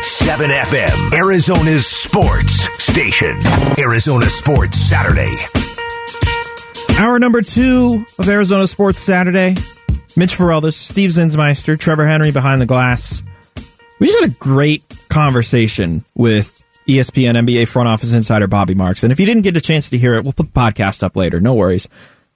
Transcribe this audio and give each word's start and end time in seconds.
98.7 0.00 0.48
FM, 0.62 1.12
Arizona's 1.12 1.86
sports 1.86 2.82
station. 2.82 3.38
Arizona 3.78 4.30
Sports 4.30 4.78
Saturday. 4.78 5.34
Hour 6.98 7.18
number 7.18 7.42
two 7.42 8.06
of 8.18 8.26
Arizona 8.26 8.66
Sports 8.66 9.00
Saturday. 9.00 9.56
Mitch 10.16 10.36
Farrell, 10.36 10.72
Steve 10.72 11.10
Zinsmeister, 11.10 11.78
Trevor 11.78 12.06
Henry 12.06 12.30
behind 12.32 12.62
the 12.62 12.66
glass. 12.66 13.22
We 13.98 14.06
just 14.06 14.20
had 14.20 14.30
a 14.30 14.34
great 14.34 14.82
conversation 15.10 16.02
with 16.14 16.62
ESPN 16.88 17.36
NBA 17.36 17.68
front 17.68 17.88
office 17.88 18.14
insider 18.14 18.46
Bobby 18.46 18.74
Marks. 18.74 19.02
And 19.02 19.12
if 19.12 19.20
you 19.20 19.26
didn't 19.26 19.42
get 19.42 19.58
a 19.58 19.60
chance 19.60 19.90
to 19.90 19.98
hear 19.98 20.14
it, 20.14 20.24
we'll 20.24 20.32
put 20.32 20.46
the 20.46 20.58
podcast 20.60 21.02
up 21.02 21.14
later. 21.14 21.40
No 21.40 21.54
worries. 21.54 21.88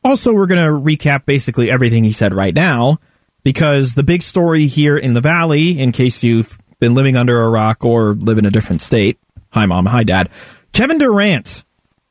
Also, 0.05 0.35
we're 0.35 0.47
going 0.47 0.63
to 0.63 0.97
recap 0.97 1.25
basically 1.25 1.71
everything 1.71 2.05
he 2.05 2.13
said 2.13 2.35
right 2.35 2.55
now 2.55 2.99
because 3.43 3.95
the 3.95 4.03
big 4.03 4.23
story 4.23 4.67
here 4.67 4.99
in 4.99 5.15
the 5.15 5.21
Valley, 5.23 5.79
in 5.79 5.93
case 5.93 6.23
you've 6.23 6.59
been 6.85 6.95
living 6.95 7.17
under 7.17 7.41
a 7.41 7.49
rock 7.49 7.83
or 7.83 8.13
live 8.13 8.37
in 8.37 8.45
a 8.45 8.51
different 8.51 8.83
state. 8.83 9.19
Hi, 9.53 9.65
mom. 9.65 9.87
Hi, 9.87 10.03
dad. 10.03 10.29
Kevin 10.75 10.99
Durant 10.99 11.65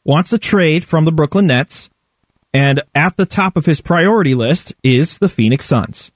wants 0.04 0.34
a 0.34 0.40
trade 0.40 0.84
from 0.84 1.06
the 1.06 1.12
Brooklyn 1.12 1.46
Nets 1.46 1.92
and 2.56 2.82
at 2.96 3.16
the 3.16 3.28
top 3.28 3.56
of 3.56 3.68
his 3.68 3.82
priority 3.82 4.34
list 4.34 4.74
is 4.82 5.20
the 5.20 5.30
Phoenix 5.30 5.66
Suns. 5.66 6.12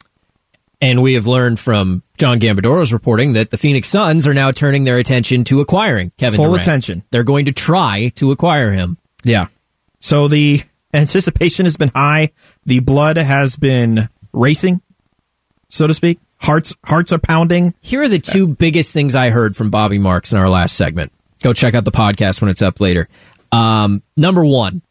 And 0.82 1.04
we 1.04 1.14
have 1.14 1.28
learned 1.28 1.60
from 1.60 2.02
John 2.18 2.40
Gambadoro's 2.40 2.92
reporting 2.92 3.34
that 3.34 3.52
the 3.52 3.60
Phoenix 3.60 3.90
Suns 3.90 4.26
are 4.26 4.34
now 4.34 4.50
turning 4.50 4.86
their 4.86 4.98
attention 4.98 5.44
to 5.46 5.60
acquiring 5.60 6.12
Kevin 6.18 6.38
Full 6.38 6.48
Durant. 6.48 6.64
attention. 6.64 7.04
They're 7.12 7.24
going 7.24 7.46
to 7.46 7.52
try 7.52 8.10
to 8.16 8.32
acquire 8.32 8.72
him. 8.72 8.98
Yeah. 9.24 9.50
So 10.00 10.28
the 10.28 10.64
anticipation 10.96 11.68
has 11.68 11.78
been 11.78 11.92
high. 11.94 12.32
The 12.66 12.80
blood 12.80 13.18
has 13.18 13.56
been 13.56 14.10
racing, 14.34 14.82
so 15.70 15.86
to 15.86 15.94
speak. 15.94 16.20
Hearts 16.40 16.76
hearts 16.86 17.12
are 17.12 17.20
pounding. 17.20 17.74
Here 17.82 18.02
are 18.02 18.08
the 18.10 18.20
two 18.20 18.48
biggest 18.48 18.94
things 18.94 19.16
I 19.16 19.30
heard 19.30 19.56
from 19.56 19.70
Bobby 19.70 19.98
Marks 19.98 20.32
in 20.32 20.38
our 20.38 20.50
last 20.50 20.76
segment. 20.76 21.12
Go 21.44 21.54
check 21.54 21.74
out 21.74 21.86
the 21.86 21.92
podcast 21.92 22.42
when 22.42 22.50
it's 22.50 22.62
up 22.62 22.80
later. 22.80 23.10
Um, 23.52 24.02
number 24.16 24.46
one, 24.46 24.82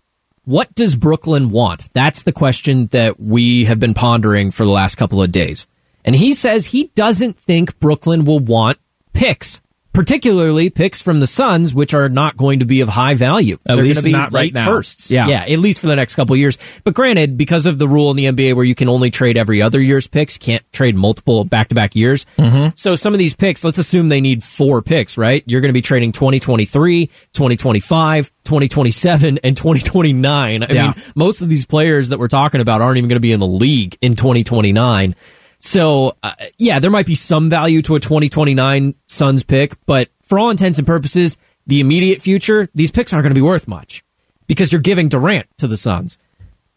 what 0.44 0.74
does 0.74 0.96
Brooklyn 0.96 1.50
want? 1.50 1.92
That's 1.92 2.22
the 2.22 2.32
question 2.32 2.86
that 2.88 3.18
we 3.18 3.64
have 3.64 3.80
been 3.80 3.94
pondering 3.94 4.50
for 4.50 4.64
the 4.64 4.70
last 4.70 4.96
couple 4.96 5.22
of 5.22 5.32
days. 5.32 5.66
And 6.04 6.14
he 6.14 6.34
says 6.34 6.66
he 6.66 6.84
doesn't 6.94 7.38
think 7.38 7.78
Brooklyn 7.80 8.24
will 8.24 8.38
want 8.38 8.78
picks, 9.12 9.60
particularly 9.96 10.68
picks 10.68 11.00
from 11.00 11.20
the 11.20 11.26
Suns, 11.26 11.72
which 11.72 11.94
are 11.94 12.10
not 12.10 12.36
going 12.36 12.58
to 12.58 12.66
be 12.66 12.82
of 12.82 12.88
high 12.90 13.14
value. 13.14 13.54
At 13.66 13.76
They're 13.76 13.76
least 13.76 14.04
be 14.04 14.12
not 14.12 14.30
right 14.30 14.52
now. 14.52 14.66
firsts. 14.66 15.10
Yeah. 15.10 15.26
yeah, 15.26 15.44
at 15.48 15.58
least 15.58 15.80
for 15.80 15.86
the 15.86 15.96
next 15.96 16.16
couple 16.16 16.34
of 16.34 16.38
years. 16.38 16.58
But 16.84 16.92
granted, 16.92 17.38
because 17.38 17.64
of 17.64 17.78
the 17.78 17.88
rule 17.88 18.10
in 18.10 18.16
the 18.18 18.26
NBA 18.26 18.54
where 18.54 18.64
you 18.66 18.74
can 18.74 18.90
only 18.90 19.10
trade 19.10 19.38
every 19.38 19.62
other 19.62 19.80
year's 19.80 20.06
picks, 20.06 20.36
can't 20.36 20.62
trade 20.70 20.96
multiple 20.96 21.44
back 21.44 21.68
to 21.68 21.74
back 21.74 21.96
years. 21.96 22.26
Mm-hmm. 22.36 22.74
So 22.76 22.94
some 22.94 23.14
of 23.14 23.18
these 23.18 23.34
picks, 23.34 23.64
let's 23.64 23.78
assume 23.78 24.10
they 24.10 24.20
need 24.20 24.44
four 24.44 24.82
picks, 24.82 25.16
right? 25.16 25.42
You're 25.46 25.62
going 25.62 25.70
to 25.70 25.74
be 25.74 25.80
trading 25.80 26.12
2023, 26.12 27.06
2025, 27.32 28.30
2027, 28.44 29.38
and 29.42 29.56
2029. 29.56 30.62
I 30.62 30.66
Yeah. 30.74 30.84
mean, 30.88 30.94
most 31.14 31.40
of 31.40 31.48
these 31.48 31.64
players 31.64 32.10
that 32.10 32.18
we're 32.18 32.28
talking 32.28 32.60
about 32.60 32.82
aren't 32.82 32.98
even 32.98 33.08
going 33.08 33.16
to 33.16 33.20
be 33.20 33.32
in 33.32 33.40
the 33.40 33.46
league 33.46 33.96
in 34.02 34.14
2029. 34.14 35.14
So, 35.66 36.16
uh, 36.22 36.32
yeah, 36.58 36.78
there 36.78 36.90
might 36.92 37.06
be 37.06 37.16
some 37.16 37.50
value 37.50 37.82
to 37.82 37.96
a 37.96 38.00
2029 38.00 38.94
Suns 39.08 39.42
pick, 39.42 39.74
but 39.84 40.08
for 40.22 40.38
all 40.38 40.50
intents 40.50 40.78
and 40.78 40.86
purposes, 40.86 41.36
the 41.66 41.80
immediate 41.80 42.22
future, 42.22 42.68
these 42.74 42.92
picks 42.92 43.12
aren't 43.12 43.24
going 43.24 43.34
to 43.34 43.38
be 43.38 43.42
worth 43.44 43.66
much 43.66 44.04
because 44.46 44.70
you're 44.70 44.80
giving 44.80 45.08
Durant 45.08 45.46
to 45.58 45.66
the 45.66 45.76
Suns. 45.76 46.18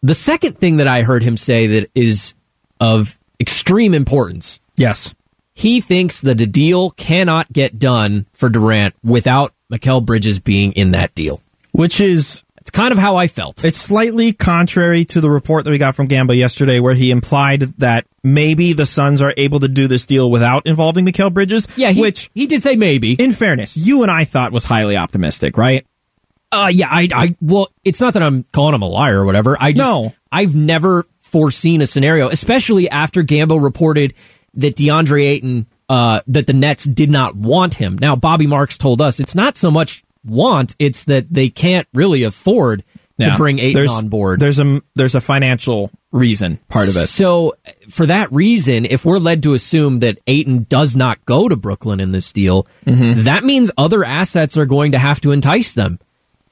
The 0.02 0.14
second 0.14 0.58
thing 0.58 0.78
that 0.78 0.88
I 0.88 1.02
heard 1.02 1.22
him 1.22 1.36
say 1.36 1.68
that 1.68 1.90
is 1.94 2.34
of 2.80 3.16
extreme 3.38 3.94
importance 3.94 4.58
Yes. 4.76 5.14
he 5.54 5.80
thinks 5.80 6.22
that 6.22 6.40
a 6.40 6.46
deal 6.46 6.90
cannot 6.90 7.52
get 7.52 7.78
done 7.78 8.26
for 8.32 8.48
Durant 8.48 8.94
without 9.04 9.52
Mikal 9.72 10.04
Bridges 10.04 10.40
being 10.40 10.72
in 10.72 10.90
that 10.92 11.14
deal. 11.14 11.40
Which 11.72 12.00
is 12.00 12.42
It's 12.58 12.70
kind 12.70 12.90
of 12.92 12.98
how 12.98 13.14
I 13.16 13.28
felt. 13.28 13.64
it's 13.64 13.76
slightly 13.78 14.32
contrary 14.32 15.04
to 15.06 15.20
the 15.20 15.30
report 15.30 15.64
that 15.64 15.70
we 15.70 15.78
got 15.78 15.94
from 15.94 16.08
Gamba 16.08 16.34
yesterday 16.34 16.80
where 16.80 16.94
he 16.94 17.10
implied 17.12 17.60
that 17.78 18.06
maybe 18.22 18.72
the 18.72 18.86
Suns 18.86 19.20
are 19.22 19.34
able 19.36 19.60
to 19.60 19.68
do 19.68 19.88
this 19.88 20.06
deal 20.06 20.30
without 20.30 20.66
involving 20.66 21.04
Mikal 21.04 21.32
Bridges. 21.32 21.66
yeah, 21.76 21.90
he, 21.90 22.00
which 22.00 22.30
he 22.34 22.46
did 22.46 22.62
say 22.62 22.76
maybe. 22.76 23.14
in 23.14 23.32
fairness, 23.32 23.76
you 23.76 24.02
and 24.02 24.10
I 24.10 24.24
thought 24.24 24.52
was 24.52 24.64
highly 24.64 24.96
optimistic, 24.96 25.56
right? 25.56 25.86
Uh, 26.52 26.70
yeah, 26.72 26.88
I, 26.90 27.08
I, 27.14 27.36
well, 27.40 27.68
it's 27.84 28.00
not 28.00 28.14
that 28.14 28.22
I'm 28.24 28.44
calling 28.52 28.74
him 28.74 28.82
a 28.82 28.88
liar 28.88 29.20
or 29.20 29.24
whatever. 29.24 29.56
I 29.60 29.72
just, 29.72 29.88
No. 29.88 30.12
I've 30.32 30.54
never 30.54 31.06
foreseen 31.20 31.80
a 31.80 31.86
scenario, 31.86 32.28
especially 32.28 32.90
after 32.90 33.22
Gambo 33.22 33.62
reported 33.62 34.14
that 34.54 34.74
DeAndre 34.74 35.26
Ayton, 35.28 35.66
uh, 35.88 36.22
that 36.26 36.48
the 36.48 36.52
Nets 36.52 36.84
did 36.84 37.08
not 37.08 37.36
want 37.36 37.74
him. 37.74 37.96
Now, 37.98 38.16
Bobby 38.16 38.48
Marks 38.48 38.76
told 38.76 39.00
us 39.00 39.20
it's 39.20 39.34
not 39.36 39.56
so 39.56 39.70
much 39.70 40.02
want, 40.24 40.74
it's 40.80 41.04
that 41.04 41.32
they 41.32 41.48
can't 41.50 41.86
really 41.94 42.24
afford 42.24 42.82
to 43.20 43.36
bring 43.36 43.56
There's- 43.56 43.90
on 43.90 44.08
board. 44.08 44.40
There's 44.40 44.58
a 44.58 44.80
there's 44.94 45.14
a 45.14 45.20
financial 45.20 45.90
reason 46.12 46.58
part 46.68 46.88
of 46.88 46.96
it. 46.96 47.06
So, 47.08 47.54
for 47.88 48.06
that 48.06 48.32
reason, 48.32 48.84
if 48.84 49.04
we're 49.04 49.18
led 49.18 49.42
to 49.44 49.54
assume 49.54 50.00
that 50.00 50.18
Ayton 50.26 50.66
does 50.68 50.96
not 50.96 51.24
go 51.24 51.48
to 51.48 51.54
Brooklyn 51.56 52.00
in 52.00 52.10
this 52.10 52.32
deal, 52.32 52.66
Mm-hmm. 52.86 53.22
that 53.24 53.44
means 53.44 53.70
other 53.78 54.04
assets 54.04 54.56
are 54.56 54.66
going 54.66 54.92
to 54.92 54.98
have 54.98 55.20
to 55.20 55.30
entice 55.32 55.74
them. 55.74 55.98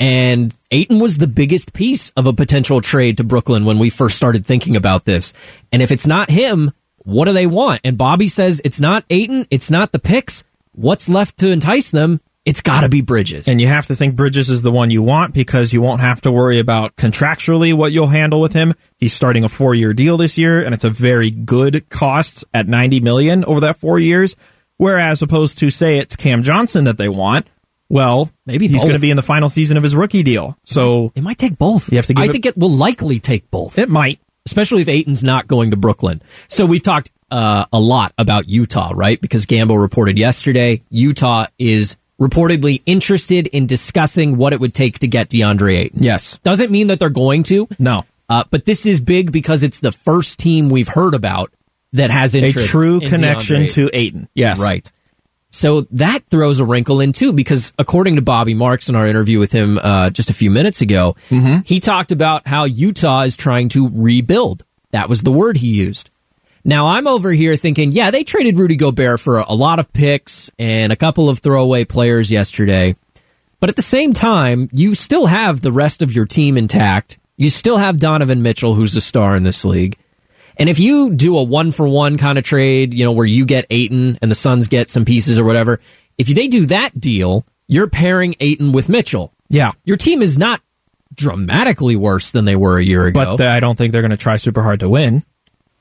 And 0.00 0.54
Ayton 0.70 1.00
was 1.00 1.18
the 1.18 1.26
biggest 1.26 1.72
piece 1.72 2.10
of 2.10 2.26
a 2.26 2.32
potential 2.32 2.80
trade 2.80 3.16
to 3.16 3.24
Brooklyn 3.24 3.64
when 3.64 3.80
we 3.80 3.90
first 3.90 4.16
started 4.16 4.46
thinking 4.46 4.76
about 4.76 5.04
this. 5.04 5.32
And 5.72 5.82
if 5.82 5.90
it's 5.90 6.06
not 6.06 6.30
him, 6.30 6.70
what 6.98 7.24
do 7.24 7.32
they 7.32 7.46
want? 7.48 7.80
And 7.82 7.98
Bobby 7.98 8.28
says 8.28 8.60
it's 8.64 8.80
not 8.80 9.04
Ayton, 9.10 9.46
it's 9.50 9.70
not 9.72 9.90
the 9.90 9.98
picks. 9.98 10.44
What's 10.72 11.08
left 11.08 11.38
to 11.38 11.48
entice 11.50 11.90
them? 11.90 12.20
It's 12.44 12.62
got 12.62 12.80
to 12.80 12.88
be 12.88 13.02
Bridges. 13.02 13.46
And 13.46 13.60
you 13.60 13.66
have 13.66 13.88
to 13.88 13.96
think 13.96 14.16
Bridges 14.16 14.48
is 14.48 14.62
the 14.62 14.70
one 14.70 14.90
you 14.90 15.02
want 15.02 15.34
because 15.34 15.72
you 15.72 15.82
won't 15.82 16.00
have 16.00 16.20
to 16.22 16.32
worry 16.32 16.58
about 16.60 16.96
contractually 16.96 17.74
what 17.74 17.92
you'll 17.92 18.06
handle 18.06 18.40
with 18.40 18.54
him. 18.54 18.72
He's 18.96 19.12
starting 19.12 19.44
a 19.44 19.48
four 19.50 19.74
year 19.74 19.92
deal 19.92 20.16
this 20.16 20.38
year, 20.38 20.64
and 20.64 20.74
it's 20.74 20.84
a 20.84 20.90
very 20.90 21.30
good 21.30 21.88
cost 21.90 22.44
at 22.54 22.66
ninety 22.66 23.00
million 23.00 23.44
over 23.44 23.60
that 23.60 23.76
four 23.76 23.98
years. 23.98 24.34
Whereas 24.78 25.20
opposed 25.22 25.58
to 25.58 25.70
say 25.70 25.98
it's 25.98 26.16
Cam 26.16 26.42
Johnson 26.42 26.84
that 26.84 26.96
they 26.98 27.08
want, 27.08 27.46
well, 27.90 28.30
Maybe 28.46 28.68
he's 28.68 28.82
going 28.82 28.94
to 28.94 29.00
be 29.00 29.10
in 29.10 29.16
the 29.16 29.22
final 29.22 29.48
season 29.48 29.76
of 29.76 29.82
his 29.82 29.94
rookie 29.96 30.22
deal. 30.22 30.56
So 30.64 31.12
it 31.16 31.22
might 31.22 31.36
take 31.38 31.58
both. 31.58 31.90
You 31.90 31.96
have 31.98 32.06
to 32.06 32.14
I 32.16 32.26
it- 32.26 32.32
think 32.32 32.46
it 32.46 32.56
will 32.56 32.70
likely 32.70 33.18
take 33.20 33.50
both. 33.50 33.76
it 33.78 33.88
might. 33.88 34.20
especially 34.46 34.80
if 34.82 34.88
Ayton's 34.88 35.22
not 35.24 35.48
going 35.48 35.72
to 35.72 35.76
Brooklyn. 35.76 36.22
So 36.48 36.64
we've 36.64 36.82
talked 36.82 37.10
uh, 37.30 37.66
a 37.72 37.78
lot 37.80 38.14
about 38.16 38.48
Utah, 38.48 38.92
right? 38.94 39.20
Because 39.20 39.44
Gambo 39.46 39.78
reported 39.78 40.16
yesterday 40.16 40.82
Utah 40.90 41.46
is 41.58 41.96
reportedly 42.20 42.82
interested 42.86 43.46
in 43.48 43.66
discussing 43.66 44.36
what 44.36 44.52
it 44.52 44.60
would 44.60 44.74
take 44.74 44.98
to 45.00 45.06
get 45.08 45.28
DeAndre 45.28 45.78
Ayton. 45.78 46.02
Yes. 46.02 46.38
Doesn't 46.42 46.70
mean 46.70 46.88
that 46.88 46.98
they're 46.98 47.10
going 47.10 47.44
to, 47.44 47.68
No. 47.78 48.04
uh, 48.28 48.44
but 48.50 48.64
this 48.64 48.86
is 48.86 49.00
big 49.00 49.30
because 49.32 49.62
it's 49.62 49.80
the 49.80 49.92
first 49.92 50.38
team 50.38 50.68
we've 50.68 50.88
heard 50.88 51.14
about 51.14 51.52
that 51.92 52.10
has 52.10 52.34
A 52.34 52.52
true 52.52 53.00
connection 53.00 53.62
DeAndre 53.62 53.64
Ayton. 53.64 53.74
to 53.90 53.90
Ayton. 53.96 54.28
Yes. 54.34 54.60
Right. 54.60 54.90
So 55.50 55.82
that 55.92 56.24
throws 56.28 56.58
a 56.60 56.64
wrinkle 56.64 57.00
in 57.00 57.12
too, 57.12 57.32
because 57.32 57.72
according 57.78 58.16
to 58.16 58.22
Bobby 58.22 58.52
Marks 58.52 58.90
in 58.90 58.96
our 58.96 59.06
interview 59.06 59.38
with 59.38 59.50
him 59.50 59.78
uh, 59.82 60.10
just 60.10 60.28
a 60.28 60.34
few 60.34 60.50
minutes 60.50 60.82
ago, 60.82 61.16
he 61.64 61.80
talked 61.80 62.12
about 62.12 62.46
how 62.46 62.64
Utah 62.64 63.22
is 63.22 63.34
trying 63.36 63.70
to 63.70 63.88
rebuild. 63.88 64.64
That 64.90 65.08
was 65.08 65.22
the 65.22 65.32
word 65.32 65.56
he 65.56 65.68
used. 65.68 66.10
Now 66.68 66.88
I'm 66.88 67.06
over 67.06 67.30
here 67.32 67.56
thinking, 67.56 67.92
yeah, 67.92 68.10
they 68.10 68.24
traded 68.24 68.58
Rudy 68.58 68.76
Gobert 68.76 69.20
for 69.20 69.38
a, 69.38 69.54
lot 69.54 69.78
of 69.78 69.90
picks 69.90 70.50
and 70.58 70.92
a 70.92 70.96
couple 70.96 71.30
of 71.30 71.38
throwaway 71.38 71.86
players 71.86 72.30
yesterday. 72.30 72.94
But 73.58 73.70
at 73.70 73.76
the 73.76 73.80
same 73.80 74.12
time, 74.12 74.68
you 74.70 74.94
still 74.94 75.24
have 75.24 75.62
the 75.62 75.72
rest 75.72 76.02
of 76.02 76.12
your 76.12 76.26
team 76.26 76.58
intact. 76.58 77.18
You 77.38 77.48
still 77.48 77.78
have 77.78 77.96
Donovan 77.96 78.42
Mitchell, 78.42 78.74
who's 78.74 78.94
a 78.96 79.00
star 79.00 79.34
in 79.34 79.44
this 79.44 79.64
league. 79.64 79.96
And 80.58 80.68
if 80.68 80.78
you 80.78 81.14
do 81.14 81.38
a 81.38 81.42
one 81.42 81.72
for 81.72 81.88
one 81.88 82.18
kind 82.18 82.36
of 82.36 82.44
trade, 82.44 82.92
you 82.92 83.06
know, 83.06 83.12
where 83.12 83.24
you 83.24 83.46
get 83.46 83.64
Ayton 83.70 84.18
and 84.20 84.30
the 84.30 84.34
Suns 84.34 84.68
get 84.68 84.90
some 84.90 85.06
pieces 85.06 85.38
or 85.38 85.44
whatever, 85.44 85.80
if 86.18 86.26
they 86.26 86.48
do 86.48 86.66
that 86.66 87.00
deal, 87.00 87.46
you're 87.66 87.88
pairing 87.88 88.34
Ayton 88.40 88.72
with 88.72 88.90
Mitchell. 88.90 89.32
Yeah. 89.48 89.72
Your 89.86 89.96
team 89.96 90.20
is 90.20 90.36
not 90.36 90.60
dramatically 91.14 91.96
worse 91.96 92.30
than 92.30 92.44
they 92.44 92.56
were 92.56 92.76
a 92.76 92.84
year 92.84 93.06
ago. 93.06 93.38
But 93.38 93.46
I 93.46 93.58
don't 93.58 93.78
think 93.78 93.92
they're 93.92 94.02
going 94.02 94.10
to 94.10 94.18
try 94.18 94.36
super 94.36 94.62
hard 94.62 94.80
to 94.80 94.88
win. 94.90 95.24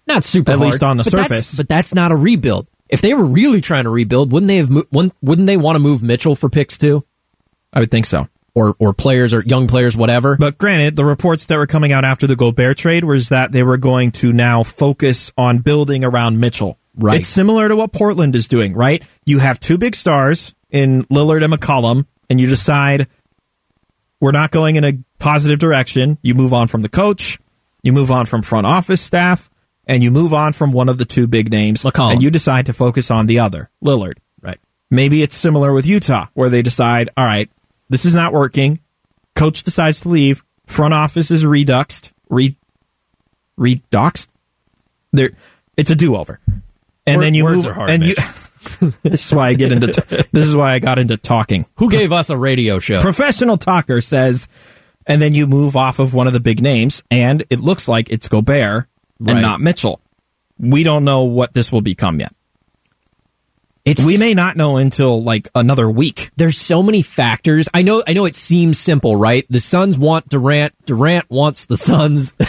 Not 0.07 0.23
super 0.23 0.51
at 0.51 0.57
hard, 0.57 0.71
least 0.71 0.83
on 0.83 0.97
the 0.97 1.03
but 1.03 1.11
that's- 1.13 1.29
surface. 1.29 1.57
But 1.57 1.69
that's 1.69 1.93
not 1.93 2.11
a 2.11 2.15
rebuild. 2.15 2.67
If 2.89 3.01
they 3.01 3.13
were 3.13 3.25
really 3.25 3.59
trying 3.61 3.83
to 3.83 3.89
rebuild, 3.89 4.31
wouldn't 4.31 4.47
they 4.47 4.57
have? 4.57 4.69
mo- 4.69 4.85
wouldn't 4.91 5.13
wouldn't 5.21 5.47
they 5.47 5.57
want 5.57 5.75
to 5.75 5.79
move 5.79 6.01
Mitchell 6.01 6.35
for 6.35 6.49
picks 6.49 6.77
too, 6.77 7.03
I 7.73 7.81
would 7.81 7.91
think 7.91 8.05
so. 8.05 8.29
or 8.55 8.75
or 8.79 8.93
players 8.93 9.33
or 9.33 9.41
young 9.43 9.67
players, 9.67 9.97
whatever? 9.97 10.37
But 10.37 10.57
granted, 10.57 10.95
the 10.95 11.03
reports 11.05 11.45
that 11.47 11.57
were 11.57 11.67
coming 11.67 11.91
out 11.91 12.05
after 12.05 12.27
the 12.27 12.35
Gobert 12.37 12.77
trade 12.77 13.03
was 13.03 13.27
that 13.29 13.51
they 13.51 13.61
were 13.63 13.77
going 13.77 14.11
to 14.13 14.31
now 14.31 14.63
focus 14.63 15.31
on 15.37 15.59
building 15.59 16.05
around 16.05 16.39
Mitchell. 16.39 16.77
Right. 16.95 17.19
It's 17.19 17.29
similar 17.29 17.67
to 17.67 17.75
what 17.75 17.91
Portland 17.91 18.35
is 18.35 18.47
doing, 18.47 18.73
right? 18.73 19.03
You 19.25 19.39
have 19.39 19.59
two 19.59 19.77
big 19.77 19.93
stars 19.95 20.55
in 20.71 21.03
Lillard 21.05 21.43
and 21.43 21.53
McCollum, 21.53 22.05
and 22.29 22.39
you 22.41 22.47
decide 22.47 23.07
we're 24.19 24.31
not 24.31 24.51
going 24.51 24.77
in 24.77 24.83
a 24.83 24.93
positive 25.19 25.59
direction. 25.59 26.17
You 26.21 26.33
move 26.33 26.53
on 26.53 26.67
from 26.67 26.81
the 26.81 26.89
coach, 26.89 27.37
you 27.83 27.93
move 27.93 28.09
on 28.09 28.25
from 28.25 28.41
front 28.41 28.65
office 28.65 29.01
staff, 29.01 29.49
and 29.87 30.03
you 30.03 30.11
move 30.11 30.33
on 30.33 30.53
from 30.53 30.71
one 30.71 30.89
of 30.89 30.97
the 30.97 31.05
two 31.05 31.25
big 31.27 31.49
names, 31.51 31.83
McCollum. 31.83 32.13
and 32.13 32.21
you 32.21 32.29
decide 32.29 32.65
to 32.67 32.73
focus 32.73 33.09
on 33.09 33.25
the 33.25 33.39
other, 33.39 33.69
Lillard. 33.83 34.17
right. 34.41 34.59
Maybe 34.91 35.23
it's 35.23 35.35
similar 35.35 35.73
with 35.73 35.87
Utah, 35.87 36.27
where 36.33 36.49
they 36.49 36.61
decide, 36.61 37.09
all 37.17 37.25
right, 37.25 37.49
this 37.89 38.05
is 38.05 38.13
not 38.13 38.33
working. 38.33 38.79
Coach 39.35 39.63
decides 39.63 40.01
to 40.01 40.09
leave. 40.09 40.43
Front 40.65 40.93
office 40.93 41.31
is 41.31 41.45
reduxed. 41.45 42.11
Re, 42.29 42.55
reduxed? 43.57 44.29
There, 45.13 45.31
it's 45.77 45.89
a 45.91 45.95
do 45.95 46.15
over. 46.15 46.39
And 47.05 47.17
Word- 47.17 47.23
then 47.23 47.33
you 47.33 47.43
words 47.45 47.65
move, 47.65 47.71
are 47.71 47.73
hard, 47.73 47.89
and 47.89 48.03
you, 48.03 48.15
this 49.03 49.25
is 49.27 49.33
why 49.33 49.49
I 49.49 49.53
get 49.53 49.71
into, 49.71 50.27
this 50.31 50.43
is 50.45 50.55
why 50.55 50.73
I 50.73 50.79
got 50.79 50.99
into 50.99 51.15
talking. 51.17 51.65
Who 51.77 51.89
gave 51.89 52.11
us 52.11 52.29
a 52.29 52.37
radio 52.37 52.79
show? 52.79 52.99
Professional 52.99 53.57
talker 53.57 54.01
says, 54.01 54.47
and 55.05 55.21
then 55.21 55.33
you 55.33 55.47
move 55.47 55.77
off 55.77 55.99
of 55.99 56.13
one 56.13 56.27
of 56.27 56.33
the 56.33 56.41
big 56.41 56.61
names, 56.61 57.01
and 57.09 57.45
it 57.49 57.59
looks 57.61 57.87
like 57.87 58.09
it's 58.09 58.27
Gobert 58.27 58.87
Right. 59.19 59.33
and 59.33 59.41
not 59.41 59.61
Mitchell. 59.61 59.99
We 60.59 60.83
don't 60.83 61.03
know 61.03 61.23
what 61.23 61.53
this 61.53 61.71
will 61.71 61.81
become 61.81 62.19
yet. 62.19 62.33
It's 63.85 64.03
we 64.03 64.13
just- 64.13 64.19
may 64.19 64.33
not 64.33 64.57
know 64.57 64.75
until 64.77 65.23
like 65.23 65.49
another 65.55 65.89
week. 65.89 66.29
there's 66.35 66.57
so 66.57 66.83
many 66.83 67.01
factors. 67.01 67.69
I 67.73 67.83
know 67.83 68.03
I 68.05 68.11
know 68.13 68.25
it 68.25 68.35
seems 68.35 68.77
simple, 68.77 69.15
right? 69.15 69.45
The 69.49 69.61
Suns 69.61 69.97
want 69.97 70.27
Durant, 70.27 70.73
Durant 70.85 71.29
wants 71.29 71.65
the 71.67 71.77
Suns. 71.77 72.33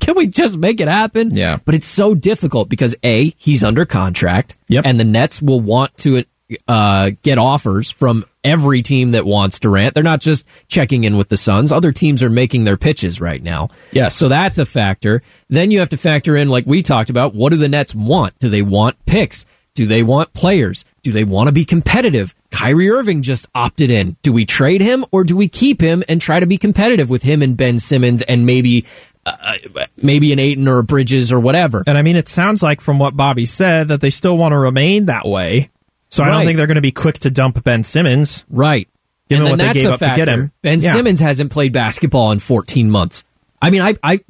Can 0.00 0.16
we 0.16 0.26
just 0.26 0.58
make 0.58 0.80
it 0.80 0.88
happen? 0.88 1.36
Yeah. 1.36 1.58
But 1.64 1.76
it's 1.76 1.86
so 1.86 2.16
difficult 2.16 2.68
because 2.68 2.96
A, 3.04 3.32
he's 3.38 3.62
under 3.62 3.86
contract. 3.86 4.56
Yep. 4.68 4.84
And 4.86 4.98
the 4.98 5.04
Nets 5.04 5.40
will 5.40 5.60
want 5.60 5.96
to 5.98 6.24
uh, 6.66 7.10
get 7.22 7.38
offers 7.38 7.90
from 7.92 8.24
every 8.48 8.82
team 8.82 9.12
that 9.12 9.24
wants 9.24 9.58
Durant. 9.58 9.94
They're 9.94 10.02
not 10.02 10.20
just 10.20 10.44
checking 10.66 11.04
in 11.04 11.16
with 11.16 11.28
the 11.28 11.36
Suns. 11.36 11.70
Other 11.70 11.92
teams 11.92 12.22
are 12.22 12.30
making 12.30 12.64
their 12.64 12.76
pitches 12.76 13.20
right 13.20 13.42
now. 13.42 13.68
Yes. 13.92 14.16
So 14.16 14.28
that's 14.28 14.58
a 14.58 14.66
factor. 14.66 15.22
Then 15.48 15.70
you 15.70 15.78
have 15.78 15.90
to 15.90 15.96
factor 15.96 16.36
in, 16.36 16.48
like 16.48 16.66
we 16.66 16.82
talked 16.82 17.10
about, 17.10 17.34
what 17.34 17.50
do 17.50 17.56
the 17.56 17.68
Nets 17.68 17.94
want? 17.94 18.38
Do 18.38 18.48
they 18.48 18.62
want 18.62 18.96
picks? 19.06 19.46
Do 19.74 19.86
they 19.86 20.02
want 20.02 20.32
players? 20.32 20.84
Do 21.02 21.12
they 21.12 21.22
want 21.22 21.46
to 21.46 21.52
be 21.52 21.64
competitive? 21.64 22.34
Kyrie 22.50 22.90
Irving 22.90 23.22
just 23.22 23.46
opted 23.54 23.92
in. 23.92 24.16
Do 24.22 24.32
we 24.32 24.44
trade 24.44 24.80
him 24.80 25.04
or 25.12 25.22
do 25.22 25.36
we 25.36 25.48
keep 25.48 25.80
him 25.80 26.02
and 26.08 26.20
try 26.20 26.40
to 26.40 26.46
be 26.46 26.58
competitive 26.58 27.08
with 27.08 27.22
him 27.22 27.42
and 27.42 27.56
Ben 27.56 27.78
Simmons 27.78 28.22
and 28.22 28.44
maybe 28.44 28.86
uh, 29.24 29.54
maybe 29.96 30.32
an 30.32 30.40
Ayton 30.40 30.66
or 30.66 30.78
a 30.78 30.84
Bridges 30.84 31.30
or 31.30 31.38
whatever? 31.38 31.84
And 31.86 31.96
I 31.96 32.02
mean, 32.02 32.16
it 32.16 32.26
sounds 32.26 32.60
like 32.62 32.80
from 32.80 32.98
what 32.98 33.16
Bobby 33.16 33.46
said 33.46 33.88
that 33.88 34.00
they 34.00 34.10
still 34.10 34.36
want 34.36 34.52
to 34.52 34.58
remain 34.58 35.06
that 35.06 35.26
way. 35.26 35.70
So 36.10 36.24
I 36.24 36.30
don't 36.30 36.44
think 36.44 36.56
they're 36.56 36.66
going 36.66 36.76
to 36.76 36.80
be 36.80 36.92
quick 36.92 37.18
to 37.20 37.30
dump 37.30 37.62
Ben 37.64 37.84
Simmons. 37.84 38.44
Right. 38.48 38.88
Given 39.28 39.46
and 39.46 39.50
what 39.50 39.58
they 39.58 39.72
gave 39.74 39.86
up 39.86 40.00
to 40.00 40.12
get 40.16 40.28
him. 40.28 40.52
Ben 40.62 40.80
Yeah. 40.80 40.94
Simmons 40.94 41.20
hasn't 41.20 41.50
played 41.52 41.72
basketball 41.72 42.32
in 42.32 42.38
14 42.38 42.90
months. 42.90 43.24
I 43.60 43.70
mean, 43.70 43.82
I, 43.82 43.94
I, 44.02 44.20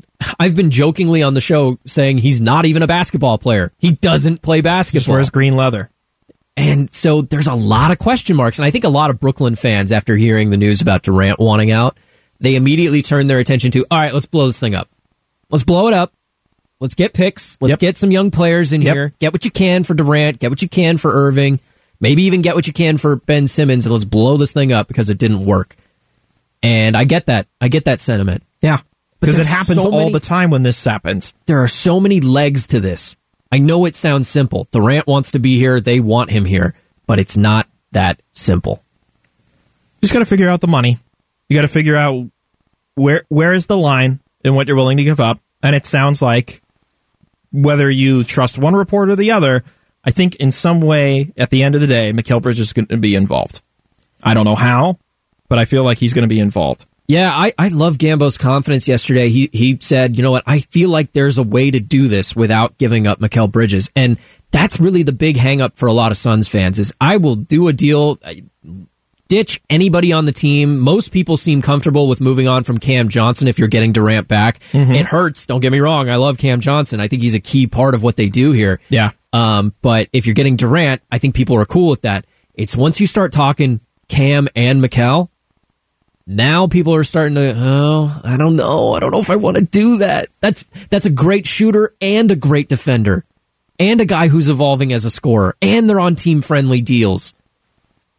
I've 0.41 0.57
been 0.57 0.71
jokingly 0.71 1.23
on 1.23 1.35
the 1.35 1.41
show 1.41 1.79
saying 1.85 2.19
he's 2.19 2.41
not 2.41 2.65
even 2.65 2.83
a 2.83 2.87
basketball 2.87 3.39
player. 3.39 3.73
He 3.79 3.93
doesn't 3.93 4.43
play 4.43 4.59
Just 4.59 4.65
basketball. 4.65 5.15
wears 5.17 5.31
green 5.31 5.55
leather. 5.55 5.91
And 6.57 6.93
so 6.93 7.23
there's 7.23 7.47
a 7.47 7.55
lot 7.55 7.93
of 7.93 7.99
question 7.99 8.35
marks. 8.35 8.59
And 8.59 8.67
I 8.67 8.73
think 8.73 8.83
a 8.85 8.89
lot 8.89 9.11
of 9.11 9.21
Brooklyn 9.21 9.55
fans, 9.55 9.93
after 9.93 10.17
hearing 10.17 10.51
the 10.51 10.57
news 10.57 10.81
about 10.81 11.03
Durant 11.03 11.39
wanting 11.39 11.71
out, 11.71 11.97
they 12.41 12.57
immediately 12.57 13.03
turn 13.03 13.29
their 13.29 13.39
attention 13.39 13.71
to, 13.73 13.87
all 13.91 13.99
right, 13.99 14.13
let's 14.13 14.27
blow 14.27 14.47
this 14.49 14.59
thing 14.59 14.75
up. 14.75 14.89
Let's 15.51 15.63
blow 15.65 15.87
it 15.87 15.95
up. 15.95 16.13
Let's 16.81 16.95
get 16.95 17.13
picks. 17.13 17.59
Let's 17.61 17.73
Yep. 17.73 17.79
get 17.81 17.97
some 17.97 18.13
young 18.13 18.31
players 18.31 18.73
in 18.73 18.83
Yep. 18.83 18.95
here. 18.95 19.13
Get 19.19 19.33
what 19.33 19.45
you 19.45 19.51
can 19.51 19.83
for 19.85 19.95
Durant. 19.95 20.39
Get 20.39 20.51
what 20.51 20.63
you 20.63 20.69
can 20.69 20.97
for 20.99 21.11
Irving. 21.13 21.59
Maybe 22.01 22.25
even 22.25 22.43
get 22.43 22.55
what 22.55 22.67
you 22.69 22.73
can 22.73 22.97
for 22.99 23.17
Ben 23.17 23.49
Simmons. 23.49 23.85
And 23.85 23.93
let's 23.93 24.05
blow 24.05 24.37
this 24.37 24.53
thing 24.53 24.73
up 24.73 24.87
because 24.87 25.11
it 25.11 25.19
didn't 25.19 25.45
work. 25.45 25.77
And 26.63 26.97
I 26.97 27.05
get 27.05 27.27
that. 27.27 27.47
I 27.61 27.69
get 27.69 27.85
that 27.87 27.99
sentiment. 28.01 28.43
Yeah. 28.63 28.81
Because 29.21 29.39
it 29.41 29.47
happens 29.47 29.79
so 29.83 29.91
all 29.91 29.99
many- 29.99 30.13
the 30.13 30.21
time 30.21 30.51
when 30.51 30.63
this 30.63 30.83
happens. 30.85 31.35
there 31.47 31.61
are 31.63 31.69
so 31.69 31.99
many 31.99 32.21
legs 32.21 32.69
to 32.69 32.79
this. 32.81 33.17
I 33.51 33.59
know 33.59 33.85
it 33.85 33.97
sounds 33.97 34.29
simple. 34.29 34.69
Durant 34.71 35.07
wants 35.09 35.33
to 35.33 35.39
be 35.41 35.59
here. 35.59 35.81
They 35.81 35.99
want 35.99 36.31
him 36.31 36.45
here, 36.45 36.75
but 37.07 37.19
it's 37.19 37.37
not 37.37 37.67
that 37.93 38.21
simple. 38.31 38.83
You 40.01 40.03
just 40.07 40.13
got 40.13 40.21
to 40.21 40.27
figure 40.27 40.49
out 40.49 40.61
the 40.61 40.69
money. 40.69 40.99
You 41.49 41.57
got 41.57 41.63
to 41.63 41.69
figure 41.69 41.97
out 41.97 42.27
where 42.95 43.25
where 43.29 43.53
is 43.53 43.67
the 43.67 43.77
line 43.77 44.21
and 44.45 44.55
what 44.55 44.69
you're 44.69 44.77
willing 44.77 44.99
to 44.99 45.05
give 45.05 45.19
up. 45.19 45.41
And 45.63 45.75
it 45.75 45.87
sounds 45.87 46.23
like 46.23 46.61
whether 47.53 47.91
you 47.91 48.25
trust 48.25 48.59
one 48.59 48.75
report 48.75 49.11
or 49.11 49.17
the 49.17 49.33
other, 49.33 49.65
I 50.05 50.11
think 50.11 50.37
in 50.37 50.53
some 50.53 50.81
way 50.81 51.33
at 51.37 51.51
the 51.51 51.63
end 51.63 51.75
of 51.75 51.81
the 51.81 51.87
day, 51.87 52.13
Mikal 52.13 52.43
Bridges 52.43 52.69
is 52.69 52.73
going 52.73 52.87
to 52.87 52.97
be 52.97 53.15
involved. 53.15 53.61
I 54.23 54.35
don't 54.35 54.45
know 54.45 54.55
how, 54.55 54.99
but 55.49 55.59
I 55.59 55.65
feel 55.65 55.85
like 55.85 55.99
he's 55.99 56.15
going 56.15 56.29
to 56.29 56.35
be 56.35 56.41
involved. 56.41 56.87
Yeah, 57.07 57.31
I, 57.35 57.55
I 57.57 57.69
love 57.69 57.97
Gambo's 57.97 58.37
confidence 58.37 58.87
yesterday. 58.87 59.31
He 59.31 59.49
he 59.51 59.79
said, 59.81 60.17
you 60.17 60.23
know 60.23 60.31
what, 60.31 60.45
I 60.47 60.59
feel 60.59 60.91
like 60.91 61.13
there's 61.13 61.39
a 61.39 61.43
way 61.43 61.71
to 61.71 61.81
do 61.81 62.07
this 62.07 62.37
without 62.37 62.77
giving 62.77 63.07
up 63.07 63.19
Mikal 63.19 63.51
Bridges. 63.51 63.89
And 63.97 64.19
that's 64.51 64.79
really 64.79 65.05
the 65.05 65.13
big 65.13 65.39
hang 65.39 65.63
up 65.63 65.79
for 65.79 65.87
a 65.87 65.93
lot 65.93 66.13
of 66.13 66.19
Suns 66.19 66.49
fans 66.49 66.79
is 66.79 66.93
I 67.01 67.17
will 67.17 67.37
do 67.37 67.69
a 67.69 67.73
deal, 67.73 68.19
ditch 69.29 69.61
anybody 69.69 70.13
on 70.13 70.25
the 70.25 70.33
team. 70.33 70.79
Most 70.79 71.13
people 71.13 71.37
seem 71.37 71.63
comfortable 71.63 72.09
with 72.09 72.21
moving 72.21 72.49
on 72.49 72.65
from 72.65 72.79
Cam 72.79 73.09
Johnson 73.09 73.47
if 73.47 73.59
you're 73.59 73.69
getting 73.69 73.93
Durant 73.93 74.27
back. 74.27 74.61
It 74.73 75.07
hurts, 75.07 75.47
don't 75.47 75.61
get 75.61 75.71
me 75.71 75.81
wrong. 75.81 76.09
I 76.09 76.17
love 76.17 76.39
Cam 76.39 76.61
Johnson. 76.61 77.01
I 77.01 77.09
think 77.09 77.23
he's 77.23 77.35
a 77.35 77.41
key 77.41 77.67
part 77.67 77.95
of 77.95 78.03
what 78.03 78.17
they 78.17 78.29
do 78.29 78.53
here. 78.53 78.81
Yeah. 78.89 79.13
Um, 79.33 79.75
but 79.83 80.09
if 80.13 80.27
you're 80.27 80.35
getting 80.35 80.57
Durant, 80.57 81.03
I 81.13 81.19
think 81.19 81.35
people 81.35 81.57
are 81.57 81.67
cool 81.67 81.91
with 81.91 82.03
that. 82.03 82.25
It's 82.55 82.75
once 82.75 83.01
you 83.01 83.07
start 83.07 83.33
talking 83.33 83.81
Cam 84.09 84.49
and 84.57 84.83
Mikal, 84.83 85.29
now 86.27 86.67
people 86.67 86.95
are 86.95 87.05
starting 87.05 87.35
to, 87.37 87.55
oh, 87.57 88.21
I 88.25 88.37
don't 88.37 88.57
know. 88.57 88.95
I 88.95 89.01
don't 89.01 89.13
know 89.13 89.21
if 89.21 89.31
I 89.31 89.37
want 89.37 89.57
to 89.57 89.63
do 89.63 89.99
that. 89.99 90.29
That's, 90.41 90.65
that's 90.91 91.07
a 91.07 91.11
great 91.11 91.47
shooter 91.47 91.95
and 92.01 92.31
a 92.31 92.37
great 92.37 92.69
defender 92.69 93.25
and 93.79 94.01
a 94.01 94.05
guy 94.05 94.29
who's 94.29 94.49
evolving 94.49 94.93
as 94.93 95.05
a 95.05 95.11
scorer 95.11 95.57
and 95.63 95.89
they're 95.89 96.01
on 96.01 96.15
team 96.15 96.43
friendly 96.43 96.81
deals. 96.81 97.33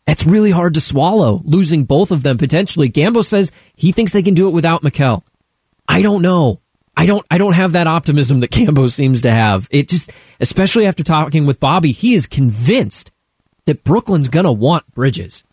It's 0.10 0.26
really 0.26 0.52
hard 0.52 0.74
to 0.74 0.82
swallow 0.82 1.42
losing 1.46 1.84
both 1.84 2.12
of 2.12 2.24
them 2.24 2.38
potentially. 2.38 2.90
Gambo 2.90 3.24
says 3.24 3.52
he 3.76 3.92
thinks 3.92 4.12
they 4.12 4.24
can 4.24 4.34
do 4.34 4.48
it 4.48 4.54
without 4.54 4.82
Mikal. 4.82 5.24
I 5.88 6.02
don't 6.02 6.22
know. 6.22 6.62
I 6.98 7.06
don't 7.06 7.26
I 7.30 7.38
don't 7.38 7.54
have 7.54 7.74
that 7.74 7.88
optimism 7.88 8.40
that 8.40 8.52
Gambo 8.52 8.92
seems 8.92 9.22
to 9.22 9.32
have. 9.32 9.68
It 9.72 9.88
just 9.88 10.12
especially 10.40 10.88
after 10.88 11.04
talking 11.04 11.46
with 11.46 11.60
Bobby, 11.60 11.92
he 11.92 12.14
is 12.16 12.26
convinced 12.26 13.12
that 13.66 13.84
Brooklyn's 13.84 14.30
gonna 14.30 14.52
want 14.52 14.92
Bridges. 14.94 15.44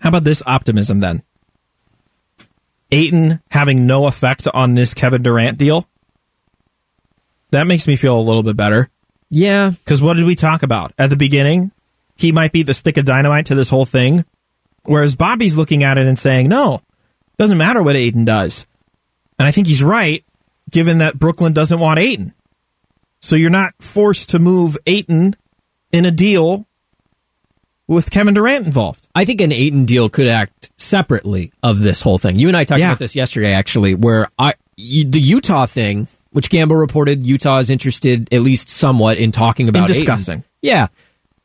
How 0.00 0.10
about 0.10 0.24
this 0.24 0.42
optimism 0.46 1.00
then? 1.00 1.22
Ayton 2.92 3.40
having 3.50 3.86
no 3.86 4.06
effect 4.06 4.46
on 4.52 4.74
this 4.74 4.94
Kevin 4.94 5.22
Durant 5.22 5.58
deal. 5.58 5.88
That 7.50 7.66
makes 7.66 7.86
me 7.86 7.96
feel 7.96 8.18
a 8.18 8.20
little 8.20 8.42
bit 8.42 8.56
better. 8.56 8.90
Yeah, 9.28 9.70
Because 9.70 10.00
what 10.00 10.14
did 10.14 10.24
we 10.26 10.36
talk 10.36 10.62
about 10.62 10.92
at 10.98 11.10
the 11.10 11.16
beginning? 11.16 11.72
He 12.16 12.32
might 12.32 12.52
be 12.52 12.62
the 12.62 12.74
stick 12.74 12.96
of 12.96 13.04
dynamite 13.04 13.46
to 13.46 13.54
this 13.54 13.68
whole 13.70 13.84
thing. 13.86 14.24
Whereas 14.84 15.14
Bobby's 15.14 15.56
looking 15.56 15.82
at 15.82 15.98
it 15.98 16.06
and 16.06 16.18
saying, 16.18 16.48
no, 16.48 16.80
doesn't 17.38 17.58
matter 17.58 17.82
what 17.82 17.96
Ayton 17.96 18.24
does. 18.24 18.64
And 19.38 19.46
I 19.46 19.50
think 19.50 19.66
he's 19.66 19.82
right, 19.82 20.24
given 20.70 20.98
that 20.98 21.18
Brooklyn 21.18 21.52
doesn't 21.52 21.78
want 21.80 21.98
Ayton. 21.98 22.32
So 23.20 23.36
you're 23.36 23.50
not 23.50 23.74
forced 23.80 24.30
to 24.30 24.38
move 24.38 24.78
Ayton 24.86 25.34
in 25.92 26.04
a 26.04 26.10
deal 26.10 26.66
with 27.88 28.10
Kevin 28.10 28.34
Durant 28.34 28.66
involved. 28.66 29.06
I 29.14 29.24
think 29.24 29.40
an 29.40 29.52
Ayton 29.52 29.84
deal 29.84 30.08
could 30.08 30.26
act 30.28 30.70
separately 30.76 31.52
of 31.62 31.80
this 31.80 32.02
whole 32.02 32.18
thing. 32.18 32.38
You 32.38 32.48
and 32.48 32.56
I 32.56 32.64
talked 32.64 32.80
Yeah. 32.80 32.88
about 32.90 32.98
this 32.98 33.14
yesterday, 33.16 33.52
actually, 33.52 33.94
where 33.94 34.28
I 34.38 34.54
the 34.76 35.20
Utah 35.20 35.66
thing, 35.66 36.06
which 36.30 36.50
Gambo 36.50 36.78
reported, 36.78 37.24
Utah 37.26 37.58
is 37.58 37.70
interested 37.70 38.28
at 38.32 38.42
least 38.42 38.68
somewhat 38.68 39.16
in 39.18 39.32
talking 39.32 39.68
about 39.68 39.84
Ayton. 39.90 39.94
discussing. 39.94 40.44
Yeah, 40.62 40.88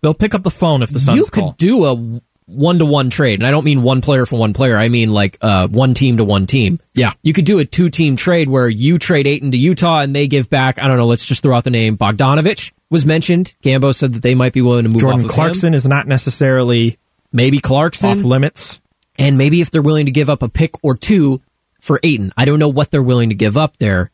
They'll 0.01 0.13
pick 0.13 0.33
up 0.33 0.43
the 0.43 0.51
phone 0.51 0.81
if 0.81 0.91
the 0.91 0.99
Suns 0.99 1.17
you 1.17 1.23
could 1.25 1.41
call. 1.41 1.55
do 1.57 1.85
a 1.85 2.21
one 2.47 2.79
to 2.79 2.85
one 2.85 3.09
trade, 3.09 3.39
and 3.39 3.47
I 3.47 3.51
don't 3.51 3.63
mean 3.63 3.81
one 3.83 4.01
player 4.01 4.25
for 4.25 4.37
one 4.37 4.53
player. 4.53 4.75
I 4.75 4.89
mean 4.89 5.13
like 5.13 5.37
uh, 5.41 5.67
one 5.67 5.93
team 5.93 6.17
to 6.17 6.23
one 6.25 6.47
team. 6.47 6.79
Yeah. 6.93 7.13
you 7.21 7.33
could 7.33 7.45
do 7.45 7.59
a 7.59 7.65
two 7.65 7.89
team 7.89 8.15
trade 8.15 8.49
where 8.49 8.67
you 8.67 8.97
trade 8.97 9.27
Ayton 9.27 9.51
to 9.51 9.57
Utah, 9.57 9.99
and 9.99 10.15
they 10.15 10.27
give 10.27 10.49
back. 10.49 10.79
I 10.79 10.87
don't 10.87 10.97
know. 10.97 11.05
Let's 11.07 11.25
just 11.25 11.43
throw 11.43 11.55
out 11.55 11.63
the 11.63 11.69
name 11.69 11.97
Bogdanovich 11.97 12.71
was 12.89 13.05
mentioned. 13.05 13.55
Gambo 13.63 13.95
said 13.95 14.13
that 14.13 14.21
they 14.21 14.35
might 14.35 14.53
be 14.53 14.61
willing 14.61 14.83
to 14.83 14.89
move 14.89 15.01
Jordan 15.01 15.21
off 15.21 15.25
of 15.25 15.31
him. 15.31 15.35
Clarkson 15.35 15.73
is 15.73 15.87
not 15.87 16.07
necessarily 16.07 16.97
maybe 17.31 17.59
Clarkson 17.59 18.09
off 18.09 18.23
limits. 18.23 18.81
and 19.17 19.37
maybe 19.37 19.61
if 19.61 19.71
they're 19.71 19.81
willing 19.81 20.07
to 20.07 20.11
give 20.11 20.29
up 20.29 20.41
a 20.41 20.49
pick 20.49 20.83
or 20.83 20.95
two 20.97 21.41
for 21.79 21.99
Ayton. 22.03 22.33
I 22.35 22.45
don't 22.45 22.59
know 22.59 22.69
what 22.69 22.91
they're 22.91 23.01
willing 23.03 23.29
to 23.29 23.35
give 23.35 23.55
up 23.55 23.77
there. 23.77 24.11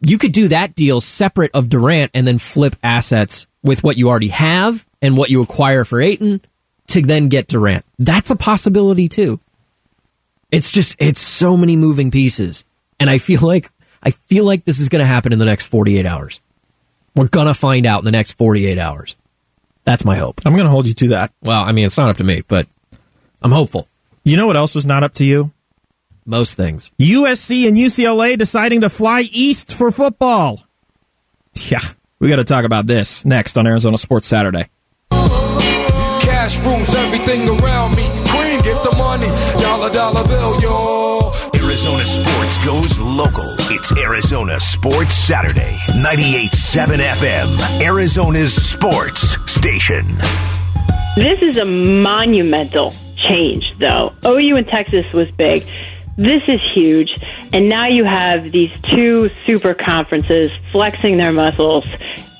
You 0.00 0.18
could 0.18 0.32
do 0.32 0.48
that 0.48 0.74
deal 0.74 1.00
separate 1.00 1.50
of 1.54 1.68
Durant 1.68 2.12
and 2.14 2.26
then 2.26 2.38
flip 2.38 2.76
assets 2.82 3.46
with 3.62 3.82
what 3.82 3.96
you 3.96 4.08
already 4.08 4.28
have 4.28 4.86
and 5.02 5.16
what 5.16 5.30
you 5.30 5.42
acquire 5.42 5.84
for 5.84 6.00
Ayton 6.00 6.40
to 6.88 7.02
then 7.02 7.28
get 7.28 7.48
Durant. 7.48 7.84
That's 7.98 8.30
a 8.30 8.36
possibility 8.36 9.08
too. 9.08 9.40
It's 10.50 10.70
just 10.70 10.96
it's 10.98 11.20
so 11.20 11.56
many 11.56 11.76
moving 11.76 12.10
pieces. 12.10 12.64
And 13.00 13.08
I 13.10 13.18
feel 13.18 13.40
like 13.42 13.70
I 14.02 14.10
feel 14.10 14.44
like 14.44 14.64
this 14.64 14.80
is 14.80 14.88
going 14.88 15.00
to 15.00 15.06
happen 15.06 15.32
in 15.32 15.38
the 15.38 15.44
next 15.44 15.66
48 15.66 16.06
hours. 16.06 16.40
We're 17.14 17.28
going 17.28 17.46
to 17.46 17.54
find 17.54 17.84
out 17.86 18.00
in 18.00 18.04
the 18.04 18.12
next 18.12 18.32
48 18.32 18.78
hours. 18.78 19.16
That's 19.84 20.04
my 20.04 20.16
hope. 20.16 20.40
I'm 20.44 20.52
going 20.52 20.64
to 20.64 20.70
hold 20.70 20.86
you 20.86 20.94
to 20.94 21.08
that. 21.08 21.32
Well, 21.42 21.62
I 21.62 21.72
mean, 21.72 21.86
it's 21.86 21.96
not 21.96 22.10
up 22.10 22.18
to 22.18 22.24
me, 22.24 22.42
but 22.46 22.66
I'm 23.42 23.50
hopeful. 23.50 23.88
You 24.24 24.36
know 24.36 24.46
what 24.46 24.56
else 24.56 24.74
was 24.74 24.86
not 24.86 25.02
up 25.02 25.14
to 25.14 25.24
you? 25.24 25.52
Most 26.26 26.56
things. 26.56 26.92
USC 26.98 27.66
and 27.66 27.76
UCLA 27.76 28.36
deciding 28.36 28.82
to 28.82 28.90
fly 28.90 29.22
east 29.32 29.72
for 29.72 29.90
football. 29.90 30.62
Yeah, 31.54 31.80
we 32.20 32.28
got 32.28 32.36
to 32.36 32.44
talk 32.44 32.64
about 32.64 32.86
this 32.86 33.24
next 33.24 33.56
on 33.58 33.66
Arizona 33.66 33.98
Sports 33.98 34.26
Saturday. 34.26 34.68
cash 35.10 36.58
rules 36.64 36.94
everything 36.94 37.48
around 37.60 37.94
me. 37.96 38.04
Queen, 38.30 38.60
get 38.62 38.82
the 38.84 38.94
money. 38.96 39.28
Dollar, 39.62 39.90
dollar 39.90 40.26
bill, 40.26 40.60
yo. 40.60 41.32
Arizona 41.54 42.04
sports 42.06 42.58
goes 42.64 42.98
local. 42.98 43.46
It's 43.70 43.92
Arizona 43.92 44.58
Sports 44.58 45.14
Saturday. 45.14 45.76
98.7 46.02 46.98
FM. 46.98 47.82
Arizona's 47.82 48.54
sports 48.54 49.20
station. 49.50 50.06
This 51.16 51.40
is 51.42 51.58
a 51.58 51.64
monumental 51.64 52.94
change, 53.16 53.72
though. 53.78 54.12
OU 54.24 54.56
in 54.56 54.64
Texas 54.64 55.04
was 55.12 55.30
big. 55.32 55.66
This 56.18 56.42
is 56.48 56.60
huge. 56.74 57.18
And 57.52 57.68
now 57.68 57.86
you 57.86 58.04
have 58.04 58.52
these 58.52 58.72
two 58.82 59.30
super 59.46 59.72
conferences 59.72 60.50
flexing 60.72 61.16
their 61.16 61.32
muscles 61.32 61.86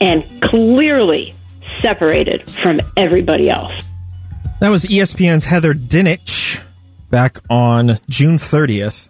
and 0.00 0.24
clearly 0.42 1.34
separated 1.80 2.50
from 2.50 2.80
everybody 2.96 3.48
else. 3.48 3.72
That 4.60 4.70
was 4.70 4.84
ESPN's 4.84 5.44
Heather 5.44 5.72
Dinich 5.72 6.60
back 7.08 7.38
on 7.48 7.98
June 8.10 8.34
30th 8.34 9.08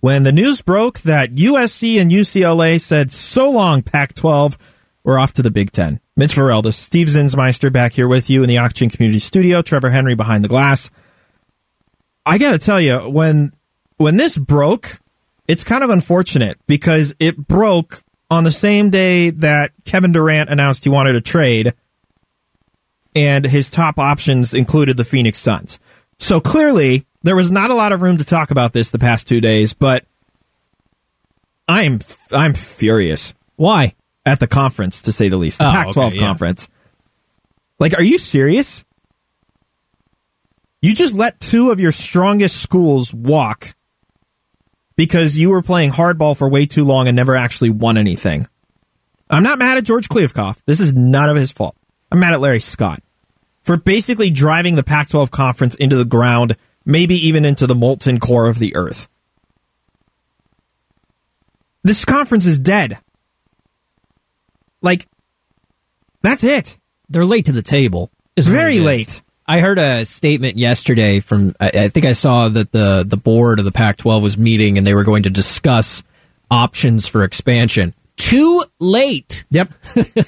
when 0.00 0.22
the 0.22 0.30
news 0.30 0.62
broke 0.62 1.00
that 1.00 1.32
USC 1.32 2.00
and 2.00 2.12
UCLA 2.12 2.80
said, 2.80 3.10
so 3.10 3.50
long, 3.50 3.82
Pac 3.82 4.14
12, 4.14 4.56
we're 5.02 5.18
off 5.18 5.32
to 5.32 5.42
the 5.42 5.50
Big 5.50 5.72
Ten. 5.72 5.98
Mitch 6.16 6.36
Varelda, 6.36 6.72
Steve 6.72 7.08
Zinsmeister 7.08 7.72
back 7.72 7.94
here 7.94 8.06
with 8.06 8.30
you 8.30 8.42
in 8.42 8.48
the 8.48 8.58
Auction 8.58 8.88
Community 8.88 9.18
Studio, 9.18 9.62
Trevor 9.62 9.90
Henry 9.90 10.14
behind 10.14 10.44
the 10.44 10.48
glass. 10.48 10.90
I 12.26 12.38
got 12.38 12.50
to 12.52 12.58
tell 12.58 12.80
you, 12.80 12.98
when 13.08 13.52
when 13.98 14.16
this 14.16 14.36
broke, 14.36 15.00
it's 15.48 15.62
kind 15.64 15.82
of 15.84 15.90
unfortunate 15.90 16.58
because 16.66 17.14
it 17.20 17.36
broke 17.36 18.02
on 18.30 18.42
the 18.44 18.50
same 18.50 18.90
day 18.90 19.30
that 19.30 19.70
Kevin 19.84 20.12
Durant 20.12 20.50
announced 20.50 20.82
he 20.84 20.90
wanted 20.90 21.14
a 21.14 21.20
trade 21.20 21.72
and 23.14 23.44
his 23.46 23.70
top 23.70 23.98
options 23.98 24.52
included 24.52 24.96
the 24.96 25.04
Phoenix 25.04 25.38
Suns. 25.38 25.78
So 26.18 26.40
clearly, 26.40 27.06
there 27.22 27.36
was 27.36 27.50
not 27.50 27.70
a 27.70 27.74
lot 27.74 27.92
of 27.92 28.02
room 28.02 28.16
to 28.18 28.24
talk 28.24 28.50
about 28.50 28.72
this 28.72 28.90
the 28.90 28.98
past 28.98 29.28
2 29.28 29.40
days, 29.40 29.72
but 29.72 30.04
I'm 31.68 32.00
I'm 32.32 32.54
furious 32.54 33.34
Why? 33.56 33.94
at 34.24 34.40
the 34.40 34.46
conference 34.48 35.02
to 35.02 35.12
say 35.12 35.28
the 35.28 35.36
least. 35.36 35.58
The 35.58 35.68
Oh, 35.68 35.70
Pac-12 35.70 36.06
okay, 36.08 36.16
yeah. 36.16 36.22
conference. 36.26 36.68
Like 37.78 37.94
are 37.98 38.02
you 38.02 38.18
serious? 38.18 38.84
You 40.86 40.94
just 40.94 41.16
let 41.16 41.40
two 41.40 41.72
of 41.72 41.80
your 41.80 41.90
strongest 41.90 42.62
schools 42.62 43.12
walk 43.12 43.74
because 44.94 45.36
you 45.36 45.50
were 45.50 45.60
playing 45.60 45.90
hardball 45.90 46.36
for 46.36 46.48
way 46.48 46.64
too 46.64 46.84
long 46.84 47.08
and 47.08 47.16
never 47.16 47.34
actually 47.34 47.70
won 47.70 47.98
anything. 47.98 48.46
I'm 49.28 49.42
not 49.42 49.58
mad 49.58 49.78
at 49.78 49.84
George 49.84 50.08
Kliavkoff. 50.08 50.60
This 50.64 50.78
is 50.78 50.92
none 50.92 51.28
of 51.28 51.36
his 51.36 51.50
fault. 51.50 51.76
I'm 52.12 52.20
mad 52.20 52.34
at 52.34 52.40
Larry 52.40 52.60
Scott 52.60 53.02
for 53.64 53.76
basically 53.76 54.30
driving 54.30 54.76
the 54.76 54.84
Pac 54.84 55.08
12 55.08 55.32
conference 55.32 55.74
into 55.74 55.96
the 55.96 56.04
ground, 56.04 56.56
maybe 56.84 57.16
even 57.26 57.44
into 57.44 57.66
the 57.66 57.74
molten 57.74 58.20
core 58.20 58.46
of 58.46 58.60
the 58.60 58.76
earth. 58.76 59.08
This 61.82 62.04
conference 62.04 62.46
is 62.46 62.60
dead. 62.60 62.98
Like, 64.82 65.08
that's 66.22 66.44
it. 66.44 66.78
They're 67.08 67.24
late 67.24 67.46
to 67.46 67.52
the 67.52 67.60
table. 67.60 68.12
is 68.36 68.46
Very 68.46 68.78
late. 68.78 69.20
I 69.48 69.60
heard 69.60 69.78
a 69.78 70.04
statement 70.04 70.58
yesterday 70.58 71.20
from. 71.20 71.54
I, 71.60 71.68
I 71.68 71.88
think 71.88 72.06
I 72.06 72.12
saw 72.12 72.48
that 72.48 72.72
the 72.72 73.04
the 73.06 73.16
board 73.16 73.58
of 73.58 73.64
the 73.64 73.72
Pac-12 73.72 74.22
was 74.22 74.36
meeting 74.36 74.76
and 74.76 74.86
they 74.86 74.94
were 74.94 75.04
going 75.04 75.22
to 75.24 75.30
discuss 75.30 76.02
options 76.50 77.06
for 77.06 77.22
expansion. 77.22 77.94
Too 78.16 78.62
late. 78.80 79.44
Yep. 79.50 79.72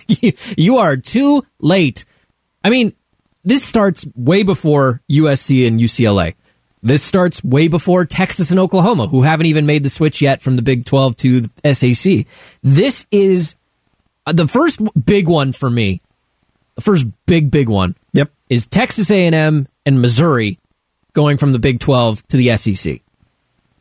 you, 0.07 0.33
you 0.57 0.77
are 0.77 0.97
too 0.97 1.45
late. 1.59 2.05
I 2.63 2.71
mean, 2.71 2.93
this 3.45 3.65
starts 3.65 4.07
way 4.15 4.43
before 4.43 5.03
USC 5.11 5.67
and 5.67 5.81
UCLA. 5.81 6.35
This 6.83 7.03
starts 7.03 7.43
way 7.43 7.67
before 7.67 8.05
Texas 8.05 8.51
and 8.51 8.61
Oklahoma, 8.61 9.09
who 9.09 9.23
haven't 9.23 9.47
even 9.47 9.67
made 9.67 9.83
the 9.83 9.91
switch 9.91 10.23
yet 10.23 10.41
from 10.41 10.55
the 10.55 10.63
Big 10.63 10.85
12 10.85 11.17
to 11.17 11.41
the 11.41 11.75
SEC. 11.75 12.27
This 12.63 13.05
is 13.11 13.57
uh, 14.27 14.33
the 14.33 14.47
first 14.47 14.81
big 15.05 15.27
one 15.27 15.53
for 15.53 15.69
me. 15.69 16.01
The 16.77 16.83
first 16.83 17.07
big, 17.27 17.51
big 17.51 17.69
one 17.69 17.97
Yep. 18.13 18.31
Is 18.51 18.67
Texas 18.67 19.11
A&M 19.11 19.69
and 19.87 20.03
Missouri 20.03 20.59
going 21.13 21.37
from 21.37 21.51
the 21.53 21.59
Big 21.59 21.81
12 21.81 22.27
to 22.29 22.37
the 22.37 22.57
SEC. 22.57 23.01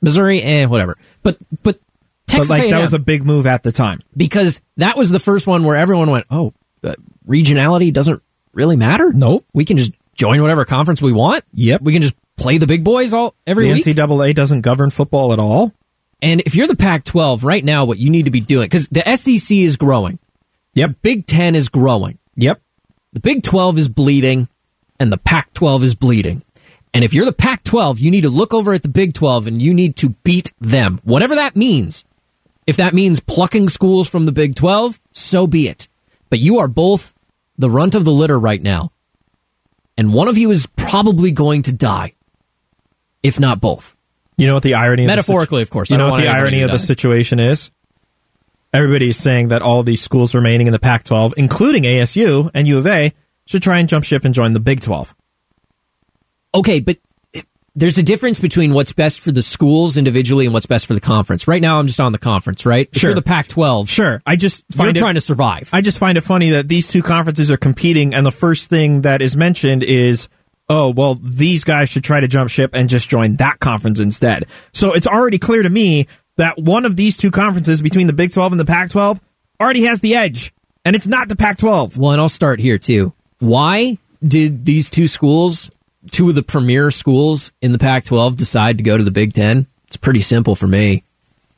Missouri, 0.01 0.41
eh, 0.43 0.65
whatever. 0.65 0.97
But 1.23 1.37
but 1.63 1.63
But 1.63 1.79
Texas 2.27 2.49
like, 2.49 2.63
A&M, 2.63 2.71
that 2.71 2.81
was 2.81 2.93
a 2.93 2.99
big 2.99 3.25
move 3.25 3.47
at 3.47 3.63
the 3.63 3.71
time. 3.71 3.99
because 4.15 4.59
that 4.77 4.97
was 4.97 5.09
the 5.09 5.19
first 5.19 5.47
one 5.47 5.63
where 5.63 5.75
everyone 5.77 6.09
went, 6.11 6.25
"Oh, 6.29 6.53
uh, 6.83 6.93
regionality 7.27 7.91
doesn't 7.93 8.21
really 8.53 8.75
matter." 8.75 9.11
Nope. 9.13 9.45
we 9.53 9.65
can 9.65 9.77
just 9.77 9.93
join 10.15 10.41
whatever 10.41 10.65
conference 10.65 11.01
we 11.01 11.13
want. 11.13 11.43
Yep. 11.53 11.81
we 11.81 11.93
can 11.93 12.01
just 12.01 12.15
play 12.37 12.57
the 12.57 12.67
big 12.67 12.83
boys 12.83 13.13
all 13.13 13.33
every 13.47 13.65
The 13.67 13.73
week. 13.73 13.85
NCAA 13.85 14.33
doesn't 14.35 14.61
govern 14.61 14.89
football 14.89 15.31
at 15.33 15.39
all. 15.39 15.71
and 16.21 16.41
if 16.45 16.55
you're 16.55 16.67
the 16.67 16.75
Pac-12 16.75 17.43
right 17.43 17.63
now, 17.63 17.85
what 17.85 17.97
you 17.99 18.09
need 18.09 18.25
to 18.25 18.31
be 18.31 18.39
doing 18.41 18.65
because 18.65 18.87
the 18.89 19.07
SEC 19.15 19.55
is 19.63 19.77
growing, 19.77 20.19
Yep. 20.73 20.95
Big 21.01 21.25
Ten 21.25 21.55
is 21.55 21.69
growing, 21.69 22.17
Yep. 22.35 22.61
the 23.13 23.19
Big 23.21 23.41
12 23.43 23.77
is 23.79 23.87
bleeding, 23.87 24.47
and 24.99 25.11
the 25.11 25.17
Pac-12 25.17 25.83
is 25.83 25.95
bleeding. 25.95 26.43
And 26.93 27.03
if 27.03 27.13
you're 27.13 27.25
the 27.25 27.33
Pac-12, 27.33 27.99
you 27.99 28.09
need 28.09 28.21
to 28.21 28.29
look 28.29 28.53
over 28.53 28.73
at 28.73 28.81
the 28.81 28.89
Big 28.89 29.13
12 29.13 29.47
and 29.47 29.61
you 29.61 29.73
need 29.73 29.95
to 29.97 30.09
beat 30.23 30.51
them, 30.59 30.99
whatever 31.03 31.35
that 31.35 31.55
means. 31.55 32.05
If 32.65 32.77
that 32.77 32.93
means 32.93 33.19
plucking 33.19 33.69
schools 33.69 34.09
from 34.09 34.25
the 34.25 34.31
Big 34.31 34.55
12, 34.55 34.99
so 35.11 35.47
be 35.47 35.67
it. 35.67 35.87
But 36.29 36.39
you 36.39 36.57
are 36.57 36.67
both 36.67 37.13
the 37.57 37.69
runt 37.69 37.95
of 37.95 38.03
the 38.03 38.11
litter 38.11 38.39
right 38.39 38.61
now. 38.61 38.91
And 39.97 40.13
one 40.13 40.27
of 40.27 40.37
you 40.37 40.51
is 40.51 40.67
probably 40.75 41.31
going 41.31 41.63
to 41.63 41.71
die, 41.71 42.13
if 43.23 43.39
not 43.39 43.61
both. 43.61 43.95
You 44.37 44.45
know 44.45 44.53
what 44.53 44.63
the 44.63 44.75
irony 44.75 45.03
of 45.03 45.07
the 45.07 45.15
Metaphorically, 45.15 45.61
situ- 45.61 45.67
of 45.67 45.69
course. 45.71 45.89
You 45.89 45.97
know 45.97 46.11
what 46.11 46.21
the 46.21 46.27
irony 46.27 46.61
of 46.61 46.71
the 46.71 46.77
situation 46.79 47.39
is? 47.39 47.71
Everybody 48.73 49.09
is 49.09 49.17
saying 49.17 49.47
that 49.47 49.61
all 49.61 49.81
these 49.81 50.01
schools 50.01 50.35
remaining 50.35 50.67
in 50.67 50.73
the 50.73 50.79
Pac 50.79 51.03
12, 51.05 51.35
including 51.37 51.83
ASU 51.83 52.51
and 52.53 52.67
U 52.67 52.77
of 52.77 52.85
A, 52.85 53.13
should 53.47 53.63
try 53.63 53.79
and 53.79 53.89
jump 53.89 54.05
ship 54.05 54.23
and 54.25 54.35
join 54.35 54.53
the 54.53 54.59
Big 54.59 54.81
12. 54.81 55.15
Okay, 56.53 56.79
but 56.79 56.97
there's 57.75 57.97
a 57.97 58.03
difference 58.03 58.39
between 58.39 58.73
what's 58.73 58.91
best 58.93 59.19
for 59.19 59.31
the 59.31 59.41
schools 59.43 59.97
individually 59.97 60.45
and 60.45 60.53
what's 60.53 60.65
best 60.65 60.87
for 60.87 60.93
the 60.95 60.99
conference. 61.01 61.47
Right 61.47 61.61
now, 61.61 61.77
I'm 61.79 61.85
just 61.87 61.99
on 61.99 62.11
the 62.11 62.17
conference, 62.17 62.65
right? 62.65 62.89
If 62.91 62.99
Sure. 62.99 63.09
you're 63.11 63.15
the 63.15 63.21
Pac-12, 63.21 63.87
Sure. 63.87 64.21
I 64.25 64.35
just 64.35 64.63
you're 64.73 64.85
find 64.85 64.97
it, 64.97 64.99
trying 64.99 65.13
to 65.15 65.21
survive. 65.21 65.69
I 65.71 65.81
just 65.81 65.97
find 65.99 66.17
it 66.17 66.21
funny 66.21 66.49
that 66.51 66.67
these 66.67 66.87
two 66.87 67.03
conferences 67.03 67.51
are 67.51 67.57
competing, 67.57 68.13
and 68.15 68.25
the 68.25 68.31
first 68.31 68.69
thing 68.69 69.01
that 69.01 69.21
is 69.21 69.37
mentioned 69.37 69.83
is, 69.83 70.27
oh, 70.69 70.89
well, 70.89 71.15
these 71.21 71.63
guys 71.63 71.89
should 71.89 72.03
try 72.03 72.19
to 72.19 72.27
jump 72.27 72.49
ship 72.49 72.71
and 72.73 72.89
just 72.89 73.09
join 73.09 73.35
that 73.35 73.59
conference 73.59 73.99
instead. 73.99 74.47
So 74.73 74.93
it's 74.93 75.07
already 75.07 75.37
clear 75.37 75.61
to 75.61 75.69
me 75.69 76.07
that 76.37 76.57
one 76.57 76.83
of 76.85 76.95
these 76.95 77.15
two 77.15 77.29
conferences 77.31 77.81
between 77.83 78.07
the 78.07 78.13
Big 78.13 78.31
12 78.33 78.53
and 78.53 78.59
the 78.59 78.65
Pac 78.65 78.89
12 78.89 79.19
already 79.61 79.83
has 79.83 79.99
the 80.01 80.15
edge, 80.15 80.51
and 80.83 80.95
it's 80.95 81.07
not 81.07 81.29
the 81.29 81.35
Pac 81.35 81.59
12. 81.59 81.97
Well, 81.97 82.11
and 82.11 82.19
I'll 82.21 82.27
start 82.29 82.59
here 82.59 82.79
too. 82.79 83.13
Why 83.39 83.97
did 84.25 84.65
these 84.65 84.89
two 84.89 85.07
schools, 85.07 85.69
two 86.11 86.29
of 86.29 86.35
the 86.35 86.43
premier 86.43 86.91
schools 86.91 87.51
in 87.61 87.71
the 87.71 87.79
Pac 87.79 88.05
12, 88.05 88.35
decide 88.35 88.77
to 88.77 88.83
go 88.83 88.97
to 88.97 89.03
the 89.03 89.11
Big 89.11 89.33
Ten? 89.33 89.67
It's 89.87 89.97
pretty 89.97 90.21
simple 90.21 90.55
for 90.55 90.67
me. 90.67 91.03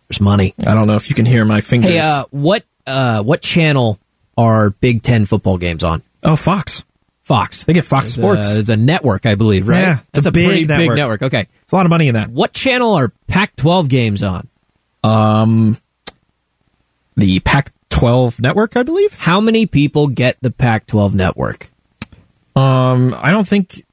There's 0.07 0.21
money. 0.21 0.53
I 0.65 0.73
don't 0.73 0.87
know 0.87 0.95
if 0.95 1.09
you 1.09 1.15
can 1.15 1.25
hear 1.25 1.45
my 1.45 1.61
fingers. 1.61 1.91
Hey, 1.91 1.99
uh, 1.99 2.25
what 2.31 2.63
uh, 2.87 3.21
what 3.23 3.41
channel 3.41 3.99
are 4.37 4.71
Big 4.71 5.03
Ten 5.03 5.25
football 5.25 5.57
games 5.57 5.83
on? 5.83 6.01
oh, 6.23 6.35
Fox. 6.35 6.83
Fox. 7.23 7.63
They 7.65 7.73
get 7.73 7.85
Fox 7.85 8.11
Sports. 8.13 8.47
A, 8.47 8.57
it's 8.59 8.69
a 8.69 8.75
network, 8.75 9.27
I 9.27 9.35
believe, 9.35 9.67
right? 9.67 9.79
Yeah, 9.81 9.99
it's 9.99 10.07
That's 10.13 10.25
a 10.25 10.29
a, 10.29 10.31
big 10.31 10.47
pretty 10.47 10.65
network. 10.65 10.87
big 10.89 10.97
network. 10.97 11.21
Okay. 11.21 11.47
It's 11.61 11.71
a 11.71 11.75
lot 11.75 11.85
of 11.85 11.91
money 11.91 12.07
in 12.07 12.15
that. 12.15 12.31
What 12.31 12.53
channel 12.53 12.95
are 12.95 13.13
Pac 13.27 13.55
12 13.55 13.87
games 13.87 14.23
on? 14.23 14.47
Um, 15.03 15.77
the 17.15 17.39
Pac 17.41 17.71
12 17.89 18.39
network, 18.39 18.77
I 18.77 18.83
believe. 18.83 19.13
How 19.17 19.41
many 19.41 19.65
people 19.65 20.07
get 20.07 20.37
the 20.41 20.51
Pac 20.51 20.85
12 20.87 21.15
network? 21.15 21.69
Um, 22.55 23.15
I 23.17 23.31
don't 23.31 23.47
think 23.47 23.85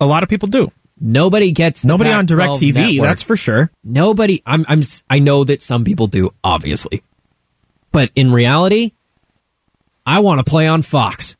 a 0.00 0.06
lot 0.06 0.22
of 0.22 0.28
people 0.28 0.48
do. 0.48 0.70
Nobody 0.98 1.52
gets 1.52 1.84
Nobody 1.84 2.10
on 2.10 2.24
Direct 2.24 2.54
TV, 2.54 2.74
network. 2.74 3.08
that's 3.08 3.22
for 3.22 3.36
sure. 3.36 3.70
Nobody. 3.84 4.42
I'm. 4.46 4.64
I'm. 4.66 4.82
I 5.10 5.18
know 5.18 5.44
that 5.44 5.60
some 5.60 5.84
people 5.84 6.06
do, 6.06 6.32
obviously, 6.42 7.02
but 7.92 8.10
in 8.16 8.32
reality, 8.32 8.92
I 10.06 10.20
want 10.20 10.38
to 10.38 10.50
play 10.50 10.66
on 10.66 10.80
Fox 10.80 11.36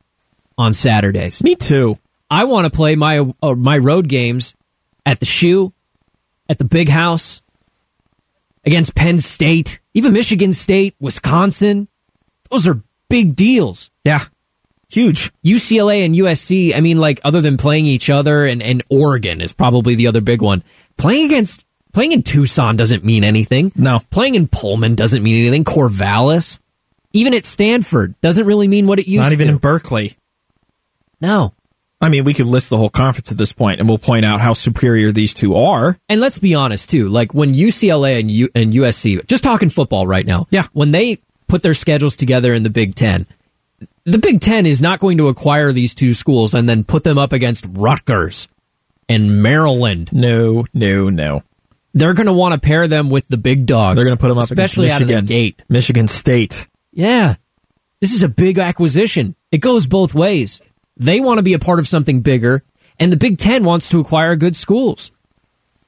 on 0.58 0.74
Saturdays. 0.74 1.42
Me 1.42 1.54
too. 1.54 1.96
I 2.30 2.44
want 2.44 2.66
to 2.66 2.70
play 2.70 2.96
my 2.96 3.32
uh, 3.42 3.54
my 3.54 3.78
road 3.78 4.08
games 4.08 4.54
at 5.06 5.20
the 5.20 5.26
shoe, 5.26 5.72
at 6.50 6.58
the 6.58 6.64
big 6.66 6.90
house, 6.90 7.40
against 8.66 8.94
Penn 8.94 9.18
State, 9.18 9.80
even 9.96 10.12
Michigan 10.12 10.52
State, 10.52 10.94
Wisconsin. 11.00 11.88
Those 12.50 12.68
are 12.68 12.82
big 13.08 13.34
deals. 13.34 13.90
Yeah. 14.04 14.22
Huge. 14.90 15.32
UCLA 15.42 16.04
and 16.04 16.14
USC, 16.14 16.76
I 16.76 16.80
mean, 16.80 16.98
like, 16.98 17.18
other 17.24 17.40
than 17.40 17.56
playing 17.56 17.86
each 17.86 18.10
other, 18.10 18.44
and, 18.44 18.62
and 18.62 18.82
Oregon 18.90 19.40
is 19.40 19.54
probably 19.54 19.94
the 19.94 20.06
other 20.08 20.20
big 20.20 20.42
one. 20.42 20.62
Playing 20.98 21.24
against, 21.24 21.64
playing 21.94 22.12
in 22.12 22.22
Tucson 22.22 22.76
doesn't 22.76 23.04
mean 23.04 23.24
anything. 23.24 23.72
No. 23.74 24.00
Playing 24.10 24.34
in 24.34 24.48
Pullman 24.48 24.96
doesn't 24.96 25.22
mean 25.22 25.40
anything. 25.40 25.64
Corvallis, 25.64 26.60
even 27.14 27.32
at 27.32 27.46
Stanford, 27.46 28.20
doesn't 28.20 28.44
really 28.46 28.68
mean 28.68 28.86
what 28.86 28.98
it 28.98 29.08
used 29.08 29.24
to. 29.24 29.30
Not 29.30 29.32
even 29.32 29.46
to. 29.46 29.52
in 29.54 29.58
Berkeley. 29.58 30.14
no. 31.22 31.54
I 32.00 32.08
mean, 32.10 32.24
we 32.24 32.34
could 32.34 32.46
list 32.46 32.68
the 32.68 32.76
whole 32.76 32.90
conference 32.90 33.32
at 33.32 33.38
this 33.38 33.52
point, 33.52 33.80
and 33.80 33.88
we'll 33.88 33.98
point 33.98 34.24
out 34.24 34.40
how 34.40 34.52
superior 34.52 35.12
these 35.12 35.32
two 35.32 35.56
are. 35.56 35.98
And 36.08 36.20
let's 36.20 36.38
be 36.38 36.54
honest 36.54 36.90
too. 36.90 37.08
Like 37.08 37.32
when 37.32 37.54
UCLA 37.54 38.20
and 38.20 38.30
U- 38.30 38.50
and 38.54 38.72
USC, 38.72 39.26
just 39.26 39.42
talking 39.42 39.70
football 39.70 40.06
right 40.06 40.26
now. 40.26 40.46
Yeah. 40.50 40.66
When 40.72 40.90
they 40.90 41.18
put 41.46 41.62
their 41.62 41.74
schedules 41.74 42.14
together 42.16 42.52
in 42.52 42.64
the 42.64 42.70
Big 42.70 42.94
Ten, 42.94 43.26
the 44.04 44.18
Big 44.18 44.40
Ten 44.40 44.66
is 44.66 44.82
not 44.82 45.00
going 45.00 45.16
to 45.18 45.28
acquire 45.28 45.72
these 45.72 45.94
two 45.94 46.12
schools 46.12 46.54
and 46.54 46.68
then 46.68 46.84
put 46.84 47.02
them 47.02 47.16
up 47.16 47.32
against 47.32 47.66
Rutgers 47.70 48.46
and 49.08 49.42
Maryland. 49.42 50.10
No, 50.12 50.66
no, 50.74 51.08
no. 51.08 51.42
They're 51.94 52.12
going 52.14 52.26
to 52.26 52.32
want 52.34 52.52
to 52.52 52.60
pair 52.60 52.86
them 52.88 53.08
with 53.08 53.26
the 53.28 53.38
big 53.38 53.64
dogs. 53.64 53.96
They're 53.96 54.04
going 54.04 54.18
to 54.18 54.20
put 54.20 54.28
them 54.28 54.36
up 54.36 54.44
especially 54.44 54.86
against 54.86 55.02
out 55.02 55.06
Michigan. 55.06 55.24
of 55.24 55.28
the 55.28 55.34
gate. 55.34 55.64
Michigan 55.70 56.08
State. 56.08 56.66
Yeah. 56.92 57.36
This 58.00 58.12
is 58.12 58.22
a 58.22 58.28
big 58.28 58.58
acquisition. 58.58 59.34
It 59.50 59.58
goes 59.58 59.86
both 59.86 60.14
ways. 60.14 60.60
They 60.96 61.20
want 61.20 61.38
to 61.38 61.42
be 61.42 61.52
a 61.54 61.58
part 61.58 61.78
of 61.78 61.88
something 61.88 62.20
bigger, 62.20 62.62
and 62.98 63.12
the 63.12 63.16
Big 63.16 63.38
Ten 63.38 63.64
wants 63.64 63.88
to 63.90 64.00
acquire 64.00 64.36
good 64.36 64.56
schools. 64.56 65.12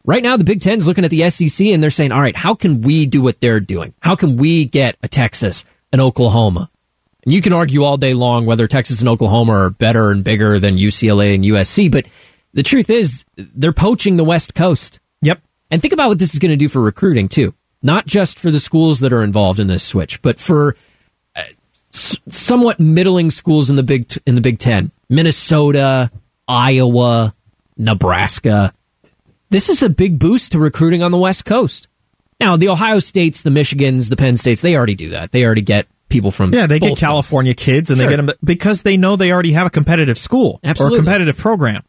Right 0.04 0.22
now, 0.22 0.36
the 0.36 0.44
Big 0.44 0.62
Ten's 0.62 0.86
looking 0.86 1.04
at 1.04 1.10
the 1.10 1.28
SEC 1.28 1.66
and 1.66 1.82
they're 1.82 1.90
saying, 1.90 2.12
all 2.12 2.20
right, 2.20 2.36
how 2.36 2.54
can 2.54 2.80
we 2.80 3.04
do 3.04 3.20
what 3.20 3.40
they're 3.40 3.60
doing? 3.60 3.92
How 4.00 4.16
can 4.16 4.36
we 4.38 4.64
get 4.64 4.96
a 5.02 5.08
Texas, 5.08 5.66
an 5.92 6.00
Oklahoma? 6.00 6.70
And 7.24 7.32
you 7.34 7.42
can 7.42 7.52
argue 7.52 7.82
all 7.84 7.98
day 7.98 8.14
long 8.14 8.46
whether 8.46 8.66
Texas 8.66 9.00
and 9.00 9.08
Oklahoma 9.08 9.52
are 9.52 9.70
better 9.70 10.10
and 10.10 10.24
bigger 10.24 10.58
than 10.58 10.78
UCLA 10.78 11.34
and 11.34 11.44
USC, 11.44 11.90
but 11.90 12.06
the 12.54 12.62
truth 12.62 12.88
is, 12.88 13.24
they're 13.36 13.74
poaching 13.74 14.16
the 14.16 14.24
West 14.24 14.54
Coast. 14.54 14.98
Yep. 15.20 15.42
And 15.70 15.82
think 15.82 15.92
about 15.92 16.08
what 16.08 16.18
this 16.18 16.32
is 16.32 16.38
going 16.38 16.52
to 16.52 16.56
do 16.56 16.68
for 16.68 16.80
recruiting 16.80 17.28
too. 17.28 17.52
Not 17.82 18.06
just 18.06 18.38
for 18.38 18.50
the 18.50 18.60
schools 18.60 19.00
that 19.00 19.12
are 19.12 19.22
involved 19.22 19.60
in 19.60 19.66
this 19.66 19.82
switch, 19.82 20.22
but 20.22 20.40
for 20.40 20.74
uh, 21.36 21.42
s- 21.92 22.16
somewhat 22.28 22.80
middling 22.80 23.30
schools 23.30 23.68
in 23.68 23.76
the 23.76 23.82
Big 23.82 24.10
in 24.26 24.34
the 24.34 24.40
Big 24.40 24.58
10. 24.58 24.90
Minnesota, 25.08 26.10
Iowa, 26.46 27.34
Nebraska. 27.76 28.72
This 29.50 29.68
is 29.68 29.82
a 29.82 29.88
big 29.88 30.18
boost 30.18 30.52
to 30.52 30.58
recruiting 30.58 31.02
on 31.02 31.10
the 31.10 31.18
West 31.18 31.44
Coast. 31.44 31.88
Now, 32.40 32.56
the 32.56 32.68
Ohio 32.68 32.98
States, 33.00 33.42
the 33.42 33.50
Michigans, 33.50 34.10
the 34.10 34.16
Penn 34.16 34.36
States, 34.36 34.60
they 34.60 34.76
already 34.76 34.94
do 34.94 35.10
that. 35.10 35.32
They 35.32 35.44
already 35.44 35.62
get 35.62 35.86
people 36.08 36.30
from 36.30 36.52
Yeah, 36.54 36.66
they 36.66 36.78
get 36.78 36.96
California 36.98 37.54
places. 37.54 37.64
kids, 37.64 37.90
and 37.90 37.98
Sure. 37.98 38.06
they 38.08 38.16
get 38.16 38.26
them 38.26 38.36
because 38.44 38.82
they 38.82 38.96
know 38.96 39.16
they 39.16 39.32
already 39.32 39.52
have 39.52 39.66
a 39.66 39.70
competitive 39.70 40.18
school 40.18 40.60
Absolutely. 40.62 40.98
or 40.98 41.00
a 41.00 41.02
competitive 41.04 41.36
program. 41.36 41.82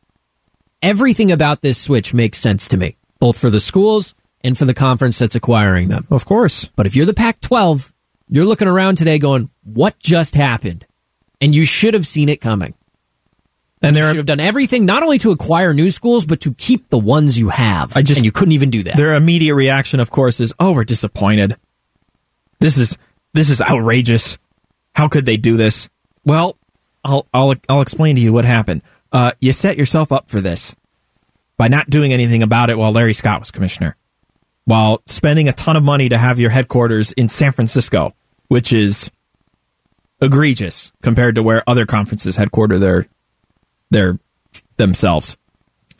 Everything 0.82 1.32
about 1.32 1.62
this 1.62 1.78
switch 1.78 2.14
makes 2.14 2.40
sense 2.40 2.68
to 2.70 2.78
me, 2.78 2.96
both 3.20 3.38
for 3.38 3.50
the 3.50 3.60
schools 3.60 4.16
and 4.42 4.58
for 4.58 4.66
the 4.66 4.74
conference 4.74 5.20
that's 5.20 5.36
acquiring 5.36 5.90
them. 5.90 6.08
Of 6.10 6.26
course. 6.26 6.70
But 6.76 6.88
if 6.88 6.96
you're 6.96 7.06
the 7.06 7.14
Pac 7.14 7.42
12, 7.42 7.94
you're 8.30 8.46
looking 8.46 8.68
around 8.68 8.96
today 8.96 9.20
going, 9.20 9.50
what 9.64 10.00
just 10.00 10.36
happened? 10.36 10.86
And 11.42 11.54
you 11.54 11.66
should 11.66 11.94
have 11.94 12.08
seen 12.08 12.30
it 12.30 12.42
coming. 12.42 12.74
And 13.82 13.96
there 13.96 14.04
should 14.10 14.18
have 14.18 14.26
done 14.26 14.42
everything 14.42 14.86
not 14.86 15.04
only 15.04 15.18
to 15.20 15.32
acquire 15.32 15.74
new 15.74 15.90
schools, 15.90 16.26
but 16.26 16.42
to 16.42 16.54
keep 16.54 16.90
the 16.90 16.98
ones 16.98 17.40
you 17.40 17.50
have. 17.50 17.96
I 17.96 18.02
just- 18.02 18.18
and 18.18 18.26
you 18.26 18.32
couldn't 18.32 18.52
even 18.52 18.70
do 18.70 18.84
that. 18.84 18.98
their 18.98 19.16
immediate 19.16 19.56
reaction, 19.56 20.00
of 20.02 20.10
course, 20.10 20.40
is, 20.42 20.54
"Oh, 20.60 20.74
we're 20.74 20.84
disappointed. 20.84 21.56
This 22.60 22.78
is 22.78 22.98
this 23.34 23.50
is 23.50 23.62
outrageous. 23.62 24.38
How 24.96 25.08
could 25.08 25.26
they 25.26 25.38
do 25.38 25.56
this?" 25.56 25.88
Well, 26.26 26.58
I'll 27.06 27.26
I'll 27.34 27.56
I'll 27.70 27.82
explain 27.82 28.18
to 28.18 28.22
you 28.22 28.34
what 28.34 28.44
happened. 28.44 28.82
Uh, 29.14 29.32
you 29.40 29.54
set 29.54 29.78
yourself 29.78 30.12
up 30.12 30.30
for 30.30 30.42
this 30.42 30.76
by 31.58 31.68
not 31.70 31.90
doing 31.90 32.12
anything 32.12 32.44
about 32.44 32.70
it 32.70 32.78
while 32.78 32.92
Larry 32.92 33.14
Scott 33.14 33.40
was 33.40 33.50
commissioner, 33.50 33.96
while 34.66 35.02
spending 35.08 35.48
a 35.48 35.54
ton 35.54 35.78
of 35.78 35.84
money 35.84 36.10
to 36.10 36.18
have 36.18 36.38
your 36.38 36.50
headquarters 36.50 37.14
in 37.14 37.30
San 37.30 37.54
Francisco, 37.54 38.14
which 38.50 38.74
is 38.74 39.10
egregious 40.22 40.92
compared 41.02 41.36
to 41.36 41.44
where 41.44 41.64
other 41.68 41.86
conferences 41.86 42.36
headquarter 42.36 42.78
their 42.78 43.08
their 43.90 44.20
themselves. 44.78 45.36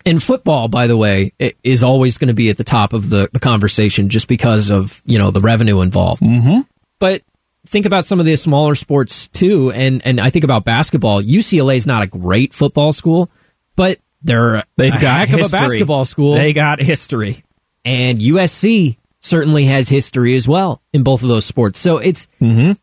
and 0.06 0.24
football, 0.24 0.68
by 0.68 0.88
the 0.88 0.96
way, 0.98 1.34
is 1.64 1.84
always 1.84 2.18
going 2.18 2.30
to 2.30 2.34
be 2.34 2.50
at 2.50 2.58
the 2.58 2.64
top 2.64 2.94
of 2.94 3.10
the, 3.10 3.30
the 3.34 3.40
conversation 3.40 4.10
just 4.10 4.28
because 4.28 4.72
of, 4.72 5.02
you 5.06 5.18
know, 5.20 5.32
the 5.32 5.42
revenue 5.42 5.82
involved. 5.82 6.22
Mm-hmm. 6.22 6.62
But 7.00 7.22
think 7.68 7.86
about 7.86 8.06
some 8.06 8.20
of 8.20 8.26
the 8.26 8.36
smaller 8.38 8.76
sports 8.76 9.28
too. 9.28 9.72
And, 9.72 10.02
and 10.06 10.20
I 10.20 10.30
think 10.30 10.46
about 10.46 10.64
basketball. 10.64 11.22
UCLA 11.22 11.76
is 11.76 11.86
not 11.86 12.04
a 12.04 12.08
great 12.08 12.54
football 12.54 12.94
school, 12.94 13.30
but 13.76 14.00
they're 14.22 14.64
They've 14.78 14.96
a 14.96 15.00
got 15.00 15.28
heck 15.28 15.40
of 15.40 15.46
a 15.46 15.50
basketball 15.50 16.06
school. 16.06 16.36
They 16.36 16.54
got 16.54 16.82
history. 16.82 17.44
and 17.84 18.20
USC 18.20 18.98
certainly 19.22 19.66
has 19.66 19.90
history 19.90 20.36
as 20.36 20.48
well 20.48 20.82
in 20.94 21.04
both 21.04 21.24
of 21.24 21.30
those 21.30 21.46
sports. 21.46 21.78
So 21.78 21.98
it's 21.98 22.28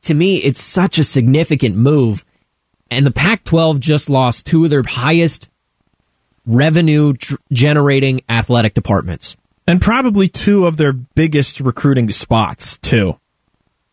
to 0.02 0.14
me, 0.14 0.36
it's 0.36 0.60
such 0.62 0.98
a 0.98 1.04
significant 1.04 1.76
move. 1.76 2.25
And 2.90 3.04
the 3.06 3.10
Pac-12 3.10 3.80
just 3.80 4.08
lost 4.08 4.46
two 4.46 4.64
of 4.64 4.70
their 4.70 4.82
highest 4.86 5.50
revenue 6.46 7.14
generating 7.52 8.22
athletic 8.28 8.74
departments. 8.74 9.36
and 9.66 9.80
probably 9.80 10.28
two 10.28 10.64
of 10.66 10.76
their 10.76 10.92
biggest 10.92 11.60
recruiting 11.60 12.08
spots 12.10 12.76
too. 12.78 13.18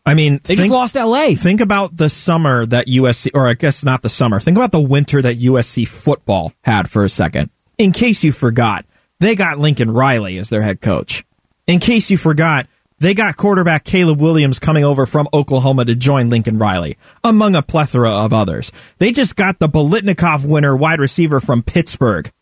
I 0.06 0.14
mean, 0.14 0.34
They 0.44 0.54
think, 0.54 0.70
just 0.70 0.70
lost 0.70 0.94
LA. 0.94 1.34
Think 1.34 1.60
about 1.60 1.96
the 1.96 2.08
summer 2.08 2.64
that 2.66 2.86
USC, 2.86 3.30
or 3.34 3.48
I 3.48 3.54
guess 3.54 3.84
not 3.84 4.02
the 4.02 4.08
summer. 4.10 4.38
Think 4.38 4.56
about 4.56 4.70
the 4.70 4.80
winter 4.80 5.20
that 5.22 5.36
USC 5.38 5.88
football 5.88 6.52
had 6.62 6.88
for 6.90 7.04
a 7.04 7.08
second. 7.08 7.50
In 7.78 7.90
case 7.90 8.22
you 8.22 8.30
forgot, 8.30 8.84
they 9.18 9.34
got 9.34 9.58
Lincoln 9.58 9.90
Riley 9.90 10.38
as 10.38 10.50
their 10.50 10.62
head 10.62 10.80
coach. 10.80 11.24
In 11.66 11.80
case 11.80 12.10
you 12.10 12.18
forgot, 12.18 12.66
they 13.04 13.14
got 13.14 13.36
quarterback 13.36 13.84
Caleb 13.84 14.20
Williams 14.20 14.58
coming 14.58 14.82
over 14.82 15.04
from 15.04 15.28
Oklahoma 15.34 15.84
to 15.84 15.94
join 15.94 16.30
Lincoln 16.30 16.56
Riley, 16.56 16.96
among 17.22 17.54
a 17.54 17.62
plethora 17.62 18.10
of 18.10 18.32
others. 18.32 18.72
They 18.98 19.12
just 19.12 19.36
got 19.36 19.58
the 19.58 19.68
Biletnikoff 19.68 20.48
winner 20.48 20.74
wide 20.74 21.00
receiver 21.00 21.38
from 21.38 21.62
Pittsburgh. 21.62 22.32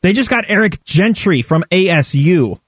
They 0.00 0.12
just 0.12 0.30
got 0.30 0.46
Eric 0.48 0.82
Gentry 0.82 1.42
from 1.42 1.62
ASU. 1.70 2.58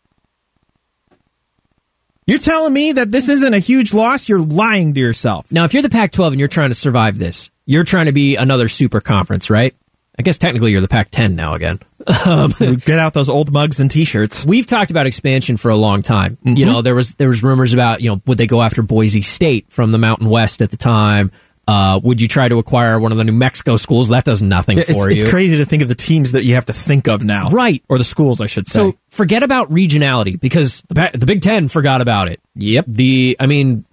You're 2.26 2.38
telling 2.38 2.72
me 2.72 2.92
that 2.92 3.10
this 3.10 3.28
isn't 3.28 3.54
a 3.54 3.58
huge 3.58 3.92
loss? 3.92 4.28
You're 4.28 4.38
lying 4.38 4.94
to 4.94 5.00
yourself. 5.00 5.50
Now, 5.50 5.64
if 5.64 5.74
you're 5.74 5.82
the 5.82 5.90
Pac-12 5.90 6.28
and 6.28 6.38
you're 6.38 6.48
trying 6.48 6.70
to 6.70 6.74
survive 6.74 7.18
this, 7.18 7.50
you're 7.66 7.84
trying 7.84 8.06
to 8.06 8.12
be 8.12 8.36
another 8.36 8.68
super 8.68 9.00
conference, 9.00 9.50
right? 9.50 9.74
I 10.16 10.22
guess 10.22 10.38
technically 10.38 10.70
you're 10.70 10.80
the 10.80 10.88
Pac-10 10.88 11.34
now 11.34 11.54
again. 11.54 11.80
Get 12.84 12.98
out 12.98 13.14
those 13.14 13.28
old 13.28 13.52
mugs 13.52 13.80
and 13.80 13.90
t-shirts. 13.90 14.44
We've 14.44 14.66
talked 14.66 14.90
about 14.90 15.06
expansion 15.06 15.56
for 15.56 15.70
a 15.70 15.76
long 15.76 16.02
time. 16.02 16.38
You 16.44 16.66
know, 16.66 16.82
there 16.82 16.94
was 16.94 17.14
there 17.14 17.28
was 17.28 17.42
rumors 17.42 17.72
about 17.72 18.00
you 18.02 18.10
know 18.10 18.20
would 18.26 18.38
they 18.38 18.46
go 18.46 18.62
after 18.62 18.82
Boise 18.82 19.22
State 19.22 19.66
from 19.70 19.90
the 19.90 19.98
Mountain 19.98 20.28
West 20.28 20.62
at 20.62 20.70
the 20.70 20.76
time? 20.76 21.30
Uh, 21.66 21.98
would 22.02 22.20
you 22.20 22.28
try 22.28 22.46
to 22.46 22.58
acquire 22.58 23.00
one 23.00 23.10
of 23.10 23.16
the 23.16 23.24
New 23.24 23.32
Mexico 23.32 23.76
schools? 23.78 24.10
That 24.10 24.24
does 24.24 24.42
nothing 24.42 24.76
It's, 24.78 24.92
for 24.92 25.10
you. 25.10 25.22
it's 25.22 25.30
crazy 25.30 25.56
to 25.56 25.64
think 25.64 25.82
of 25.82 25.88
the 25.88 25.94
teams 25.94 26.32
that 26.32 26.44
you 26.44 26.56
have 26.56 26.66
to 26.66 26.74
think 26.74 27.08
of 27.08 27.24
now. 27.24 27.48
Right. 27.48 27.82
Or 27.88 27.96
the 27.96 28.04
schools, 28.04 28.42
I 28.42 28.46
should 28.46 28.68
say. 28.68 28.80
So 28.80 28.98
forget 29.08 29.42
about 29.42 29.70
regionality 29.70 30.38
because 30.38 30.82
the, 30.88 31.10
the 31.14 31.24
Big 31.24 31.40
Ten 31.40 31.68
forgot 31.68 32.02
about 32.02 32.28
it. 32.28 32.40
Yep. 32.56 32.84
The 32.86 33.36
I 33.40 33.46
mean, 33.46 33.86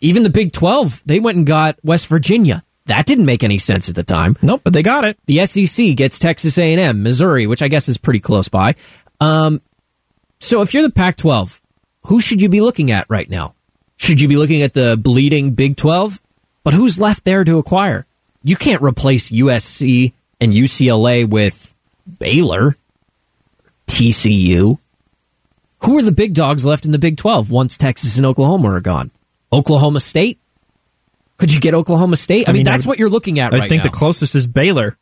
even 0.00 0.24
the 0.24 0.30
Big 0.30 0.50
Twelve 0.50 1.00
they 1.06 1.20
went 1.20 1.36
and 1.38 1.46
got 1.46 1.78
West 1.84 2.08
Virginia. 2.08 2.64
That 2.92 3.06
didn't 3.06 3.24
make 3.24 3.42
any 3.42 3.56
sense 3.56 3.88
at 3.88 3.94
the 3.94 4.02
time. 4.02 4.36
nope, 4.42 4.60
but 4.64 4.74
they 4.74 4.82
got 4.82 5.06
it. 5.06 5.18
The 5.24 5.46
SEC 5.46 5.96
gets 5.96 6.18
Texas 6.18 6.58
A&M, 6.58 7.02
Missouri, 7.02 7.46
which 7.46 7.62
I 7.62 7.68
guess 7.68 7.88
is 7.88 7.96
pretty 7.96 8.20
close 8.20 8.50
by. 8.50 8.74
Um, 9.18 9.62
so 10.40 10.60
if 10.60 10.74
you're 10.74 10.82
the 10.82 10.90
Pac-12, 10.90 11.58
who 12.08 12.20
should 12.20 12.42
you 12.42 12.50
be 12.50 12.60
looking 12.60 12.90
at 12.90 13.06
right 13.08 13.30
now? 13.30 13.54
Should 13.96 14.20
you 14.20 14.28
be 14.28 14.36
looking 14.36 14.60
at 14.60 14.74
the 14.74 14.98
bleeding 14.98 15.54
Big 15.54 15.78
12? 15.78 16.20
But 16.64 16.74
who's 16.74 16.98
left 16.98 17.24
there 17.24 17.44
to 17.44 17.56
acquire? 17.56 18.04
You 18.44 18.56
can't 18.56 18.82
replace 18.82 19.30
USC 19.30 20.12
and 20.38 20.52
UCLA 20.52 21.26
with 21.26 21.74
Baylor, 22.18 22.76
TCU. 23.86 24.78
Who 25.84 25.98
are 25.98 26.02
the 26.02 26.12
big 26.12 26.34
dogs 26.34 26.66
left 26.66 26.84
in 26.84 26.92
the 26.92 26.98
Big 26.98 27.16
12 27.16 27.50
once 27.50 27.78
Texas 27.78 28.18
and 28.18 28.26
Oklahoma 28.26 28.70
are 28.72 28.82
gone? 28.82 29.10
Oklahoma 29.50 30.00
State? 30.00 30.38
Could 31.42 31.52
you 31.52 31.58
get 31.58 31.74
Oklahoma 31.74 32.14
State? 32.14 32.48
I, 32.48 32.52
mean, 32.52 32.60
mean, 32.60 32.68
I 32.68 32.70
that's 32.70 32.84
would- 32.86 32.90
what 32.90 32.98
you're 33.00 33.10
looking 33.10 33.40
at 33.40 33.52
I 33.52 33.58
right 33.58 33.68
think 33.68 33.82
now. 33.82 33.90
the 33.90 33.96
closest 33.96 34.36
is 34.36 34.46
Baylor. 34.46 34.96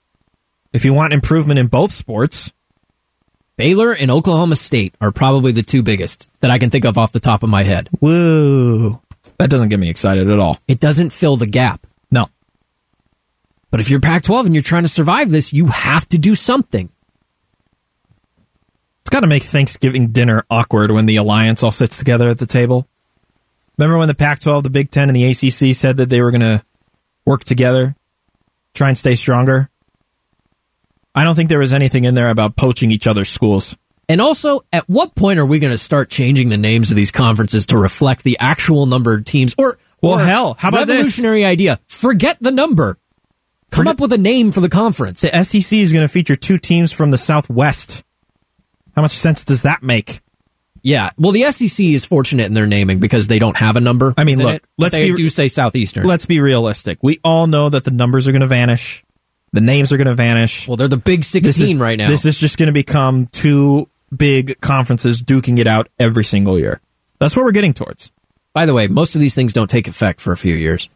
If 0.72 0.86
you 0.86 0.94
want 0.94 1.12
improvement 1.12 1.58
in 1.58 1.66
both 1.66 1.92
sports, 1.92 2.50
Baylor 3.58 3.92
and 3.92 4.10
Oklahoma 4.10 4.56
State 4.56 4.94
are 5.02 5.10
probably 5.12 5.52
the 5.52 5.60
two 5.62 5.82
biggest 5.82 6.30
that 6.40 6.50
I 6.50 6.56
can 6.58 6.70
think 6.70 6.86
of 6.86 6.96
off 6.96 7.12
the 7.12 7.20
top 7.20 7.42
of 7.42 7.50
my 7.50 7.62
head. 7.62 7.90
woo. 8.00 9.02
That 9.36 9.50
doesn't 9.50 9.68
get 9.68 9.78
me 9.78 9.90
excited 9.90 10.30
at 10.30 10.38
all. 10.38 10.56
It 10.66 10.80
doesn't 10.80 11.10
fill 11.12 11.36
the 11.36 11.46
gap. 11.46 11.86
No. 12.10 12.30
But 13.70 13.80
if 13.80 13.90
you're 13.90 14.00
Pac 14.00 14.22
12 14.22 14.46
and 14.46 14.54
you're 14.54 14.62
trying 14.62 14.84
to 14.84 14.88
survive 14.88 15.30
this, 15.30 15.52
you 15.52 15.66
have 15.66 16.08
to 16.08 16.16
do 16.16 16.34
something. 16.34 16.88
It's 19.02 19.10
got 19.10 19.20
to 19.20 19.26
make 19.26 19.42
Thanksgiving 19.42 20.08
dinner 20.08 20.46
awkward 20.48 20.90
when 20.90 21.04
the 21.04 21.16
alliance 21.16 21.62
all 21.62 21.70
sits 21.70 21.98
together 21.98 22.30
at 22.30 22.38
the 22.38 22.46
table. 22.46 22.88
Remember 23.80 23.96
when 23.96 24.08
the 24.08 24.14
Pac 24.14 24.40
12, 24.40 24.64
the 24.64 24.68
Big 24.68 24.90
Ten, 24.90 25.08
and 25.08 25.16
the 25.16 25.24
ACC 25.24 25.74
said 25.74 25.96
that 25.96 26.10
they 26.10 26.20
were 26.20 26.30
going 26.30 26.42
to 26.42 26.62
work 27.24 27.44
together, 27.44 27.96
try 28.74 28.88
and 28.88 28.98
stay 28.98 29.14
stronger? 29.14 29.70
I 31.14 31.24
don't 31.24 31.34
think 31.34 31.48
there 31.48 31.60
was 31.60 31.72
anything 31.72 32.04
in 32.04 32.12
there 32.12 32.28
about 32.28 32.56
poaching 32.56 32.90
each 32.90 33.06
other's 33.06 33.30
schools. 33.30 33.74
And 34.06 34.20
also, 34.20 34.60
at 34.70 34.86
what 34.86 35.14
point 35.14 35.38
are 35.38 35.46
we 35.46 35.60
going 35.60 35.72
to 35.72 35.78
start 35.78 36.10
changing 36.10 36.50
the 36.50 36.58
names 36.58 36.90
of 36.90 36.96
these 36.96 37.10
conferences 37.10 37.64
to 37.66 37.78
reflect 37.78 38.22
the 38.22 38.36
actual 38.38 38.84
number 38.84 39.14
of 39.14 39.24
teams? 39.24 39.54
Or, 39.56 39.78
Well, 40.02 40.20
or 40.20 40.24
hell, 40.24 40.56
how 40.58 40.68
about 40.68 40.86
this? 40.86 40.96
revolutionary 40.96 41.46
idea? 41.46 41.80
Forget 41.86 42.36
the 42.38 42.50
number. 42.50 42.98
Come 43.70 43.88
up 43.88 43.98
with 43.98 44.12
a 44.12 44.18
name 44.18 44.52
for 44.52 44.60
the 44.60 44.68
conference. 44.68 45.22
The 45.22 45.42
SEC 45.42 45.78
is 45.78 45.90
going 45.90 46.04
to 46.04 46.12
feature 46.12 46.36
two 46.36 46.58
teams 46.58 46.92
from 46.92 47.12
the 47.12 47.18
Southwest. 47.18 48.02
How 48.94 49.00
much 49.00 49.12
sense 49.12 49.42
does 49.42 49.62
that 49.62 49.82
make? 49.82 50.20
Yeah. 50.82 51.10
Well, 51.18 51.32
the 51.32 51.50
SEC 51.52 51.84
is 51.84 52.04
fortunate 52.04 52.46
in 52.46 52.54
their 52.54 52.66
naming 52.66 53.00
because 53.00 53.28
they 53.28 53.38
don't 53.38 53.56
have 53.56 53.76
a 53.76 53.80
number. 53.80 54.14
I 54.16 54.24
mean, 54.24 54.38
look, 54.38 54.56
it, 54.56 54.64
let's 54.78 54.94
they 54.94 55.10
be- 55.10 55.16
do 55.16 55.28
say 55.28 55.48
Southeastern. 55.48 56.06
Let's 56.06 56.26
be 56.26 56.40
realistic. 56.40 56.98
We 57.02 57.20
all 57.22 57.46
know 57.46 57.68
that 57.68 57.84
the 57.84 57.90
numbers 57.90 58.28
are 58.28 58.32
going 58.32 58.40
to 58.40 58.46
vanish. 58.46 59.04
The 59.52 59.60
names 59.60 59.92
are 59.92 59.96
going 59.96 60.06
to 60.06 60.14
vanish. 60.14 60.68
well, 60.68 60.76
they're 60.76 60.88
the 60.88 60.96
Big 60.96 61.24
16 61.24 61.66
is, 61.66 61.76
right 61.76 61.98
now. 61.98 62.08
This 62.08 62.24
is 62.24 62.38
just 62.38 62.56
going 62.56 62.68
to 62.68 62.72
become 62.72 63.26
two 63.26 63.88
big 64.14 64.60
conferences 64.60 65.22
duking 65.22 65.58
it 65.58 65.66
out 65.66 65.88
every 65.98 66.24
single 66.24 66.58
year. 66.58 66.80
That's 67.18 67.36
what 67.36 67.44
we're 67.44 67.52
getting 67.52 67.74
towards. 67.74 68.10
By 68.52 68.66
the 68.66 68.74
way, 68.74 68.86
most 68.86 69.14
of 69.14 69.20
these 69.20 69.34
things 69.34 69.52
don't 69.52 69.70
take 69.70 69.88
effect 69.88 70.20
for 70.20 70.32
a 70.32 70.36
few 70.36 70.54
years. 70.54 70.88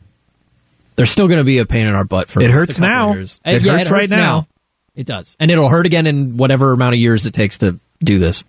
They're 0.97 1.07
still 1.07 1.29
going 1.29 1.39
to 1.39 1.45
be 1.45 1.59
a 1.59 1.67
pain 1.67 1.87
in 1.87 1.95
our 1.95 2.05
butt 2.05 2.29
for 2.29 2.41
It 2.41 2.51
hurts 2.51 2.79
now. 2.79 3.13
It 3.13 3.43
yeah, 3.45 3.77
hurts 3.77 3.91
right 3.91 4.09
now. 4.09 4.47
It 4.95 5.07
does, 5.07 5.37
and 5.41 5.51
it'll 5.51 5.69
hurt 5.69 5.87
again 5.87 6.07
in 6.07 6.37
whatever 6.37 6.73
amount 6.73 6.95
of 6.95 7.01
years 7.01 7.27
it 7.27 7.35
takes 7.35 7.59
to 7.59 7.81
do 7.99 8.21
this. 8.21 8.45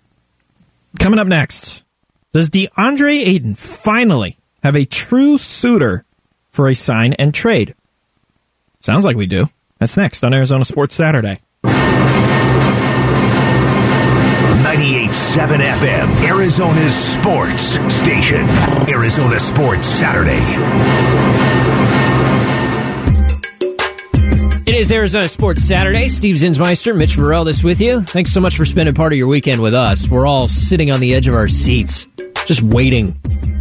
Coming 0.98 1.18
up 1.18 1.26
next, 1.26 1.82
does 2.32 2.50
DeAndre 2.50 3.24
Ayton 3.26 3.54
finally 3.54 4.38
have 4.62 4.76
a 4.76 4.84
true 4.84 5.38
suitor 5.38 6.04
for 6.50 6.68
a 6.68 6.74
sign 6.74 7.12
and 7.14 7.32
trade? 7.32 7.74
Sounds 8.80 9.04
like 9.04 9.16
we 9.16 9.26
do. 9.26 9.48
That's 9.78 9.96
next 9.96 10.24
on 10.24 10.34
Arizona 10.34 10.64
Sports 10.64 10.94
Saturday. 10.94 11.38
98.7 14.66 15.58
FM, 15.58 16.28
Arizona's 16.28 16.94
sports 16.94 17.78
station. 17.94 18.46
Arizona 18.88 19.38
Sports 19.38 19.86
Saturday. 19.86 20.40
It 24.66 24.74
is 24.74 24.90
Arizona 24.90 25.28
Sports 25.28 25.62
Saturday. 25.62 26.08
Steve 26.08 26.34
Zinsmeister, 26.34 26.94
Mitch 26.94 27.16
Varell, 27.16 27.44
this 27.44 27.62
with 27.62 27.80
you. 27.80 28.02
Thanks 28.02 28.32
so 28.32 28.40
much 28.40 28.56
for 28.56 28.64
spending 28.64 28.96
part 28.96 29.12
of 29.12 29.16
your 29.16 29.28
weekend 29.28 29.62
with 29.62 29.74
us. 29.74 30.08
We're 30.08 30.26
all 30.26 30.48
sitting 30.48 30.90
on 30.90 30.98
the 30.98 31.14
edge 31.14 31.28
of 31.28 31.34
our 31.34 31.46
seats, 31.46 32.08
just 32.46 32.62
waiting 32.62 33.12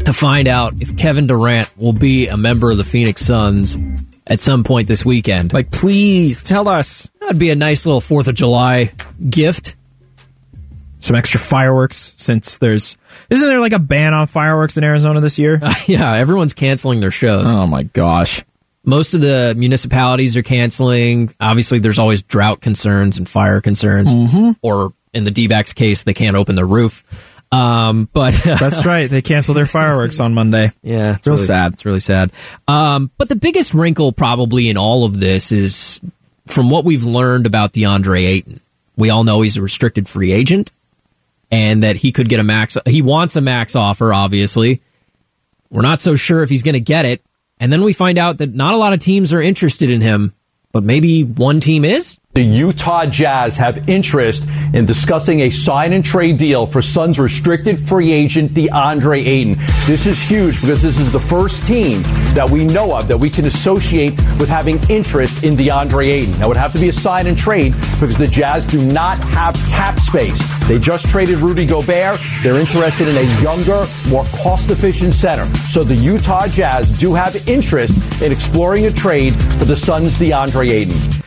to 0.05 0.13
find 0.13 0.47
out 0.47 0.81
if 0.81 0.97
Kevin 0.97 1.27
Durant 1.27 1.71
will 1.77 1.93
be 1.93 2.27
a 2.27 2.37
member 2.37 2.71
of 2.71 2.77
the 2.77 2.83
Phoenix 2.83 3.21
Suns 3.21 3.77
at 4.25 4.39
some 4.39 4.63
point 4.63 4.87
this 4.87 5.05
weekend. 5.05 5.53
Like, 5.53 5.69
please 5.69 6.43
tell 6.43 6.67
us. 6.67 7.07
That'd 7.21 7.37
be 7.37 7.51
a 7.51 7.55
nice 7.55 7.85
little 7.85 8.01
Fourth 8.01 8.27
of 8.27 8.33
July 8.33 8.91
gift. 9.29 9.75
Some 10.97 11.15
extra 11.15 11.39
fireworks 11.39 12.15
since 12.17 12.57
there's. 12.57 12.97
Isn't 13.29 13.47
there 13.47 13.59
like 13.59 13.73
a 13.73 13.79
ban 13.79 14.15
on 14.15 14.25
fireworks 14.25 14.75
in 14.75 14.83
Arizona 14.83 15.19
this 15.19 15.37
year? 15.37 15.61
yeah, 15.85 16.15
everyone's 16.15 16.55
canceling 16.55 16.99
their 16.99 17.11
shows. 17.11 17.45
Oh 17.47 17.67
my 17.67 17.83
gosh. 17.83 18.43
Most 18.85 19.13
of 19.13 19.21
the 19.21 19.53
municipalities 19.57 20.37
are 20.37 20.43
canceling. 20.43 21.33
Obviously, 21.39 21.79
there's 21.79 21.99
always 21.99 22.21
drought 22.21 22.61
concerns 22.61 23.17
and 23.17 23.27
fire 23.27 23.61
concerns. 23.61 24.13
Mm-hmm. 24.13 24.51
Or 24.61 24.93
in 25.13 25.23
the 25.23 25.31
D-backs 25.31 25.73
case, 25.73 26.03
they 26.03 26.13
can't 26.13 26.35
open 26.35 26.55
the 26.55 26.65
roof. 26.65 27.03
Um, 27.51 28.09
but 28.11 28.33
That's 28.45 28.85
right. 28.85 29.09
They 29.09 29.21
canceled 29.21 29.57
their 29.57 29.65
fireworks 29.65 30.19
on 30.19 30.33
Monday. 30.33 30.71
Yeah, 30.83 31.15
it's 31.15 31.27
Real 31.27 31.35
really 31.35 31.47
sad. 31.47 31.73
It's 31.73 31.85
really 31.85 31.99
sad. 31.99 32.31
Um, 32.67 33.11
but 33.17 33.29
the 33.29 33.35
biggest 33.35 33.73
wrinkle 33.73 34.11
probably 34.11 34.69
in 34.69 34.77
all 34.77 35.05
of 35.05 35.19
this 35.19 35.51
is 35.51 36.01
from 36.47 36.69
what 36.69 36.85
we've 36.85 37.05
learned 37.05 37.45
about 37.45 37.73
DeAndre 37.73 38.25
Ayton. 38.25 38.61
We 38.97 39.09
all 39.09 39.23
know 39.23 39.41
he's 39.41 39.57
a 39.57 39.61
restricted 39.61 40.07
free 40.07 40.31
agent 40.31 40.71
and 41.51 41.83
that 41.83 41.95
he 41.95 42.11
could 42.11 42.29
get 42.29 42.39
a 42.39 42.43
max. 42.43 42.77
He 42.85 43.01
wants 43.01 43.35
a 43.35 43.41
max 43.41 43.75
offer, 43.75 44.13
obviously. 44.13 44.81
We're 45.69 45.81
not 45.81 46.01
so 46.01 46.15
sure 46.15 46.43
if 46.43 46.49
he's 46.49 46.63
going 46.63 46.73
to 46.73 46.79
get 46.79 47.05
it. 47.05 47.21
And 47.59 47.71
then 47.71 47.83
we 47.83 47.93
find 47.93 48.17
out 48.17 48.39
that 48.39 48.53
not 48.53 48.73
a 48.73 48.77
lot 48.77 48.93
of 48.93 48.99
teams 48.99 49.33
are 49.33 49.41
interested 49.41 49.89
in 49.89 50.01
him, 50.01 50.33
but 50.71 50.83
maybe 50.83 51.23
one 51.23 51.59
team 51.59 51.85
is. 51.85 52.17
The 52.35 52.43
Utah 52.43 53.05
Jazz 53.05 53.55
have 53.59 53.87
interest 53.87 54.45
in 54.73 54.85
discussing 54.85 55.39
a 55.39 55.49
sign 55.49 55.93
and 55.93 56.03
trade 56.03 56.37
deal 56.37 56.65
for 56.65 56.81
Suns 56.81 57.17
restricted 57.17 57.79
free 57.79 58.11
agent 58.11 58.51
DeAndre 58.51 59.25
Ayton. 59.25 59.55
This 59.87 60.05
is 60.05 60.21
huge 60.21 60.59
because 60.59 60.81
this 60.81 60.99
is 60.99 61.13
the 61.13 61.19
first 61.19 61.65
team 61.65 62.01
that 62.33 62.49
we 62.49 62.65
know 62.65 62.93
of 62.93 63.07
that 63.07 63.17
we 63.17 63.29
can 63.29 63.45
associate 63.45 64.17
with 64.37 64.49
having 64.49 64.79
interest 64.89 65.45
in 65.45 65.55
DeAndre 65.55 66.09
Ayton. 66.09 66.37
Now, 66.37 66.47
it 66.47 66.47
would 66.49 66.57
have 66.57 66.73
to 66.73 66.79
be 66.81 66.89
a 66.89 66.93
sign 66.93 67.27
and 67.27 67.37
trade 67.37 67.73
because 68.01 68.17
the 68.17 68.27
Jazz 68.27 68.67
do 68.67 68.83
not 68.83 69.17
have 69.19 69.55
cap 69.69 69.97
space. 69.97 70.67
They 70.67 70.77
just 70.77 71.05
traded 71.05 71.37
Rudy 71.37 71.65
Gobert. 71.65 72.19
They're 72.43 72.59
interested 72.59 73.07
in 73.07 73.15
a 73.15 73.41
younger, 73.41 73.85
more 74.09 74.25
cost 74.43 74.69
efficient 74.71 75.13
center. 75.13 75.45
So 75.69 75.85
the 75.85 75.95
Utah 75.95 76.47
Jazz 76.47 76.99
do 76.99 77.13
have 77.13 77.47
interest 77.47 78.21
in 78.21 78.33
exploring 78.33 78.87
a 78.87 78.91
trade 78.91 79.33
for 79.53 79.63
the 79.63 79.77
Suns' 79.77 80.17
DeAndre 80.17 80.69
Ayton. 80.69 81.24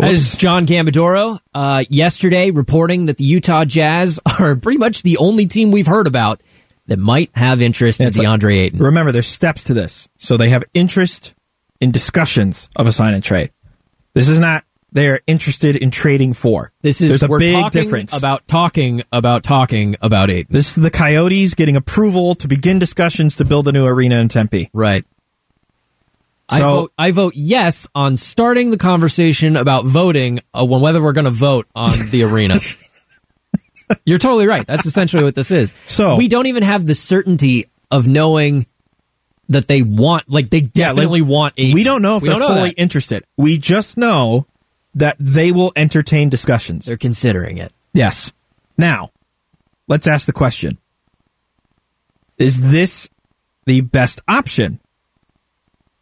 As 0.00 0.34
John 0.36 0.66
Gambadoro 0.66 1.38
uh, 1.54 1.84
yesterday 1.88 2.50
reporting 2.50 3.06
that 3.06 3.18
the 3.18 3.24
Utah 3.24 3.64
Jazz 3.64 4.18
are 4.40 4.56
pretty 4.56 4.78
much 4.78 5.02
the 5.02 5.16
only 5.18 5.46
team 5.46 5.70
we've 5.70 5.86
heard 5.86 6.06
about 6.06 6.40
that 6.86 6.98
might 6.98 7.30
have 7.34 7.62
interest 7.62 8.00
in 8.00 8.06
It's 8.08 8.18
like- 8.18 8.26
DeAndre 8.26 8.58
Ayton. 8.60 8.78
Remember, 8.80 9.12
there's 9.12 9.26
steps 9.26 9.64
to 9.64 9.74
this. 9.74 10.08
So 10.18 10.36
they 10.36 10.50
have 10.50 10.64
interest 10.74 11.34
in 11.80 11.90
discussions 11.90 12.68
of 12.76 12.86
a 12.86 12.92
sign 12.92 13.14
and 13.14 13.22
trade. 13.24 13.52
This 14.14 14.28
is 14.28 14.38
not 14.38 14.64
they're 14.92 15.20
interested 15.26 15.74
in 15.74 15.90
trading 15.90 16.32
for. 16.34 16.70
This 16.82 17.00
is 17.00 17.08
there's 17.10 17.22
a 17.24 17.28
big 17.38 17.54
talking 17.60 17.82
difference. 17.82 18.16
about 18.16 18.46
talking 18.46 19.02
about 19.10 19.42
talking 19.42 19.96
about 20.00 20.30
Ayton. 20.30 20.52
this 20.52 20.68
is 20.76 20.82
the 20.84 20.90
Coyotes 20.90 21.54
getting 21.54 21.74
approval 21.74 22.36
to 22.36 22.46
begin 22.46 22.78
discussions 22.78 23.34
to 23.36 23.44
build 23.44 23.66
a 23.66 23.72
new 23.72 23.84
arena 23.86 24.20
in 24.20 24.28
Tempe. 24.28 24.70
Right. 24.72 25.04
I 26.48 26.58
So- 26.58 26.70
vote. 26.80 26.92
I 26.98 27.10
vote 27.10 27.32
yes 27.36 27.86
on 27.94 28.16
starting 28.16 28.70
the 28.70 28.76
conversation 28.78 29.56
about 29.56 29.84
voting 29.86 30.40
uh, 30.52 30.64
whether 30.64 31.02
we're 31.02 31.12
going 31.12 31.24
to 31.24 31.30
vote 31.30 31.66
on 31.74 31.90
the 32.10 32.22
arena. 32.24 32.58
You're 34.04 34.18
totally 34.18 34.46
right. 34.46 34.66
That's 34.66 34.86
essentially 34.86 35.24
what 35.24 35.34
this 35.34 35.50
is. 35.50 35.74
So- 35.86 36.16
we 36.16 36.28
don't 36.28 36.46
even 36.46 36.62
have 36.62 36.86
the 36.86 36.94
certainty 36.94 37.66
of 37.90 38.06
knowing 38.06 38.66
that 39.50 39.68
they 39.68 39.82
want, 39.82 40.28
like 40.28 40.48
they 40.50 40.58
Yeah, 40.74 40.88
like, 40.88 40.96
definitely 40.96 41.22
want. 41.22 41.54
Ayton. 41.58 41.74
We 41.74 41.84
don't 41.84 42.00
know 42.02 42.16
if 42.16 42.22
We 42.22 42.28
they're 42.30 42.38
know 42.38 42.48
fully 42.48 42.70
that. 42.70 42.80
interested. 42.80 43.24
We 43.36 43.58
just 43.58 43.96
know 43.98 44.46
that 44.94 45.16
they 45.20 45.52
will 45.52 45.72
entertain 45.76 46.28
discussions. 46.30 46.86
They're 46.86 46.96
considering 46.96 47.58
it. 47.58 47.72
Yes. 47.92 48.32
Now, 48.78 49.10
let's 49.86 50.06
ask 50.06 50.24
the 50.26 50.32
question. 50.32 50.78
Is 52.38 52.70
this 52.70 53.08
the 53.66 53.80
best 53.82 54.20
option 54.26 54.80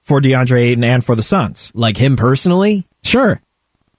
for 0.03 0.21
DeAndre 0.21 0.59
Ayton 0.59 0.85
and 0.85 1.05
for 1.05 1.15
the 1.15 1.23
Suns? 1.23 1.71
Like 1.75 1.97
him 1.97 2.17
personally. 2.17 2.87
Sure. 3.03 3.41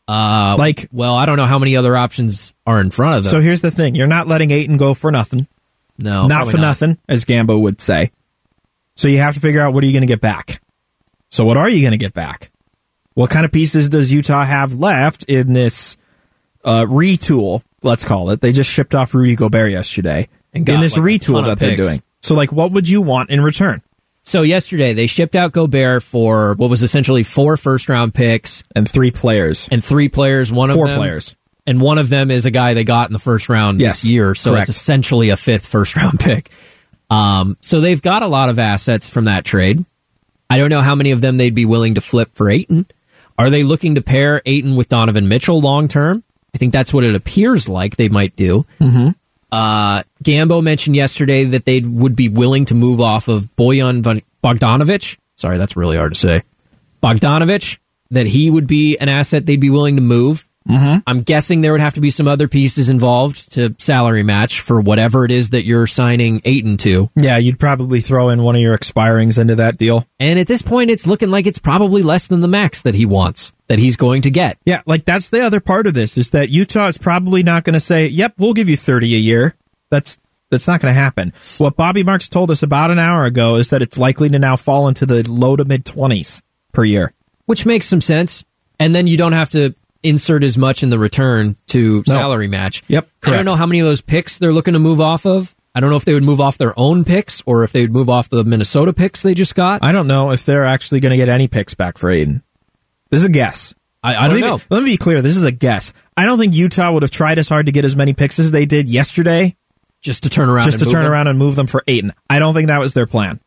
Uh, 0.07 0.55
Like- 0.57 0.87
well, 0.91 1.15
I 1.15 1.25
don't 1.25 1.37
know 1.37 1.45
how 1.45 1.59
many 1.59 1.75
other 1.77 1.95
options 1.95 2.53
are 2.67 2.79
in 2.81 2.91
front 2.91 3.17
of 3.17 3.23
them. 3.23 3.31
So 3.31 3.39
here's 3.41 3.61
the 3.61 3.71
thing. 3.71 3.95
You're 3.95 4.07
not 4.07 4.27
letting 4.27 4.51
Ayton 4.51 4.77
go 4.77 4.93
for 4.93 5.11
nothing. 5.11 5.47
no, 5.97 6.27
not 6.27 6.47
for 6.47 6.57
nothing, 6.57 6.97
as 7.07 7.23
Gambo 7.25 7.59
would 7.61 7.79
say. 7.79 8.11
So 8.95 9.07
you 9.07 9.19
have 9.19 9.33
to 9.35 9.39
figure 9.39 9.61
out 9.61 9.73
what 9.73 9.83
are 9.83 9.87
you 9.87 9.93
going 9.93 10.01
to 10.01 10.07
get 10.07 10.21
back. 10.21 10.61
So 11.31 11.45
what 11.45 11.57
are 11.57 11.69
you 11.69 11.81
going 11.81 11.91
to 11.91 11.97
get 11.97 12.13
back? 12.13 12.51
What 13.15 13.29
kind 13.29 13.45
of 13.45 13.51
pieces 13.51 13.89
does 13.89 14.11
Utah 14.11 14.43
have 14.43 14.73
left 14.73 15.23
in 15.25 15.53
this 15.53 15.97
uh, 16.65 16.85
retool? 16.85 17.63
Let's 17.81 18.03
call 18.05 18.29
it. 18.31 18.41
They 18.41 18.51
just 18.51 18.69
shipped 18.69 18.93
off 18.95 19.13
Rudy 19.13 19.35
Gobert 19.35 19.71
yesterday 19.71 20.27
And 20.53 20.67
in 20.67 20.79
this 20.79 20.97
like, 20.97 21.05
retool 21.21 21.45
that 21.45 21.59
they're 21.59 21.75
picks. 21.75 21.87
doing. 21.87 22.03
So 22.21 22.33
like, 22.35 22.51
what 22.51 22.71
would 22.71 22.87
you 22.89 23.01
want 23.01 23.29
in 23.29 23.41
return? 23.41 23.81
So 24.23 24.41
yesterday 24.41 24.93
they 24.93 25.07
shipped 25.07 25.35
out 25.35 25.51
Gobert 25.51 26.01
for 26.01 26.53
what 26.55 26.69
was 26.69 26.81
essentially 26.81 27.23
four 27.23 27.57
first 27.57 27.89
round 27.89 28.13
picks 28.13 28.63
And 28.75 28.87
three 28.87 29.11
players, 29.11 29.67
and 29.71 29.83
three 29.83 30.09
players. 30.09 30.51
One 30.51 30.69
four 30.71 30.85
of 30.85 30.91
them, 30.91 30.97
players. 30.99 31.35
and 31.67 31.81
one 31.81 31.97
of 31.97 32.09
them 32.09 32.31
is 32.31 32.45
a 32.45 32.51
guy 32.51 32.73
they 32.73 32.83
got 32.85 33.09
in 33.09 33.13
the 33.13 33.19
first 33.19 33.49
round 33.49 33.81
Yes, 33.81 34.01
this 34.01 34.11
year. 34.11 34.33
So 34.33 34.51
correct. 34.51 34.69
it's 34.69 34.77
essentially 34.77 35.29
a 35.29 35.37
fifth 35.37 35.65
first 35.67 35.95
round 35.95 36.19
pick. 36.19 36.49
Um, 37.09 37.57
so 37.61 37.81
they've 37.81 38.01
got 38.01 38.23
a 38.23 38.27
lot 38.27 38.49
of 38.49 38.59
assets 38.59 39.09
from 39.09 39.25
that 39.25 39.43
trade. 39.45 39.83
I 40.49 40.57
don't 40.57 40.69
know 40.69 40.81
how 40.81 40.95
many 40.95 41.11
of 41.11 41.19
them 41.21 41.37
they'd 41.37 41.53
be 41.53 41.65
willing 41.65 41.95
to 41.95 42.01
flip 42.01 42.29
for 42.33 42.49
Ayton. 42.49 42.85
Are 43.37 43.49
they 43.49 43.63
looking 43.63 43.95
to 43.95 44.01
pair 44.01 44.41
Ayton 44.45 44.75
with 44.75 44.87
Donovan 44.87 45.27
Mitchell 45.27 45.59
long 45.59 45.87
term? 45.87 46.23
I 46.55 46.59
think 46.59 46.71
that's 46.71 46.93
what 46.93 47.03
it 47.03 47.15
appears 47.15 47.67
like 47.67 47.97
they 47.97 48.07
might 48.09 48.35
do. 48.35 48.65
Mm-hmm. 48.79 49.09
Uh, 49.53 50.01
Gambo 50.23 50.63
mentioned 50.63 50.95
yesterday 50.95 51.43
that 51.43 51.63
they 51.63 51.79
would 51.79 52.15
be 52.15 52.27
willing 52.27 52.65
to 52.65 52.73
move 52.73 52.99
off 52.99 53.27
of 53.27 53.55
Bojan 53.55 54.23
Bogdanovich. 54.43 55.19
Sorry, 55.35 55.59
that's 55.59 55.75
really 55.75 55.95
hard 55.95 56.15
to 56.15 56.19
say. 56.19 56.41
Bogdanovich, 57.03 57.77
that 58.09 58.25
he 58.25 58.49
would 58.49 58.65
be 58.65 58.97
an 58.97 59.09
asset 59.09 59.45
they'd 59.45 59.59
be 59.59 59.69
willing 59.69 59.97
to 59.97 60.01
move. 60.01 60.43
Mm-hmm. 60.67 60.99
I'm 61.05 61.21
guessing 61.21 61.61
there 61.61 61.73
would 61.73 61.81
have 61.81 61.95
to 61.95 62.01
be 62.01 62.09
some 62.09 62.27
other 62.27 62.47
pieces 62.47 62.89
involved 62.89 63.53
to 63.53 63.75
salary 63.77 64.23
match 64.23 64.61
for 64.61 64.81
whatever 64.81 65.23
it 65.23 65.29
is 65.29 65.51
that 65.51 65.65
you're 65.65 65.85
signing 65.85 66.41
Ayton 66.45 66.77
to. 66.77 67.11
Yeah, 67.15 67.37
you'd 67.37 67.59
probably 67.59 68.01
throw 68.01 68.29
in 68.29 68.41
one 68.41 68.55
of 68.55 68.61
your 68.61 68.75
expirings 68.75 69.37
into 69.37 69.55
that 69.55 69.77
deal. 69.77 70.07
And 70.19 70.39
at 70.39 70.47
this 70.47 70.63
point, 70.63 70.89
it's 70.89 71.05
looking 71.05 71.29
like 71.29 71.45
it's 71.45 71.59
probably 71.59 72.01
less 72.01 72.25
than 72.25 72.41
the 72.41 72.47
max 72.47 72.81
that 72.83 72.95
he 72.95 73.05
wants, 73.05 73.51
that 73.73 73.79
he's 73.79 73.97
going 73.97 74.21
to 74.21 74.29
get. 74.29 74.59
Yeah, 74.65 74.83
like 74.85 75.03
that's 75.03 75.29
the 75.29 75.41
other 75.41 75.59
part 75.59 75.87
of 75.87 75.95
this 75.95 76.15
is 76.15 76.29
that 76.29 76.49
Utah 76.49 76.87
is 76.87 76.97
probably 76.99 77.41
not 77.41 77.63
going 77.63 77.73
to 77.73 77.79
say, 77.79 78.05
"Yep, 78.05 78.35
we'll 78.37 78.53
give 78.53 78.69
you 78.69 78.77
30 78.77 79.15
a 79.15 79.17
year." 79.17 79.55
That's 79.89 80.19
that's 80.51 80.67
not 80.67 80.79
going 80.79 80.93
to 80.93 80.99
happen. 80.99 81.33
What 81.57 81.75
Bobby 81.75 82.03
Marks 82.03 82.29
told 82.29 82.51
us 82.51 82.61
about 82.61 82.91
an 82.91 82.99
hour 82.99 83.25
ago 83.25 83.55
is 83.55 83.71
that 83.71 83.81
it's 83.81 83.97
likely 83.97 84.29
to 84.29 84.37
now 84.37 84.55
fall 84.55 84.87
into 84.87 85.07
the 85.07 85.23
low 85.27 85.55
to 85.55 85.65
mid 85.65 85.85
20s 85.85 86.43
per 86.71 86.83
year. 86.83 87.13
which 87.47 87.65
makes 87.65 87.87
some 87.87 88.01
sense. 88.01 88.45
and 88.79 88.93
then 88.93 89.07
you 89.07 89.17
don't 89.17 89.33
have 89.33 89.49
to 89.49 89.73
insert 90.03 90.43
as 90.43 90.57
much 90.57 90.83
in 90.83 90.89
the 90.91 90.99
return 90.99 91.55
to 91.67 92.03
salary 92.05 92.47
match. 92.47 92.83
Yep, 92.89 93.09
I 93.25 93.29
don't 93.31 93.45
know 93.45 93.55
how 93.55 93.65
many 93.65 93.79
of 93.79 93.85
those 93.87 94.01
picks 94.01 94.37
they're 94.37 94.53
looking 94.53 94.73
to 94.73 94.79
move 94.79 95.01
off 95.01 95.25
of. 95.25 95.55
I 95.73 95.79
don't 95.79 95.89
know 95.89 95.95
if 95.95 96.05
they 96.05 96.13
would 96.13 96.23
move 96.23 96.39
off 96.39 96.59
their 96.59 96.77
own 96.77 97.03
picks 97.03 97.41
or 97.47 97.63
if 97.63 97.71
they 97.71 97.81
would 97.81 97.93
move 97.93 98.07
off 98.09 98.29
the 98.29 98.43
Minnesota 98.43 98.93
picks 98.93 99.23
they 99.23 99.33
just 99.33 99.55
got. 99.55 99.83
I 99.83 99.91
don't 99.91 100.05
know 100.05 100.29
if 100.31 100.45
they're 100.45 100.65
actually 100.65 100.99
going 100.99 101.11
to 101.11 101.17
get 101.17 101.29
any 101.29 101.47
picks 101.47 101.73
back 101.73 101.97
for 101.97 102.11
Ayton. 102.11 102.43
This 103.13 103.19
is 103.19 103.25
a 103.25 103.29
guess. 103.29 103.75
I, 104.01 104.15
I 104.15 104.21
don't 104.27 104.31
let 104.31 104.35
me 104.41 104.41
know. 104.41 104.57
Be, 104.57 104.63
let 104.71 104.79
me 104.83 104.89
be 104.93 104.97
clear. 104.97 105.21
This 105.21 105.37
is 105.37 105.43
a 105.43 105.51
guess. 105.51 105.93
I 106.17 106.25
don't 106.25 106.39
think 106.39 106.55
Utah 106.55 106.91
would 106.91 107.03
have 107.03 107.11
tried 107.11 107.37
as 107.37 107.47
hard 107.47 107.67
to 107.67 107.71
get 107.71 107.85
as 107.85 107.95
many 107.95 108.13
picks 108.13 108.39
as 108.39 108.49
they 108.49 108.65
did 108.65 108.89
yesterday, 108.89 109.55
just 110.01 110.23
to 110.23 110.31
turn 110.31 110.49
around, 110.49 110.65
just 110.65 110.77
and 110.77 110.79
to 110.79 110.85
move 110.85 110.93
turn 110.93 111.03
them. 111.03 111.11
around 111.11 111.27
and 111.27 111.37
move 111.37 111.55
them 111.55 111.67
for 111.67 111.83
Ayton. 111.87 112.13
I 112.27 112.39
don't 112.39 112.55
think 112.55 112.69
that 112.69 112.79
was 112.79 112.95
their 112.95 113.05
plan. 113.05 113.39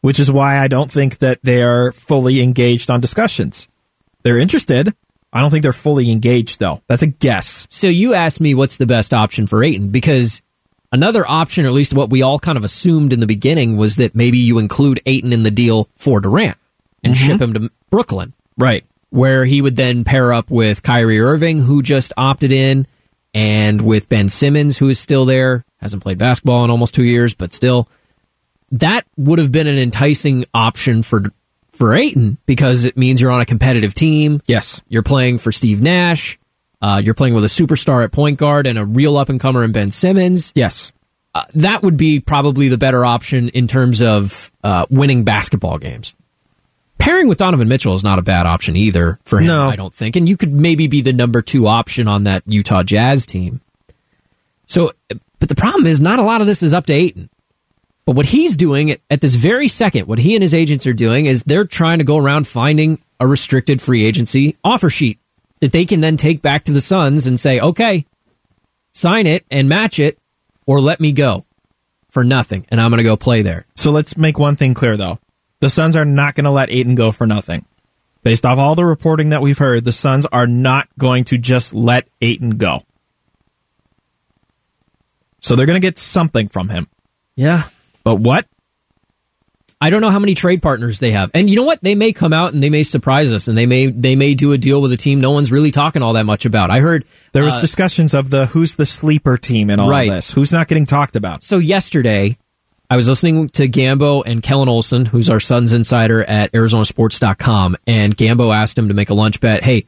Which 0.00 0.18
is 0.18 0.28
why 0.28 0.58
I 0.58 0.66
don't 0.66 0.90
think 0.90 1.18
that 1.18 1.38
they 1.44 1.62
are 1.62 1.92
fully 1.92 2.42
engaged 2.42 2.90
on 2.90 3.00
discussions. 3.00 3.68
They're 4.24 4.40
interested. 4.40 4.92
I 5.32 5.40
don't 5.40 5.52
think 5.52 5.62
they're 5.62 5.72
fully 5.72 6.10
engaged 6.10 6.58
though. 6.58 6.82
That's 6.88 7.02
a 7.02 7.06
guess. 7.06 7.68
So 7.70 7.86
you 7.86 8.12
asked 8.12 8.40
me 8.40 8.56
what's 8.56 8.78
the 8.78 8.86
best 8.86 9.14
option 9.14 9.46
for 9.46 9.62
Ayton 9.62 9.90
because 9.90 10.42
another 10.90 11.24
option, 11.30 11.64
or 11.64 11.68
at 11.68 11.74
least 11.74 11.94
what 11.94 12.10
we 12.10 12.22
all 12.22 12.40
kind 12.40 12.58
of 12.58 12.64
assumed 12.64 13.12
in 13.12 13.20
the 13.20 13.26
beginning, 13.28 13.76
was 13.76 13.94
that 13.96 14.16
maybe 14.16 14.38
you 14.38 14.58
include 14.58 15.00
Ayton 15.06 15.32
in 15.32 15.44
the 15.44 15.52
deal 15.52 15.88
for 15.94 16.20
Durant 16.20 16.58
and 17.04 17.14
mm-hmm. 17.14 17.24
ship 17.24 17.40
him 17.40 17.54
to 17.54 17.70
Brooklyn, 17.88 18.34
Right. 18.58 18.84
where 19.10 19.44
he 19.44 19.60
would 19.62 19.76
then 19.76 20.04
pair 20.04 20.32
up 20.32 20.50
with 20.50 20.82
Kyrie 20.82 21.20
Irving, 21.20 21.60
who 21.60 21.82
just 21.82 22.12
opted 22.16 22.50
in, 22.52 22.86
and 23.32 23.80
with 23.80 24.08
Ben 24.08 24.28
Simmons, 24.28 24.76
who 24.78 24.88
is 24.88 24.98
still 24.98 25.24
there, 25.24 25.64
hasn't 25.78 26.02
played 26.02 26.18
basketball 26.18 26.64
in 26.64 26.70
almost 26.70 26.94
two 26.94 27.04
years, 27.04 27.34
but 27.34 27.52
still. 27.52 27.88
That 28.72 29.06
would 29.16 29.38
have 29.38 29.52
been 29.52 29.66
an 29.68 29.78
enticing 29.78 30.46
option 30.52 31.02
for 31.02 31.22
for 31.70 31.94
Ayton 31.94 32.38
because 32.46 32.84
it 32.84 32.96
means 32.96 33.20
you're 33.20 33.30
on 33.30 33.40
a 33.40 33.46
competitive 33.46 33.94
team. 33.94 34.40
Yes. 34.46 34.80
You're 34.88 35.02
playing 35.02 35.38
for 35.38 35.52
Steve 35.52 35.80
Nash. 35.82 36.38
Uh, 36.80 37.00
you're 37.04 37.14
playing 37.14 37.34
with 37.34 37.44
a 37.44 37.48
superstar 37.48 38.04
at 38.04 38.12
point 38.12 38.38
guard 38.38 38.66
and 38.66 38.78
a 38.78 38.84
real 38.84 39.16
up 39.16 39.28
and 39.28 39.40
comer 39.40 39.64
in 39.64 39.72
Ben 39.72 39.90
Simmons. 39.90 40.52
Yes. 40.54 40.92
Uh, 41.34 41.44
that 41.54 41.82
would 41.82 41.96
be 41.96 42.20
probably 42.20 42.68
the 42.68 42.78
better 42.78 43.04
option 43.04 43.48
in 43.50 43.66
terms 43.66 44.02
of 44.02 44.52
uh, 44.62 44.86
winning 44.90 45.24
basketball 45.24 45.78
games. 45.78 46.14
Pairing 46.98 47.28
with 47.28 47.38
Donovan 47.38 47.68
Mitchell 47.68 47.94
is 47.94 48.04
not 48.04 48.18
a 48.18 48.22
bad 48.22 48.46
option 48.46 48.76
either 48.76 49.18
for 49.24 49.40
him, 49.40 49.48
No. 49.48 49.68
I 49.68 49.76
don't 49.76 49.92
think. 49.92 50.16
And 50.16 50.28
you 50.28 50.36
could 50.36 50.52
maybe 50.52 50.86
be 50.86 51.00
the 51.02 51.12
number 51.12 51.42
two 51.42 51.66
option 51.66 52.08
on 52.08 52.24
that 52.24 52.42
Utah 52.46 52.82
Jazz 52.82 53.26
team. 53.26 53.60
So, 54.66 54.92
but 55.38 55.48
the 55.48 55.54
problem 55.54 55.86
is, 55.86 56.00
not 56.00 56.18
a 56.18 56.22
lot 56.22 56.40
of 56.40 56.46
this 56.46 56.62
is 56.62 56.72
up 56.72 56.86
to 56.86 56.92
Ayton. 56.92 57.28
But 58.06 58.16
what 58.16 58.26
he's 58.26 58.56
doing 58.56 58.90
at, 58.90 59.00
at 59.10 59.20
this 59.20 59.34
very 59.34 59.68
second, 59.68 60.06
what 60.06 60.18
he 60.18 60.34
and 60.34 60.42
his 60.42 60.54
agents 60.54 60.86
are 60.86 60.92
doing 60.92 61.26
is 61.26 61.42
they're 61.42 61.64
trying 61.64 61.98
to 61.98 62.04
go 62.04 62.18
around 62.18 62.46
finding 62.46 63.02
a 63.20 63.26
restricted 63.26 63.80
free 63.80 64.04
agency 64.04 64.56
offer 64.62 64.90
sheet 64.90 65.18
that 65.60 65.72
they 65.72 65.84
can 65.86 66.00
then 66.00 66.16
take 66.16 66.42
back 66.42 66.64
to 66.64 66.72
the 66.72 66.80
Suns 66.80 67.26
and 67.26 67.40
say, 67.40 67.60
okay, 67.60 68.04
sign 68.92 69.26
it 69.26 69.44
and 69.50 69.68
match 69.68 69.98
it 69.98 70.18
or 70.66 70.80
let 70.80 71.00
me 71.00 71.12
go 71.12 71.44
for 72.10 72.24
nothing. 72.24 72.66
And 72.68 72.80
I'm 72.80 72.90
going 72.90 72.98
to 72.98 73.04
go 73.04 73.16
play 73.16 73.42
there. 73.42 73.66
So 73.76 73.90
let's 73.90 74.16
make 74.16 74.38
one 74.38 74.56
thing 74.56 74.74
clear 74.74 74.96
though. 74.96 75.18
The 75.64 75.70
Suns 75.70 75.96
are 75.96 76.04
not 76.04 76.34
going 76.34 76.44
to 76.44 76.50
let 76.50 76.68
Ayton 76.68 76.94
go 76.94 77.10
for 77.10 77.26
nothing. 77.26 77.64
Based 78.22 78.44
off 78.44 78.58
all 78.58 78.74
the 78.74 78.84
reporting 78.84 79.30
that 79.30 79.40
we've 79.40 79.56
heard, 79.56 79.86
the 79.86 79.92
Suns 79.92 80.26
are 80.26 80.46
not 80.46 80.88
going 80.98 81.24
to 81.24 81.38
just 81.38 81.72
let 81.72 82.06
Ayton 82.20 82.58
go. 82.58 82.82
So 85.40 85.56
they're 85.56 85.64
going 85.64 85.80
to 85.80 85.86
get 85.86 85.96
something 85.96 86.48
from 86.48 86.68
him. 86.68 86.86
Yeah. 87.34 87.62
But 88.02 88.16
what? 88.16 88.46
I 89.80 89.88
don't 89.88 90.02
know 90.02 90.10
how 90.10 90.18
many 90.18 90.34
trade 90.34 90.60
partners 90.60 90.98
they 90.98 91.12
have. 91.12 91.30
And 91.32 91.48
you 91.48 91.56
know 91.56 91.64
what? 91.64 91.80
They 91.80 91.94
may 91.94 92.12
come 92.12 92.34
out 92.34 92.52
and 92.52 92.62
they 92.62 92.68
may 92.68 92.82
surprise 92.82 93.32
us 93.32 93.48
and 93.48 93.56
they 93.56 93.64
may 93.64 93.86
they 93.86 94.16
may 94.16 94.34
do 94.34 94.52
a 94.52 94.58
deal 94.58 94.82
with 94.82 94.92
a 94.92 94.98
team 94.98 95.18
no 95.18 95.30
one's 95.30 95.50
really 95.50 95.70
talking 95.70 96.02
all 96.02 96.12
that 96.12 96.24
much 96.26 96.44
about. 96.44 96.70
I 96.70 96.80
heard 96.80 97.06
There 97.32 97.42
was 97.42 97.54
uh, 97.54 97.60
discussions 97.60 98.12
of 98.12 98.28
the 98.28 98.44
who's 98.44 98.76
the 98.76 98.84
sleeper 98.84 99.38
team 99.38 99.70
in 99.70 99.80
all 99.80 99.88
Right. 99.88 100.10
this. 100.10 100.30
Who's 100.30 100.52
not 100.52 100.68
getting 100.68 100.84
talked 100.84 101.16
about? 101.16 101.42
So 101.42 101.56
yesterday, 101.56 102.36
I 102.90 102.96
was 102.96 103.08
listening 103.08 103.48
to 103.50 103.66
Gambo 103.66 104.22
and 104.24 104.42
Kellen 104.42 104.68
Olson, 104.68 105.06
who's 105.06 105.30
our 105.30 105.40
Suns 105.40 105.72
insider 105.72 106.22
at 106.22 106.52
ArizonaSports.com, 106.52 107.76
and 107.86 108.16
Gambo 108.16 108.54
asked 108.54 108.78
him 108.78 108.88
to 108.88 108.94
make 108.94 109.10
a 109.10 109.14
lunch 109.14 109.40
bet. 109.40 109.62
Hey, 109.62 109.86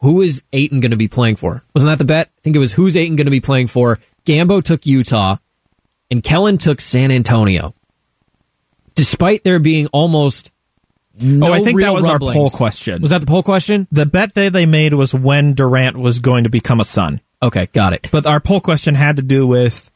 who 0.00 0.22
is 0.22 0.42
Ayton 0.52 0.80
going 0.80 0.92
to 0.92 0.96
be 0.96 1.08
playing 1.08 1.36
for? 1.36 1.62
Wasn't 1.74 1.90
that 1.90 1.98
the 1.98 2.04
bet? 2.04 2.30
I 2.38 2.40
think 2.42 2.56
it 2.56 2.60
was 2.60 2.72
who's 2.72 2.96
Ayton 2.96 3.16
going 3.16 3.26
to 3.26 3.30
be 3.30 3.40
playing 3.40 3.66
for. 3.66 3.98
Gambo 4.24 4.62
took 4.62 4.86
Utah, 4.86 5.36
and 6.10 6.22
Kellen 6.22 6.58
took 6.58 6.80
San 6.80 7.10
Antonio. 7.10 7.74
Despite 8.94 9.44
there 9.44 9.58
being 9.58 9.86
almost 9.88 10.50
oh, 11.20 11.24
no 11.24 11.48
oh, 11.48 11.52
I 11.52 11.60
think 11.60 11.80
that 11.80 11.92
was 11.92 12.06
rumblings. 12.06 12.34
our 12.34 12.40
poll 12.40 12.50
question. 12.50 13.02
Was 13.02 13.10
that 13.10 13.20
the 13.20 13.26
poll 13.26 13.42
question? 13.42 13.86
the 13.92 14.06
bet 14.06 14.34
that 14.34 14.52
they 14.52 14.66
made 14.66 14.94
was 14.94 15.12
when 15.12 15.54
Durant 15.54 15.96
was 15.96 16.20
going 16.20 16.44
to 16.44 16.50
become 16.50 16.80
a 16.80 16.84
Sun. 16.84 17.20
Okay, 17.42 17.66
got 17.66 17.92
it. 17.92 18.08
But 18.10 18.26
our 18.26 18.40
poll 18.40 18.60
question 18.60 18.94
had 18.94 19.16
to 19.16 19.22
do 19.22 19.46
with 19.46 19.90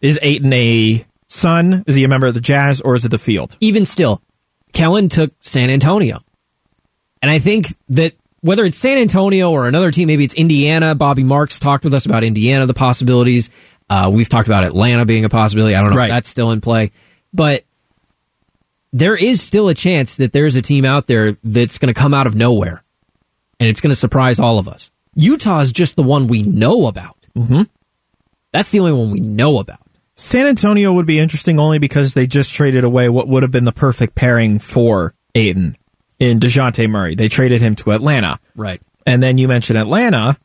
is 0.00 0.18
Ayton 0.22 0.52
a 0.52 1.04
Sun? 1.30 1.84
Is 1.86 1.94
he 1.94 2.02
a 2.04 2.08
member 2.08 2.26
of 2.26 2.34
the 2.34 2.40
Jazz 2.40 2.80
or 2.80 2.94
is 2.96 3.04
it 3.04 3.10
the 3.10 3.18
field? 3.18 3.56
even 3.60 3.84
still, 3.84 4.20
Kellen 4.72 5.08
took 5.08 5.32
San 5.40 5.70
Antonio. 5.70 6.20
And 7.22 7.30
I 7.30 7.38
think 7.38 7.66
that 7.90 8.14
whether 8.40 8.64
it's 8.64 8.76
San 8.76 8.98
Antonio 8.98 9.50
or 9.50 9.68
another 9.68 9.90
team, 9.90 10.08
maybe 10.08 10.24
it's 10.24 10.34
Indiana. 10.34 10.94
Bobby 10.94 11.22
Marks 11.22 11.58
talked 11.60 11.84
with 11.84 11.94
us 11.94 12.04
about 12.06 12.24
Indiana, 12.24 12.66
the 12.66 12.74
possibilities. 12.74 13.48
Uh, 13.88 14.10
we've 14.12 14.28
talked 14.28 14.48
about 14.48 14.64
Atlanta 14.64 15.04
being 15.04 15.24
a 15.24 15.28
possibility. 15.28 15.74
I 15.74 15.82
don't 15.82 15.90
know 15.90 15.96
Right. 15.96 16.06
if 16.06 16.10
that's 16.10 16.28
still 16.28 16.50
in 16.50 16.60
play. 16.60 16.90
But 17.32 17.64
there 18.92 19.14
is 19.14 19.40
still 19.42 19.68
a 19.68 19.74
chance 19.74 20.16
that 20.16 20.32
there's 20.32 20.56
a 20.56 20.62
team 20.62 20.84
out 20.84 21.06
there 21.06 21.36
that's 21.44 21.78
going 21.78 21.92
to 21.94 21.98
come 21.98 22.12
out 22.14 22.26
of 22.26 22.34
nowhere 22.34 22.82
and 23.60 23.68
it's 23.68 23.80
going 23.80 23.90
to 23.92 23.96
surprise 23.96 24.40
all 24.40 24.58
of 24.58 24.66
us. 24.66 24.90
Utah 25.14 25.60
is 25.60 25.70
just 25.72 25.94
the 25.96 26.02
one 26.02 26.26
we 26.26 26.42
know 26.42 26.86
about. 26.86 27.16
Mm-hmm. 27.36 27.62
That's 28.52 28.70
the 28.70 28.80
only 28.80 28.92
one 28.92 29.10
we 29.10 29.20
know 29.20 29.58
about. 29.58 29.80
San 30.20 30.46
Antonio 30.46 30.92
would 30.92 31.06
be 31.06 31.18
interesting 31.18 31.58
only 31.58 31.78
because 31.78 32.12
they 32.12 32.26
just 32.26 32.52
traded 32.52 32.84
away 32.84 33.08
what 33.08 33.26
would 33.26 33.42
have 33.42 33.50
been 33.50 33.64
the 33.64 33.72
perfect 33.72 34.14
pairing 34.14 34.58
for 34.58 35.14
Ayton 35.34 35.78
in 36.18 36.38
Dejounte 36.38 36.90
Murray. 36.90 37.14
They 37.14 37.28
traded 37.28 37.62
him 37.62 37.74
to 37.76 37.92
Atlanta. 37.92 38.38
Right. 38.54 38.82
And 39.06 39.22
then 39.22 39.38
you 39.38 39.48
mentioned 39.48 39.78
Atlanta, 39.78 40.36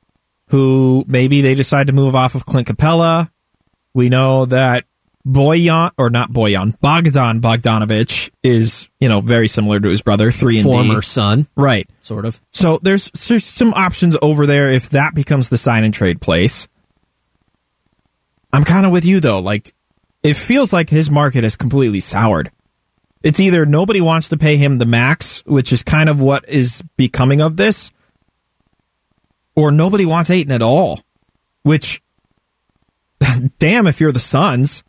who 0.48 1.04
maybe 1.08 1.42
they 1.42 1.56
decide 1.56 1.88
to 1.88 1.94
move 1.94 2.16
off 2.16 2.36
of 2.36 2.46
Clint 2.46 2.70
Capela. 2.70 3.30
We 3.94 4.08
know 4.08 4.46
that 4.46 4.86
Bojan, 5.28 5.92
or 5.98 6.10
not 6.10 6.32
Bojan, 6.32 6.80
Bogdan 6.80 7.42
Bogdanovich 7.42 8.30
is, 8.44 8.88
you 9.02 9.10
know, 9.10 9.20
very 9.20 9.50
similar 9.50 9.82
to 9.82 9.90
his 9.90 10.02
brother, 10.02 10.32
3 10.32 10.60
and 10.60 10.66
D. 10.68 10.72
Former 10.72 11.02
Sun, 11.02 11.48
Right. 11.58 11.90
sort 12.00 12.24
of. 12.24 12.40
So 12.54 12.80
there's, 12.82 13.12
there's 13.28 13.44
some 13.44 13.74
options 13.74 14.16
over 14.22 14.46
there 14.46 14.72
if 14.72 14.92
that 14.92 15.14
becomes 15.16 15.50
the 15.50 15.58
sign 15.58 15.84
and 15.84 15.94
trade 15.94 16.22
place. 16.22 16.70
I'm 18.56 18.64
kind 18.64 18.86
of 18.86 18.92
with 18.92 19.06
you 19.06 19.20
though. 19.20 19.40
Like, 19.40 19.74
it 20.24 20.36
feels 20.36 20.74
like 20.74 20.90
his 20.90 21.12
market 21.12 21.44
has 21.44 21.56
completely 21.56 22.00
soured. 22.00 22.52
It's 23.22 23.40
either 23.40 23.66
nobody 23.66 24.02
wants 24.02 24.30
to 24.30 24.38
pay 24.38 24.58
him 24.58 24.78
the 24.78 24.86
max, 24.86 25.44
which 25.46 25.74
is 25.74 25.82
kind 25.84 26.10
of 26.10 26.22
what 26.22 26.48
is 26.48 26.84
becoming 26.96 27.42
of 27.42 27.58
this, 27.58 27.92
or 29.56 29.72
nobody 29.72 30.06
wants 30.06 30.30
Ayton 30.30 30.52
at 30.52 30.62
all. 30.62 31.02
Which, 31.64 32.04
damn, 33.60 33.88
if 33.88 34.00
you're 34.00 34.12
the 34.12 34.20
Suns, 34.20 34.84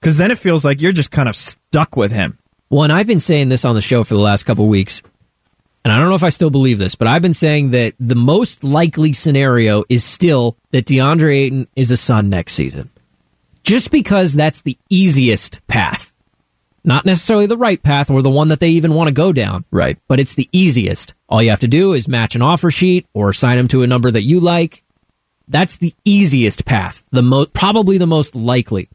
because 0.00 0.16
then 0.16 0.30
it 0.30 0.38
feels 0.38 0.64
like 0.64 0.80
you're 0.80 0.92
just 0.92 1.10
kind 1.10 1.28
of 1.28 1.36
stuck 1.36 1.96
with 1.96 2.10
him. 2.10 2.38
Well, 2.70 2.84
and 2.84 2.92
I've 2.92 3.06
been 3.06 3.20
saying 3.20 3.50
this 3.50 3.66
on 3.66 3.74
the 3.74 3.82
show 3.82 4.02
for 4.02 4.14
the 4.14 4.20
last 4.20 4.44
couple 4.44 4.66
weeks, 4.66 5.02
and 5.84 5.92
I 5.92 5.98
don't 5.98 6.08
know 6.08 6.14
if 6.14 6.24
I 6.24 6.30
still 6.30 6.50
believe 6.50 6.78
this, 6.78 6.94
but 6.94 7.06
I've 7.06 7.22
been 7.22 7.34
saying 7.34 7.70
that 7.70 7.94
the 8.00 8.14
most 8.14 8.64
likely 8.64 9.12
scenario 9.12 9.84
is 9.90 10.02
still 10.04 10.56
that 10.70 10.86
DeAndre 10.86 11.36
Ayton 11.36 11.68
is 11.76 11.90
a 11.90 11.96
Sun 11.98 12.30
next 12.30 12.54
season. 12.54 12.90
Just 13.64 13.90
because 13.90 14.34
that's 14.34 14.62
the 14.62 14.78
easiest 14.88 15.66
path. 15.66 16.12
Not 16.84 17.06
necessarily 17.06 17.46
the 17.46 17.56
right 17.56 17.82
path 17.82 18.10
or 18.10 18.20
the 18.20 18.30
one 18.30 18.48
that 18.48 18.60
they 18.60 18.68
even 18.68 18.92
want 18.92 19.08
to 19.08 19.14
go 19.14 19.32
down. 19.32 19.64
Right. 19.70 19.98
But 20.06 20.20
it's 20.20 20.34
the 20.34 20.50
easiest. 20.52 21.14
All 21.30 21.42
you 21.42 21.48
have 21.48 21.60
to 21.60 21.68
do 21.68 21.94
is 21.94 22.06
match 22.06 22.36
an 22.36 22.42
offer 22.42 22.70
sheet 22.70 23.06
or 23.14 23.32
sign 23.32 23.56
them 23.56 23.68
to 23.68 23.82
a 23.82 23.86
number 23.86 24.10
that 24.10 24.22
you 24.22 24.38
like. 24.38 24.84
That's 25.48 25.78
the 25.78 25.94
easiest 26.04 26.66
path. 26.66 27.02
The 27.10 27.22
mo- 27.22 27.46
probably 27.46 27.96
the 27.96 28.06
most 28.06 28.36
likely. 28.36 28.88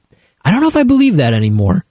I 0.45 0.51
don't 0.51 0.61
know 0.61 0.67
if 0.67 0.77
I 0.77 0.83
believe 0.83 1.17
that 1.17 1.33
anymore. 1.33 1.83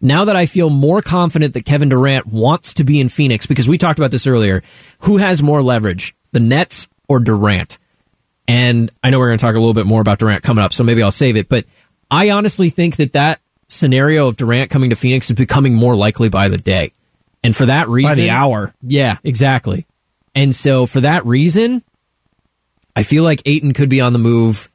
Now 0.00 0.26
that 0.26 0.36
I 0.36 0.44
feel 0.44 0.68
more 0.68 1.00
confident 1.00 1.54
that 1.54 1.64
Kevin 1.64 1.88
Durant 1.88 2.26
wants 2.26 2.74
to 2.74 2.84
be 2.84 3.00
in 3.00 3.08
Phoenix, 3.08 3.46
because 3.46 3.66
we 3.66 3.78
talked 3.78 3.98
about 3.98 4.10
this 4.10 4.26
earlier, 4.26 4.62
who 5.00 5.16
has 5.16 5.42
more 5.42 5.62
leverage, 5.62 6.14
the 6.32 6.40
Nets 6.40 6.86
or 7.08 7.18
Durant? 7.18 7.78
And 8.46 8.90
I 9.02 9.10
know 9.10 9.18
we're 9.18 9.28
going 9.28 9.38
to 9.38 9.42
talk 9.44 9.54
a 9.54 9.58
little 9.58 9.74
bit 9.74 9.86
more 9.86 10.02
about 10.02 10.18
Durant 10.18 10.42
coming 10.42 10.62
up, 10.62 10.74
so 10.74 10.84
maybe 10.84 11.02
I'll 11.02 11.10
save 11.10 11.36
it. 11.36 11.48
But 11.48 11.64
I 12.10 12.30
honestly 12.30 12.70
think 12.70 12.96
that 12.96 13.12
that 13.14 13.40
scenario 13.68 14.28
of 14.28 14.36
Durant 14.36 14.70
coming 14.70 14.90
to 14.90 14.96
Phoenix 14.96 15.30
is 15.30 15.36
becoming 15.36 15.74
more 15.74 15.96
likely 15.96 16.28
by 16.28 16.48
the 16.48 16.58
day. 16.58 16.92
And 17.42 17.54
for 17.54 17.66
that 17.66 17.88
reason, 17.88 18.10
By 18.10 18.14
the 18.14 18.30
hour. 18.30 18.74
yeah, 18.82 19.18
exactly. 19.24 19.86
And 20.34 20.54
so 20.54 20.86
for 20.86 21.00
that 21.00 21.24
reason, 21.26 21.82
I 22.94 23.02
feel 23.02 23.24
like 23.24 23.42
Ayton 23.46 23.72
could 23.72 23.88
be 23.88 24.00
on 24.00 24.12
the 24.12 24.18
move 24.18 24.68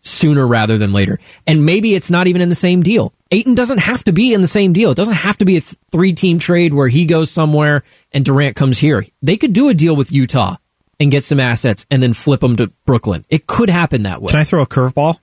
sooner 0.00 0.46
rather 0.46 0.78
than 0.78 0.92
later. 0.92 1.18
And 1.46 1.66
maybe 1.66 1.94
it's 1.94 2.10
not 2.10 2.26
even 2.26 2.40
in 2.42 2.48
the 2.48 2.54
same 2.54 2.82
deal. 2.82 3.12
Ayton 3.30 3.54
doesn't 3.54 3.78
have 3.78 4.02
to 4.04 4.12
be 4.12 4.32
in 4.34 4.40
the 4.40 4.46
same 4.48 4.72
deal. 4.72 4.90
It 4.90 4.96
doesn't 4.96 5.14
have 5.14 5.38
to 5.38 5.44
be 5.44 5.56
a 5.58 5.60
th- 5.60 5.76
three 5.92 6.14
team 6.14 6.38
trade 6.38 6.72
where 6.74 6.88
he 6.88 7.04
goes 7.06 7.30
somewhere 7.30 7.84
and 8.12 8.24
Durant 8.24 8.56
comes 8.56 8.78
here. 8.78 9.06
They 9.22 9.36
could 9.36 9.52
do 9.52 9.68
a 9.68 9.74
deal 9.74 9.94
with 9.94 10.10
Utah 10.10 10.56
and 10.98 11.10
get 11.10 11.22
some 11.24 11.38
assets 11.38 11.86
and 11.90 12.02
then 12.02 12.12
flip 12.12 12.40
them 12.40 12.56
to 12.56 12.72
Brooklyn. 12.86 13.24
It 13.28 13.46
could 13.46 13.70
happen 13.70 14.02
that 14.02 14.20
way. 14.22 14.30
Can 14.30 14.40
I 14.40 14.44
throw 14.44 14.62
a 14.62 14.66
curveball? 14.66 15.18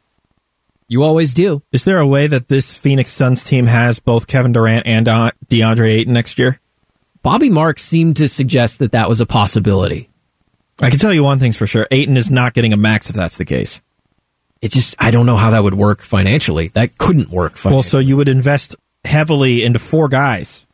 You 0.88 1.04
always 1.04 1.34
do. 1.34 1.62
Is 1.72 1.84
there 1.84 2.00
a 2.00 2.08
way 2.08 2.28
that 2.28 2.48
this 2.48 2.78
Phoenix 2.78 3.12
Suns 3.12 3.44
team 3.44 3.66
has 3.68 4.00
both 4.00 4.28
Kevin 4.28 4.54
Durant 4.54 4.88
and 4.88 5.06
DeAndre 5.06 5.92
Ayton 5.92 6.14
next 6.14 6.40
year? 6.40 6.62
Bobby 7.24 7.50
Marks 7.50 7.84
seemed 7.84 8.16
to 8.18 8.28
suggest 8.30 8.80
that 8.80 8.94
that 8.94 9.10
was 9.10 9.20
a 9.20 9.26
possibility. 9.26 10.10
I 10.80 10.90
can 10.90 11.00
tell 11.00 11.14
you 11.14 11.24
one 11.24 11.40
thing's 11.40 11.58
for 11.58 11.68
sure. 11.68 11.88
Ayton 11.92 12.16
is 12.16 12.32
not 12.32 12.54
getting 12.54 12.72
a 12.72 12.78
max 12.78 13.10
if 13.10 13.16
that's 13.16 13.38
the 13.38 13.46
case. 13.46 13.82
It 14.62 14.72
just, 14.72 14.96
I 14.98 15.12
don't 15.12 15.26
know 15.26 15.36
how 15.36 15.52
that 15.52 15.64
would 15.64 15.74
work 15.74 16.02
financially. 16.02 16.70
That 16.70 16.98
couldn't 16.98 17.30
work 17.30 17.58
financially. 17.58 17.76
Well, 17.76 17.84
so 17.84 18.00
you 18.00 18.16
would 18.16 18.30
invest 18.30 18.76
heavily 19.04 19.64
into 19.64 19.80
four 19.80 20.08
guys 20.08 20.66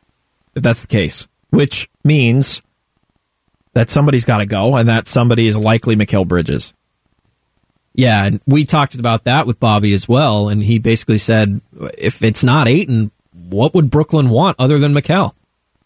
if 0.55 0.61
that's 0.61 0.81
the 0.81 0.87
case, 0.87 1.27
which 1.49 1.89
means 2.03 2.61
that 3.73 3.89
somebody's 3.89 4.25
got 4.25 4.37
to 4.37 4.45
go, 4.45 4.75
and 4.75 4.87
that 4.87 5.07
somebody 5.07 5.47
is 5.47 5.57
likely 5.57 5.95
Mikal 5.95 6.27
Bridges. 6.27 6.73
Yeah, 7.95 8.25
and 8.25 8.41
we 8.47 8.65
talked 8.65 8.95
about 8.95 9.25
that 9.25 9.45
with 9.45 9.59
Bobby 9.59 9.93
as 9.93 10.07
well, 10.07 10.49
and 10.49 10.63
he 10.63 10.79
basically 10.79 11.19
said, 11.19 11.61
if 11.97 12.23
it's 12.23 12.43
not 12.43 12.67
Ayton, 12.67 13.11
what 13.49 13.73
would 13.75 13.91
Brooklyn 13.91 14.29
want 14.29 14.55
other 14.59 14.79
than 14.79 14.93
Mikal? 14.93 15.33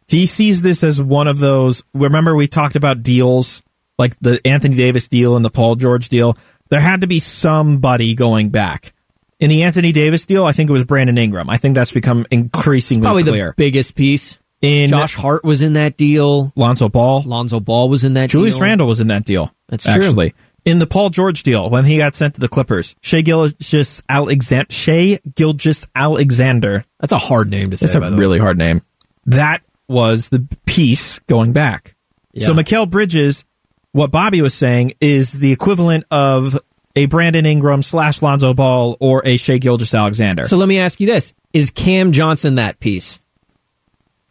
He 0.08 0.26
sees 0.26 0.62
this 0.62 0.84
as 0.84 1.02
one 1.02 1.28
of 1.28 1.39
those. 1.39 1.84
Remember, 1.93 2.34
we 2.36 2.48
talked 2.48 2.78
about 2.78 3.04
deals 3.04 3.62
like 4.00 4.17
the 4.20 4.39
Anthony 4.46 4.76
Davis 4.76 5.08
deal 5.10 5.36
and 5.36 5.43
the 5.43 5.50
Paul 5.50 5.76
George 5.76 6.08
deal. 6.08 6.38
There 6.70 6.80
had 6.80 7.02
to 7.02 7.08
be 7.08 7.20
somebody 7.20 8.15
going 8.15 8.50
back. 8.50 8.93
In 9.39 9.50
the 9.50 9.63
Anthony 9.63 9.91
Davis 9.91 10.26
deal, 10.26 10.46
I 10.46 10.52
think 10.54 10.70
it 10.70 10.74
was 10.74 10.86
Brandon 10.86 11.17
Ingram. 11.17 11.50
I 11.50 11.58
think 11.58 11.76
that's 11.76 11.91
become 11.91 12.26
increasingly 12.32 13.04
Probably 13.06 13.24
clear. 13.24 13.48
the 13.50 13.54
biggest 13.58 13.96
piece. 13.96 14.39
in 14.62 14.89
Josh 14.89 15.15
Hart 15.15 15.43
was 15.43 15.62
in 15.62 15.74
that 15.74 15.98
deal. 15.98 16.52
Lonzo 16.56 16.89
Ball, 16.89 17.22
Lonzo 17.24 17.60
Ball 17.60 17.89
was 17.89 18.04
in 18.04 18.13
that 18.13 18.30
deal. 18.30 18.39
Julius 18.39 18.56
deal. 18.56 18.63
Randle 18.63 18.88
was 18.88 19.00
in 19.02 19.08
that 19.08 19.26
deal. 19.26 19.52
That's 19.67 19.84
true. 19.84 19.93
actually. 19.93 20.34
In 20.67 20.80
the 20.80 20.86
Paul 20.88 21.10
George 21.10 21.43
deal, 21.43 21.69
when 21.69 21.86
he 21.86 21.97
got 21.97 22.13
sent 22.13 22.34
to 22.34 22.41
the 22.41 22.49
Clippers, 22.49 22.93
Shai 22.99 23.21
Gilgeous-Alexander, 23.21 24.67
Shea 24.69 25.17
Gilgis 25.19 25.88
Alexander. 25.95 26.84
That's 26.99 27.13
a 27.13 27.17
hard 27.17 27.49
name 27.49 27.71
to 27.71 27.77
say, 27.77 27.86
That's 27.86 27.95
a 27.95 27.99
by 28.01 28.10
the 28.10 28.15
way. 28.17 28.19
really 28.19 28.39
hard 28.39 28.58
name. 28.58 28.82
That 29.25 29.62
was 29.88 30.27
the 30.27 30.45
piece 30.65 31.19
going 31.19 31.53
back. 31.53 31.95
So 32.38 32.53
Yeah. 32.53 32.62
Mikal 32.62 32.89
Bridges, 32.89 33.45
what 33.93 34.12
Bobby 34.12 34.41
was 34.41 34.53
saying 34.53 34.93
is 34.99 35.32
the 35.32 35.53
equivalent 35.53 36.03
of 36.12 36.60
a 36.97 37.06
Brandon 37.06 37.45
Ingram 37.45 37.82
slash 37.82 38.21
Lonzo 38.21 38.53
Ball 38.53 38.97
or 38.99 39.21
a 39.25 39.38
Shai 39.38 39.60
Gilgeous-Alexander. 39.60 40.43
So 40.43 40.58
let 40.58 40.67
me 40.67 40.80
ask 40.80 40.99
you 40.99 41.08
this: 41.08 41.34
Is 41.53 41.71
Cam 41.71 42.12
Johnson 42.12 42.56
that 42.56 42.82
piece? 42.82 43.21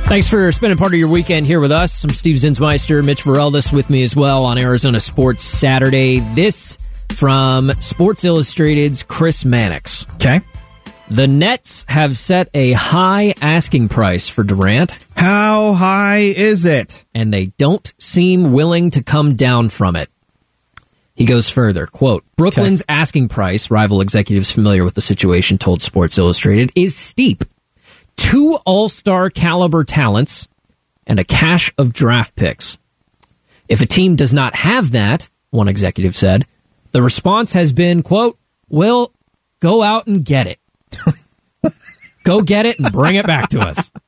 Thanks 0.05 0.29
for 0.29 0.51
spending 0.51 0.77
part 0.77 0.93
of 0.93 0.99
your 0.99 1.07
weekend 1.07 1.47
here 1.47 1.59
with 1.59 1.71
us. 1.71 2.03
I'm 2.03 2.11
Steve 2.11 2.35
Zinsmeister, 2.35 3.03
Mitch 3.03 3.23
Vareldis 3.23 3.73
with 3.73 3.89
me 3.89 4.03
as 4.03 4.15
well 4.15 4.45
on 4.45 4.59
Arizona 4.59 4.99
Sports 4.99 5.43
Saturday. 5.43 6.19
This 6.19 6.77
from 7.09 7.71
Sports 7.81 8.25
Illustrated's 8.25 9.01
Chris 9.01 9.43
Mannix. 9.43 10.05
Okay. 10.15 10.41
The 11.09 11.25
Nets 11.25 11.83
have 11.89 12.15
set 12.15 12.49
a 12.53 12.73
high 12.73 13.33
asking 13.41 13.89
price 13.89 14.29
for 14.29 14.43
Durant, 14.43 14.99
How 15.17 15.73
high 15.73 16.17
is 16.19 16.67
it? 16.67 17.05
and 17.15 17.33
they 17.33 17.47
don't 17.57 17.91
seem 17.97 18.53
willing 18.53 18.91
to 18.91 19.01
come 19.01 19.33
down 19.35 19.69
from 19.69 19.95
it. 19.95 20.10
He 21.15 21.25
goes 21.25 21.49
further, 21.49 21.87
quote, 21.87 22.23
Brooklyn's 22.35 22.83
asking 22.87 23.29
price, 23.29 23.69
rival 23.69 24.01
executives 24.01 24.49
familiar 24.49 24.83
with 24.83 24.95
the 24.95 25.01
situation 25.01 25.57
told 25.57 25.81
Sports 25.81 26.17
Illustrated, 26.17 26.71
is 26.75 26.95
steep. 26.95 27.43
Two 28.15 28.57
all-star 28.65 29.29
caliber 29.29 29.83
talents 29.83 30.47
and 31.05 31.19
a 31.19 31.23
cache 31.23 31.71
of 31.77 31.93
draft 31.93 32.35
picks. 32.35 32.77
If 33.67 33.81
a 33.81 33.85
team 33.85 34.15
does 34.15 34.33
not 34.33 34.55
have 34.55 34.91
that, 34.91 35.29
one 35.49 35.67
executive 35.67 36.15
said, 36.15 36.45
the 36.91 37.01
response 37.01 37.53
has 37.53 37.73
been, 37.73 38.03
quote, 38.03 38.37
well, 38.69 39.11
go 39.59 39.83
out 39.83 40.07
and 40.07 40.23
get 40.23 40.47
it. 40.47 40.59
go 42.23 42.41
get 42.41 42.65
it 42.65 42.79
and 42.79 42.91
bring 42.91 43.15
it 43.15 43.25
back 43.25 43.49
to 43.49 43.59
us. 43.59 43.91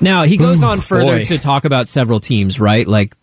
Now, 0.00 0.24
he 0.24 0.36
goes 0.36 0.62
on 0.62 0.80
further 0.80 1.18
boy. 1.18 1.24
to 1.24 1.38
talk 1.38 1.64
about 1.64 1.88
several 1.88 2.20
teams, 2.20 2.60
right? 2.60 2.86
Like 2.86 3.16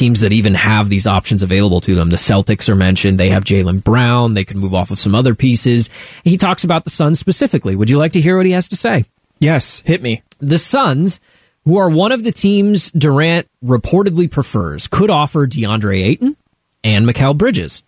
teams 0.00 0.20
that 0.20 0.32
even 0.32 0.54
have 0.54 0.88
these 0.88 1.06
options 1.06 1.42
available 1.42 1.82
to 1.82 1.94
them. 1.94 2.08
The 2.08 2.16
Celtics 2.16 2.70
are 2.70 2.74
mentioned. 2.74 3.20
They 3.20 3.28
have 3.28 3.44
Jaylen 3.44 3.84
Brown. 3.84 4.32
They 4.32 4.46
could 4.46 4.56
move 4.56 4.74
off 4.74 4.90
of 4.90 4.98
some 4.98 5.14
other 5.14 5.34
pieces. 5.34 5.90
He 6.24 6.38
talks 6.38 6.64
about 6.64 6.84
the 6.84 6.90
Suns 6.90 7.20
specifically. 7.20 7.76
Would 7.76 7.90
you 7.90 7.98
like 7.98 8.12
to 8.12 8.20
hear 8.20 8.38
what 8.38 8.46
he 8.46 8.52
has 8.52 8.68
to 8.68 8.76
say? 8.76 9.04
Yes, 9.40 9.82
hit 9.84 10.00
me. 10.00 10.22
The 10.38 10.58
Suns, 10.58 11.20
who 11.66 11.76
are 11.76 11.90
one 11.90 12.12
of 12.12 12.24
the 12.24 12.32
teams 12.32 12.90
Durant 12.92 13.46
reportedly 13.62 14.30
prefers, 14.30 14.86
could 14.86 15.10
offer 15.10 15.46
DeAndre 15.46 16.02
Ayton 16.02 16.34
and 16.82 17.06
Mikal 17.06 17.36
Bridges. 17.36 17.82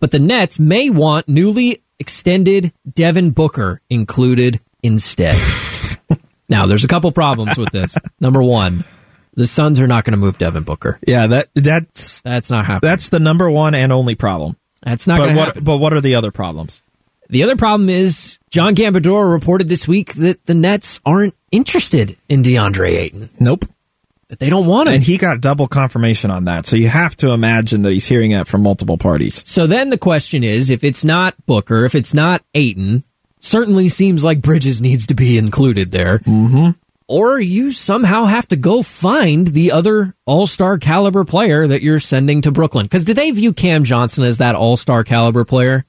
But 0.00 0.10
the 0.10 0.18
Nets 0.18 0.58
may 0.58 0.90
want 0.90 1.28
newly 1.28 1.80
extended 2.00 2.72
Devin 2.92 3.30
Booker 3.30 3.80
included 3.88 4.58
instead. 4.82 5.38
now, 6.48 6.66
there's 6.66 6.82
a 6.82 6.88
couple 6.88 7.12
problems 7.12 7.56
with 7.56 7.70
this. 7.70 7.96
Number 8.18 8.42
one, 8.42 8.84
the 9.34 9.46
Suns 9.46 9.80
are 9.80 9.86
not 9.86 10.04
going 10.04 10.12
to 10.12 10.18
move 10.18 10.38
Devin 10.38 10.62
Booker. 10.64 10.98
Yeah, 11.06 11.26
that 11.28 11.48
that's 11.54 12.20
That's 12.20 12.50
not 12.50 12.66
happening. 12.66 12.90
that's 12.90 13.08
the 13.08 13.20
number 13.20 13.50
one 13.50 13.74
and 13.74 13.92
only 13.92 14.14
problem. 14.14 14.56
That's 14.84 15.06
not 15.06 15.18
But 15.18 15.24
going 15.24 15.34
to 15.36 15.40
what 15.40 15.48
happen. 15.48 15.64
but 15.64 15.76
what 15.78 15.92
are 15.92 16.00
the 16.00 16.14
other 16.16 16.30
problems? 16.32 16.80
The 17.28 17.44
other 17.44 17.56
problem 17.56 17.88
is 17.88 18.38
John 18.50 18.74
Gambadoro 18.74 19.32
reported 19.32 19.68
this 19.68 19.88
week 19.88 20.14
that 20.14 20.44
the 20.46 20.54
Nets 20.54 21.00
aren't 21.06 21.34
interested 21.50 22.18
in 22.28 22.42
DeAndre 22.42 22.88
Ayton. 22.98 23.30
Nope. 23.40 23.64
that 24.28 24.38
they 24.38 24.50
don't 24.50 24.66
want 24.66 24.88
him. 24.88 24.96
And 24.96 25.02
he 25.02 25.16
got 25.18 25.40
double 25.40 25.66
confirmation 25.66 26.30
on 26.30 26.44
that. 26.44 26.66
So 26.66 26.76
you 26.76 26.88
have 26.88 27.16
to 27.18 27.30
imagine 27.30 27.82
that 27.82 27.92
he's 27.92 28.04
hearing 28.06 28.32
that 28.32 28.46
from 28.48 28.62
multiple 28.62 28.98
parties. 28.98 29.42
So 29.46 29.66
then 29.66 29.88
the 29.90 29.96
question 29.98 30.42
is 30.44 30.68
if 30.70 30.84
it's 30.84 31.04
not 31.06 31.34
Booker, 31.46 31.84
if 31.86 31.94
it's 31.94 32.12
not 32.12 32.42
Ayton, 32.54 33.04
certainly 33.38 33.88
seems 33.88 34.24
like 34.24 34.42
Bridges 34.42 34.80
needs 34.82 35.06
to 35.06 35.14
be 35.14 35.38
included 35.38 35.90
there. 35.90 36.18
Mm-hmm. 36.20 36.70
Or 37.12 37.38
you 37.38 37.72
somehow 37.72 38.24
have 38.24 38.48
to 38.48 38.56
go 38.56 38.82
find 38.82 39.46
the 39.46 39.72
other 39.72 40.14
all 40.24 40.46
star 40.46 40.78
caliber 40.78 41.24
player 41.24 41.66
that 41.66 41.82
you're 41.82 42.00
sending 42.00 42.40
to 42.40 42.50
Brooklyn. 42.50 42.86
Because 42.86 43.04
do 43.04 43.12
they 43.12 43.30
view 43.32 43.52
Cam 43.52 43.84
Johnson 43.84 44.24
as 44.24 44.38
that 44.38 44.54
all 44.54 44.78
star 44.78 45.04
caliber 45.04 45.44
player? 45.44 45.84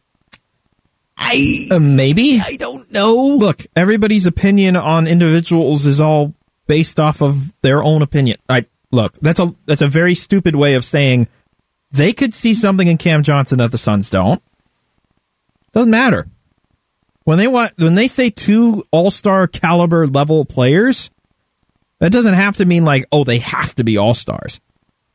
I 1.16 1.70
Uh, 1.72 1.80
maybe. 1.80 2.42
I 2.42 2.58
don't 2.58 2.92
know. 2.92 3.16
Look, 3.38 3.62
everybody's 3.74 4.26
opinion 4.26 4.76
on 4.76 5.08
individuals 5.08 5.86
is 5.86 6.02
all 6.02 6.34
based 6.68 7.00
off 7.00 7.22
of 7.22 7.54
their 7.62 7.82
own 7.82 8.02
opinion. 8.02 8.40
I 8.50 8.66
look, 8.92 9.18
that's 9.22 9.40
a 9.40 9.56
that's 9.66 9.82
a 9.82 9.88
very 9.88 10.16
stupid 10.16 10.58
way 10.58 10.74
of 10.74 10.84
saying 10.84 11.30
they 11.90 12.12
could 12.12 12.34
see 12.34 12.54
something 12.54 12.90
in 12.90 12.98
Cam 12.98 13.24
Johnson 13.24 13.60
that 13.60 13.72
the 13.72 13.78
Suns 13.78 14.10
don't. 14.10 14.44
Doesn't 15.72 15.90
matter. 15.90 16.28
When 17.24 17.38
they 17.38 17.48
want 17.48 17.78
when 17.78 17.96
they 17.96 18.08
say 18.08 18.30
two 18.30 18.84
all-star 18.92 19.48
caliber 19.48 20.06
level 20.06 20.44
players, 20.44 21.10
that 22.04 22.12
doesn't 22.12 22.34
have 22.34 22.58
to 22.58 22.66
mean 22.66 22.84
like, 22.84 23.06
oh, 23.14 23.24
they 23.24 23.40
have 23.40 23.76
to 23.76 23.86
be 23.86 23.98
all-stars. 23.98 24.60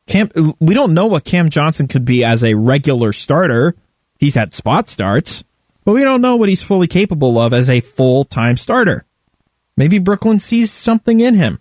Cam 0.07 0.31
we 0.59 0.73
don't 0.73 0.95
know 0.95 1.05
what 1.05 1.23
Cam 1.23 1.51
Johnson 1.51 1.87
could 1.87 2.03
be 2.03 2.23
as 2.23 2.43
a 2.43 2.55
regular 2.55 3.13
starter. 3.13 3.75
He's 4.17 4.33
had 4.33 4.55
spot 4.55 4.89
starts, 4.89 5.43
but 5.85 5.93
we 5.93 6.03
don't 6.03 6.19
know 6.19 6.37
what 6.37 6.49
he's 6.49 6.63
fully 6.63 6.87
capable 6.87 7.37
of 7.37 7.53
as 7.53 7.69
a 7.69 7.79
full-time 7.79 8.57
starter. 8.57 9.05
Maybe 9.77 9.99
Brooklyn 9.99 10.39
sees 10.39 10.71
something 10.71 11.19
in 11.19 11.35
him. 11.35 11.59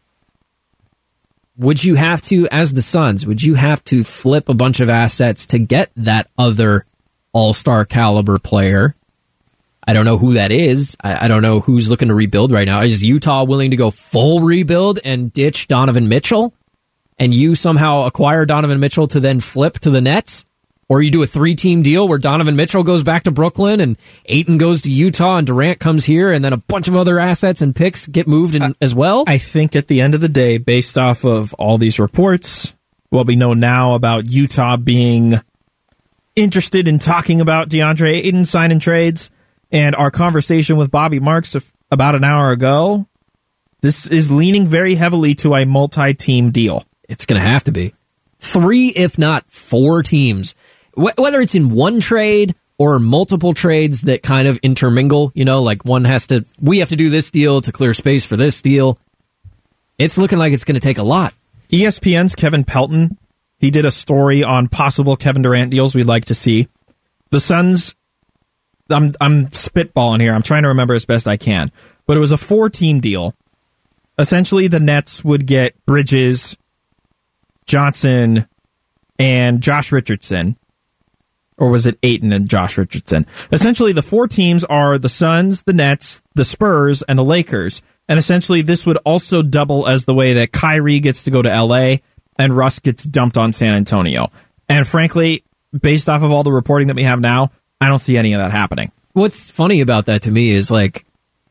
would 1.58 1.84
you 1.84 1.96
have 1.96 2.22
to, 2.22 2.48
as 2.50 2.72
the 2.72 2.80
Suns, 2.80 3.26
would 3.26 3.42
you 3.42 3.54
have 3.54 3.84
to 3.84 4.04
flip 4.04 4.48
a 4.48 4.54
bunch 4.54 4.80
of 4.80 4.88
assets 4.88 5.44
to 5.48 5.58
get 5.58 5.90
that 5.96 6.30
other 6.38 6.86
all 7.34 7.52
star 7.52 7.84
caliber 7.84 8.38
player? 8.38 8.94
I 9.88 9.94
don't 9.94 10.04
know 10.04 10.18
who 10.18 10.34
that 10.34 10.52
is. 10.52 10.98
I, 11.00 11.24
I 11.24 11.28
don't 11.28 11.40
know 11.40 11.60
who's 11.60 11.88
looking 11.88 12.08
to 12.08 12.14
rebuild 12.14 12.52
right 12.52 12.68
now. 12.68 12.82
Is 12.82 13.02
Utah 13.02 13.44
willing 13.44 13.70
to 13.70 13.76
go 13.76 13.90
full 13.90 14.40
rebuild 14.40 15.00
and 15.02 15.32
ditch 15.32 15.66
Donovan 15.66 16.08
Mitchell? 16.08 16.52
And 17.18 17.32
you 17.32 17.54
somehow 17.54 18.02
acquire 18.02 18.44
Donovan 18.44 18.80
Mitchell 18.80 19.06
to 19.08 19.18
then 19.18 19.40
flip 19.40 19.78
to 19.78 19.90
the 19.90 20.02
Nets? 20.02 20.44
Or 20.90 21.00
you 21.00 21.10
do 21.10 21.22
a 21.22 21.26
three 21.26 21.54
team 21.54 21.80
deal 21.80 22.06
where 22.06 22.18
Donovan 22.18 22.54
Mitchell 22.54 22.82
goes 22.82 23.02
back 23.02 23.22
to 23.22 23.30
Brooklyn 23.30 23.80
and 23.80 23.96
Ayton 24.26 24.58
goes 24.58 24.82
to 24.82 24.90
Utah 24.90 25.38
and 25.38 25.46
Durant 25.46 25.80
comes 25.80 26.04
here 26.04 26.32
and 26.32 26.44
then 26.44 26.52
a 26.52 26.58
bunch 26.58 26.88
of 26.88 26.94
other 26.94 27.18
assets 27.18 27.62
and 27.62 27.74
picks 27.74 28.06
get 28.06 28.28
moved 28.28 28.56
in 28.56 28.74
as 28.82 28.94
well? 28.94 29.24
I 29.26 29.38
think 29.38 29.74
at 29.74 29.86
the 29.86 30.02
end 30.02 30.14
of 30.14 30.20
the 30.20 30.28
day, 30.28 30.58
based 30.58 30.98
off 30.98 31.24
of 31.24 31.54
all 31.54 31.78
these 31.78 31.98
reports, 31.98 32.74
what 33.08 33.26
we 33.26 33.36
know 33.36 33.54
now 33.54 33.94
about 33.94 34.30
Utah 34.30 34.76
being 34.76 35.40
interested 36.36 36.86
in 36.88 36.98
talking 36.98 37.40
about 37.40 37.70
DeAndre 37.70 38.12
Ayton 38.12 38.44
signing 38.44 38.80
trades, 38.80 39.30
and 39.70 39.94
our 39.94 40.10
conversation 40.10 40.76
with 40.76 40.90
Bobby 40.90 41.20
Marks 41.20 41.56
about 41.90 42.14
an 42.14 42.24
hour 42.24 42.50
ago, 42.50 43.06
this 43.80 44.06
is 44.06 44.30
leaning 44.30 44.66
very 44.66 44.94
heavily 44.94 45.34
to 45.36 45.54
a 45.54 45.64
multi-team 45.64 46.50
deal. 46.50 46.84
It's 47.08 47.26
going 47.26 47.40
to 47.40 47.46
have 47.46 47.64
to 47.64 47.72
be 47.72 47.94
three, 48.38 48.88
if 48.88 49.18
not 49.18 49.50
four 49.50 50.02
teams. 50.02 50.54
Wh- 50.94 51.16
whether 51.18 51.40
it's 51.40 51.54
in 51.54 51.70
one 51.70 52.00
trade 52.00 52.54
or 52.78 52.98
multiple 52.98 53.54
trades 53.54 54.02
that 54.02 54.22
kind 54.22 54.48
of 54.48 54.58
intermingle, 54.62 55.32
you 55.34 55.44
know, 55.44 55.62
like 55.62 55.84
one 55.84 56.04
has 56.04 56.26
to, 56.28 56.44
we 56.60 56.78
have 56.78 56.90
to 56.90 56.96
do 56.96 57.10
this 57.10 57.30
deal 57.30 57.60
to 57.60 57.72
clear 57.72 57.94
space 57.94 58.24
for 58.24 58.36
this 58.36 58.62
deal. 58.62 58.98
It's 59.98 60.18
looking 60.18 60.38
like 60.38 60.52
it's 60.52 60.64
going 60.64 60.74
to 60.74 60.80
take 60.80 60.98
a 60.98 61.02
lot. 61.02 61.34
ESPN's 61.70 62.34
Kevin 62.34 62.64
Pelton, 62.64 63.18
he 63.58 63.70
did 63.70 63.84
a 63.84 63.90
story 63.90 64.42
on 64.42 64.68
possible 64.68 65.16
Kevin 65.16 65.42
Durant 65.42 65.70
deals 65.70 65.94
we'd 65.94 66.04
like 66.04 66.26
to 66.26 66.34
see. 66.34 66.68
The 67.30 67.40
Suns, 67.40 67.94
I'm 68.90 69.10
I'm 69.20 69.48
spitballing 69.48 70.20
here. 70.20 70.34
I'm 70.34 70.42
trying 70.42 70.62
to 70.62 70.68
remember 70.68 70.94
as 70.94 71.04
best 71.04 71.26
I 71.28 71.36
can, 71.36 71.70
but 72.06 72.16
it 72.16 72.20
was 72.20 72.32
a 72.32 72.36
four 72.36 72.70
team 72.70 73.00
deal. 73.00 73.34
Essentially, 74.18 74.68
the 74.68 74.80
Nets 74.80 75.24
would 75.24 75.46
get 75.46 75.74
Bridges, 75.86 76.56
Johnson, 77.66 78.46
and 79.18 79.60
Josh 79.60 79.92
Richardson. 79.92 80.56
Or 81.56 81.70
was 81.70 81.86
it 81.86 81.98
Ayton 82.04 82.32
and 82.32 82.48
Josh 82.48 82.78
Richardson? 82.78 83.26
Essentially, 83.50 83.92
the 83.92 84.02
four 84.02 84.28
teams 84.28 84.62
are 84.64 84.96
the 84.96 85.08
Suns, 85.08 85.62
the 85.62 85.72
Nets, 85.72 86.22
the 86.34 86.44
Spurs, 86.44 87.02
and 87.02 87.18
the 87.18 87.24
Lakers. 87.24 87.82
And 88.08 88.18
essentially, 88.18 88.62
this 88.62 88.86
would 88.86 88.96
also 88.98 89.42
double 89.42 89.88
as 89.88 90.04
the 90.04 90.14
way 90.14 90.34
that 90.34 90.52
Kyrie 90.52 91.00
gets 91.00 91.24
to 91.24 91.32
go 91.32 91.42
to 91.42 91.62
LA 91.64 91.96
and 92.38 92.56
Russ 92.56 92.78
gets 92.78 93.02
dumped 93.04 93.36
on 93.36 93.52
San 93.52 93.74
Antonio. 93.74 94.30
And 94.68 94.86
frankly, 94.86 95.44
based 95.78 96.08
off 96.08 96.22
of 96.22 96.30
all 96.30 96.44
the 96.44 96.52
reporting 96.52 96.88
that 96.88 96.96
we 96.96 97.02
have 97.02 97.20
now, 97.20 97.50
I 97.80 97.88
don't 97.88 97.98
see 97.98 98.16
any 98.16 98.32
of 98.34 98.40
that 98.40 98.50
happening. 98.50 98.92
What's 99.12 99.50
funny 99.50 99.80
about 99.80 100.06
that 100.06 100.22
to 100.22 100.30
me 100.30 100.50
is 100.50 100.70
like, 100.70 101.04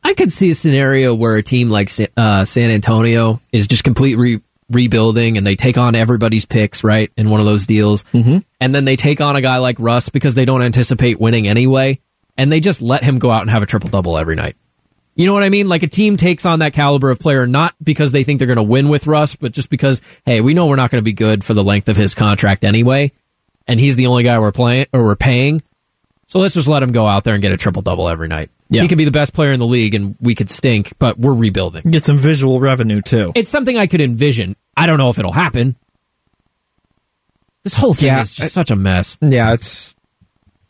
I 0.03 0.13
could 0.13 0.31
see 0.31 0.51
a 0.51 0.55
scenario 0.55 1.13
where 1.13 1.35
a 1.35 1.43
team 1.43 1.69
like 1.69 1.89
uh, 2.15 2.45
San 2.45 2.71
Antonio 2.71 3.41
is 3.51 3.67
just 3.67 3.83
complete 3.83 4.15
re- 4.15 4.41
rebuilding 4.69 5.37
and 5.37 5.45
they 5.45 5.55
take 5.55 5.77
on 5.77 5.95
everybody's 5.95 6.45
picks, 6.45 6.83
right, 6.83 7.11
in 7.17 7.29
one 7.29 7.39
of 7.39 7.45
those 7.45 7.65
deals. 7.65 8.03
Mm-hmm. 8.13 8.37
And 8.61 8.75
then 8.75 8.85
they 8.85 8.95
take 8.95 9.21
on 9.21 9.35
a 9.35 9.41
guy 9.41 9.57
like 9.57 9.77
Russ 9.79 10.09
because 10.09 10.35
they 10.35 10.45
don't 10.45 10.61
anticipate 10.61 11.19
winning 11.19 11.47
anyway. 11.47 11.99
And 12.37 12.51
they 12.51 12.59
just 12.59 12.81
let 12.81 13.03
him 13.03 13.19
go 13.19 13.31
out 13.31 13.41
and 13.41 13.49
have 13.49 13.63
a 13.63 13.65
triple 13.65 13.89
double 13.89 14.17
every 14.17 14.35
night. 14.35 14.55
You 15.15 15.25
know 15.25 15.33
what 15.33 15.43
I 15.43 15.49
mean? 15.49 15.67
Like 15.67 15.81
a 15.81 15.87
team 15.87 16.15
takes 16.15 16.45
on 16.45 16.59
that 16.59 16.73
caliber 16.73 17.09
of 17.09 17.19
player 17.19 17.47
not 17.47 17.73
because 17.83 18.11
they 18.11 18.23
think 18.23 18.37
they're 18.37 18.47
going 18.47 18.57
to 18.57 18.63
win 18.63 18.87
with 18.87 19.07
Russ, 19.07 19.35
but 19.35 19.51
just 19.51 19.69
because, 19.71 20.01
hey, 20.25 20.41
we 20.41 20.53
know 20.53 20.67
we're 20.67 20.75
not 20.75 20.91
going 20.91 21.01
to 21.01 21.05
be 21.05 21.13
good 21.13 21.43
for 21.43 21.55
the 21.55 21.63
length 21.63 21.89
of 21.89 21.97
his 21.97 22.13
contract 22.13 22.63
anyway. 22.63 23.11
And 23.65 23.79
he's 23.79 23.95
the 23.95 24.07
only 24.07 24.23
guy 24.23 24.37
we're 24.37 24.51
playing 24.51 24.85
or 24.93 25.03
we're 25.03 25.15
paying. 25.15 25.61
So 26.27 26.39
let's 26.39 26.53
just 26.53 26.67
let 26.67 26.83
him 26.83 26.91
go 26.91 27.07
out 27.07 27.23
there 27.23 27.33
and 27.33 27.41
get 27.41 27.51
a 27.53 27.57
triple 27.57 27.81
double 27.81 28.09
every 28.09 28.27
night. 28.27 28.49
Yeah. 28.69 28.81
He 28.81 28.87
could 28.89 28.97
be 28.97 29.05
the 29.05 29.11
best 29.11 29.33
player 29.33 29.53
in 29.53 29.59
the 29.59 29.65
league 29.65 29.95
and 29.95 30.15
we 30.19 30.35
could 30.35 30.49
stink, 30.49 30.91
but 30.99 31.17
we're 31.17 31.33
rebuilding. 31.33 31.83
Get 31.89 32.03
some 32.03 32.17
visual 32.17 32.59
revenue 32.59 33.01
too. 33.01 33.31
It's 33.33 33.49
something 33.49 33.77
I 33.77 33.87
could 33.87 34.01
envision. 34.01 34.55
I 34.75 34.87
don't 34.87 34.97
know 34.97 35.09
if 35.09 35.19
it'll 35.19 35.31
happen. 35.31 35.77
This 37.63 37.73
whole 37.75 37.93
thing 37.93 38.07
Yeah, 38.07 38.21
is 38.21 38.33
just 38.33 38.45
I- 38.45 38.61
such 38.61 38.71
a 38.71 38.75
mess. 38.75 39.17
Yeah, 39.21 39.53
it's 39.53 39.93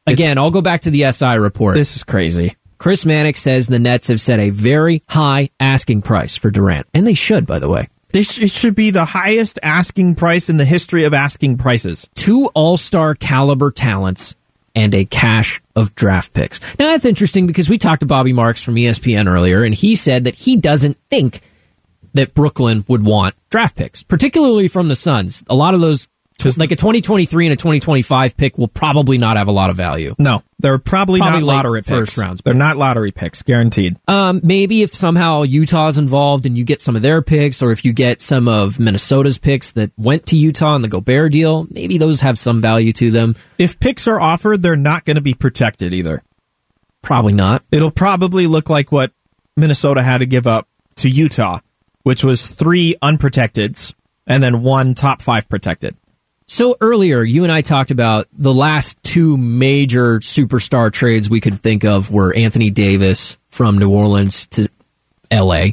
Again, 0.05 0.38
I'll 0.38 0.51
go 0.51 0.62
back 0.62 0.82
to 0.82 0.89
the 0.89 1.12
SI 1.12 1.36
report. 1.36 1.76
this 1.76 1.95
is 1.97 2.03
crazy. 2.03 2.55
Chris 2.78 3.05
Mannix 3.05 3.41
says 3.41 3.68
the 3.68 3.80
Nets 3.80 4.08
have 4.08 4.22
set 4.22 4.39
a 4.39 4.51
very 4.51 5.03
high 5.10 5.49
asking 5.60 6.03
price 6.03 6.38
for 6.38 6.49
Durant, 6.51 6.86
and 6.93 7.05
they 7.05 7.14
should, 7.16 7.45
by 7.45 7.60
the 7.60 7.68
way. 7.68 7.89
This 8.14 8.38
it 8.38 8.51
should 8.51 8.74
be 8.76 8.89
the 8.91 9.03
highest 9.03 9.60
asking 9.64 10.16
price 10.16 10.49
in 10.49 10.55
the 10.58 10.64
history 10.66 11.03
of 11.03 11.14
asking 11.14 11.58
prices. 11.58 12.08
Two 12.16 12.45
All 12.53 12.78
Star 12.78 13.16
caliber 13.16 13.70
talents 13.72 14.36
and 14.78 14.94
a 14.94 15.06
cache 15.06 15.60
of 15.76 15.96
draft 15.96 16.34
picks. 16.34 16.60
Now 16.78 16.86
that's 16.92 17.04
interesting 17.04 17.48
because 17.48 17.68
we 17.68 17.80
talked 17.80 18.02
to 18.02 18.06
Bobby 18.06 18.32
Marks 18.32 18.62
from 18.62 18.76
ESPN 18.76 19.28
earlier, 19.28 19.64
and 19.64 19.74
he 19.74 19.96
said 19.96 20.26
that 20.26 20.36
he 20.36 20.56
doesn't 20.56 21.00
think 21.10 21.42
that 22.14 22.36
Brooklyn 22.36 22.86
would 22.88 23.04
want 23.04 23.34
draft 23.50 23.76
picks, 23.76 24.04
particularly 24.04 24.68
from 24.68 24.88
the 24.88 24.96
Suns. 24.96 25.44
A 25.50 25.56
lot 25.56 25.74
of 25.74 25.82
those, 25.82 26.08
like 26.46 26.72
a 26.72 26.76
2023 26.76 27.48
and 27.48 27.54
a 27.54 27.56
2025 27.56 28.38
pick, 28.38 28.58
will 28.58 28.68
probably 28.68 29.18
not 29.18 29.38
have 29.38 29.48
a 29.48 29.52
lot 29.52 29.70
of 29.70 29.76
value. 29.76 30.16
No, 30.20 30.44
they're 30.60 30.78
probably, 30.78 31.20
Probably 31.20 31.42
not 31.42 31.46
lottery 31.48 31.82
picks. 31.82 31.90
first 31.90 32.18
rounds, 32.18 32.42
They're 32.44 32.54
not 32.54 32.78
lottery 32.78 33.12
picks, 33.12 33.42
guaranteed. 33.44 33.98
Um, 34.08 34.42
maybe 34.44 34.84
if 34.84 34.94
somehow 34.94 35.44
Utah's 35.44 35.98
involved 35.98 36.46
and 36.46 36.58
you 36.58 36.64
get 36.64 36.82
some 36.82 36.96
of 36.96 37.02
their 37.02 37.22
picks, 37.22 37.62
or 37.62 37.72
if 37.72 37.84
you 37.84 37.92
get 37.92 38.22
some 38.22 38.48
of 38.48 38.80
Minnesota's 38.80 39.38
picks 39.38 39.72
that 39.74 39.92
went 39.98 40.28
to 40.28 40.38
Utah 40.38 40.76
in 40.76 40.82
the 40.84 40.88
Gobert 40.88 41.32
deal, 41.32 41.68
maybe 41.72 41.98
those 41.98 42.22
have 42.22 42.38
some 42.38 42.62
value 42.62 42.94
to 42.94 43.10
them. 43.12 43.36
If 43.58 43.80
picks 43.80 44.08
are 44.08 44.20
offered, 44.20 44.62
they're 44.62 44.76
not 44.76 45.06
going 45.06 45.16
to 45.16 45.22
be 45.22 45.34
protected 45.34 45.94
either. 45.94 46.24
Probably 47.02 47.34
not. 47.34 47.64
It'll 47.72 47.92
probably 47.92 48.48
look 48.48 48.70
like 48.70 48.92
what 48.92 49.12
Minnesota 49.56 50.04
had 50.04 50.20
to 50.20 50.26
give 50.26 50.46
up 50.46 50.68
to 50.98 51.10
Utah, 51.10 51.60
which 52.04 52.24
was 52.24 52.46
three 52.46 52.96
unprotecteds 53.02 53.94
and 54.28 54.44
then 54.44 54.62
one 54.62 54.94
top 54.94 55.22
five 55.22 55.50
protected. 55.50 55.96
So 56.48 56.78
earlier, 56.80 57.24
you 57.24 57.43
and 57.43 57.52
I 57.52 57.62
talked 57.62 57.91
about 57.91 58.28
the 58.32 58.54
last 58.54 59.02
two 59.04 59.36
major 59.36 60.20
superstar 60.20 60.91
trades 60.91 61.30
we 61.30 61.41
could 61.41 61.62
think 61.62 61.84
of 61.84 62.10
were 62.10 62.34
Anthony 62.34 62.70
Davis 62.70 63.38
from 63.50 63.78
New 63.78 63.91
Orleans 63.91 64.45
to 64.48 64.70
LA 65.30 65.68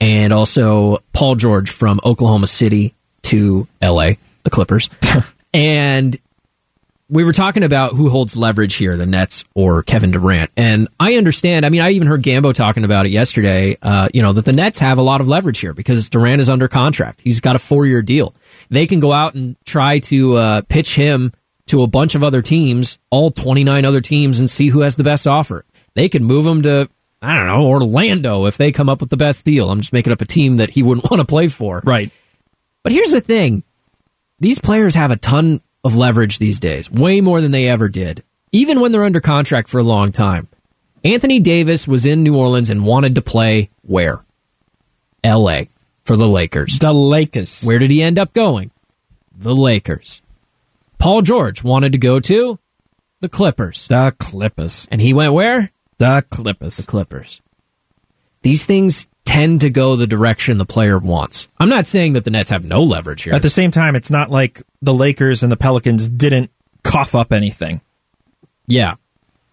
and 0.00 0.32
also 0.32 0.98
Paul 1.12 1.36
George 1.36 1.70
from 1.70 2.00
Oklahoma 2.04 2.48
City 2.48 2.92
to 3.22 3.68
LA, 3.80 4.12
the 4.42 4.50
Clippers. 4.50 4.90
and 5.54 6.18
we 7.14 7.22
were 7.22 7.32
talking 7.32 7.62
about 7.62 7.92
who 7.92 8.10
holds 8.10 8.36
leverage 8.36 8.74
here, 8.74 8.96
the 8.96 9.06
Nets 9.06 9.44
or 9.54 9.84
Kevin 9.84 10.10
Durant. 10.10 10.50
And 10.56 10.88
I 10.98 11.14
understand. 11.14 11.64
I 11.64 11.68
mean, 11.68 11.80
I 11.80 11.90
even 11.90 12.08
heard 12.08 12.24
Gambo 12.24 12.52
talking 12.52 12.82
about 12.82 13.06
it 13.06 13.12
yesterday. 13.12 13.78
Uh, 13.80 14.08
you 14.12 14.20
know 14.20 14.32
that 14.32 14.44
the 14.44 14.52
Nets 14.52 14.80
have 14.80 14.98
a 14.98 15.02
lot 15.02 15.20
of 15.20 15.28
leverage 15.28 15.60
here 15.60 15.72
because 15.72 16.08
Durant 16.08 16.40
is 16.40 16.48
under 16.48 16.66
contract. 16.66 17.20
He's 17.22 17.38
got 17.38 17.54
a 17.54 17.60
four-year 17.60 18.02
deal. 18.02 18.34
They 18.68 18.88
can 18.88 18.98
go 18.98 19.12
out 19.12 19.34
and 19.34 19.56
try 19.64 20.00
to 20.00 20.34
uh, 20.34 20.62
pitch 20.68 20.96
him 20.96 21.32
to 21.66 21.82
a 21.82 21.86
bunch 21.86 22.16
of 22.16 22.24
other 22.24 22.42
teams, 22.42 22.98
all 23.10 23.30
twenty-nine 23.30 23.84
other 23.84 24.00
teams, 24.00 24.40
and 24.40 24.50
see 24.50 24.68
who 24.68 24.80
has 24.80 24.96
the 24.96 25.04
best 25.04 25.28
offer. 25.28 25.64
They 25.94 26.08
can 26.08 26.24
move 26.24 26.44
him 26.44 26.62
to 26.62 26.90
I 27.22 27.34
don't 27.36 27.46
know 27.46 27.68
Orlando 27.68 28.46
if 28.46 28.56
they 28.56 28.72
come 28.72 28.88
up 28.88 29.00
with 29.00 29.10
the 29.10 29.16
best 29.16 29.44
deal. 29.44 29.70
I'm 29.70 29.80
just 29.80 29.92
making 29.92 30.12
up 30.12 30.20
a 30.20 30.26
team 30.26 30.56
that 30.56 30.70
he 30.70 30.82
wouldn't 30.82 31.04
want 31.10 31.20
to 31.20 31.26
play 31.26 31.46
for. 31.46 31.80
Right. 31.84 32.10
But 32.82 32.90
here's 32.90 33.12
the 33.12 33.20
thing 33.20 33.62
these 34.40 34.58
players 34.58 34.96
have 34.96 35.12
a 35.12 35.16
ton 35.16 35.60
of 35.84 35.94
leverage 35.96 36.38
these 36.38 36.58
days, 36.58 36.90
way 36.90 37.20
more 37.20 37.40
than 37.40 37.50
they 37.50 37.68
ever 37.68 37.88
did, 37.88 38.24
even 38.52 38.80
when 38.80 38.90
they're 38.90 39.04
under 39.04 39.20
contract 39.20 39.68
for 39.68 39.78
a 39.78 39.84
long 39.84 40.10
time. 40.10 40.48
Anthony 41.04 41.38
Davis 41.38 41.86
was 41.86 42.06
in 42.06 42.22
New 42.22 42.36
Orleans 42.36 42.70
and 42.70 42.84
wanted 42.84 43.14
to 43.16 43.22
play 43.22 43.68
where? 43.82 44.24
LA 45.22 45.64
for 46.04 46.16
the 46.16 46.26
Lakers. 46.26 46.78
The 46.78 46.94
Lakers. 46.94 47.62
Where 47.62 47.78
did 47.78 47.90
he 47.90 48.02
end 48.02 48.18
up 48.18 48.32
going? 48.32 48.70
The 49.36 49.54
Lakers. 49.54 50.22
Paul 50.98 51.22
George 51.22 51.62
wanted 51.62 51.92
to 51.92 51.98
go 51.98 52.20
to 52.20 52.58
the 53.20 53.28
Clippers. 53.28 53.86
The 53.88 54.14
Clippers. 54.18 54.88
And 54.90 55.00
he 55.00 55.12
went 55.12 55.32
where? 55.32 55.70
The 55.98 56.24
Clippers. 56.30 56.78
The 56.78 56.86
Clippers. 56.86 57.42
These 58.42 58.64
things 58.64 59.06
tend 59.24 59.62
to 59.62 59.70
go 59.70 59.96
the 59.96 60.06
direction 60.06 60.58
the 60.58 60.66
player 60.66 60.98
wants. 60.98 61.48
I'm 61.58 61.68
not 61.68 61.86
saying 61.86 62.12
that 62.12 62.24
the 62.24 62.30
Nets 62.30 62.50
have 62.50 62.64
no 62.64 62.82
leverage 62.82 63.22
here. 63.22 63.32
At 63.32 63.42
the 63.42 63.50
same 63.50 63.70
time, 63.70 63.96
it's 63.96 64.10
not 64.10 64.30
like 64.30 64.62
the 64.82 64.94
Lakers 64.94 65.42
and 65.42 65.50
the 65.50 65.56
Pelicans 65.56 66.08
didn't 66.08 66.50
cough 66.82 67.14
up 67.14 67.32
anything. 67.32 67.80
yeah. 68.66 68.94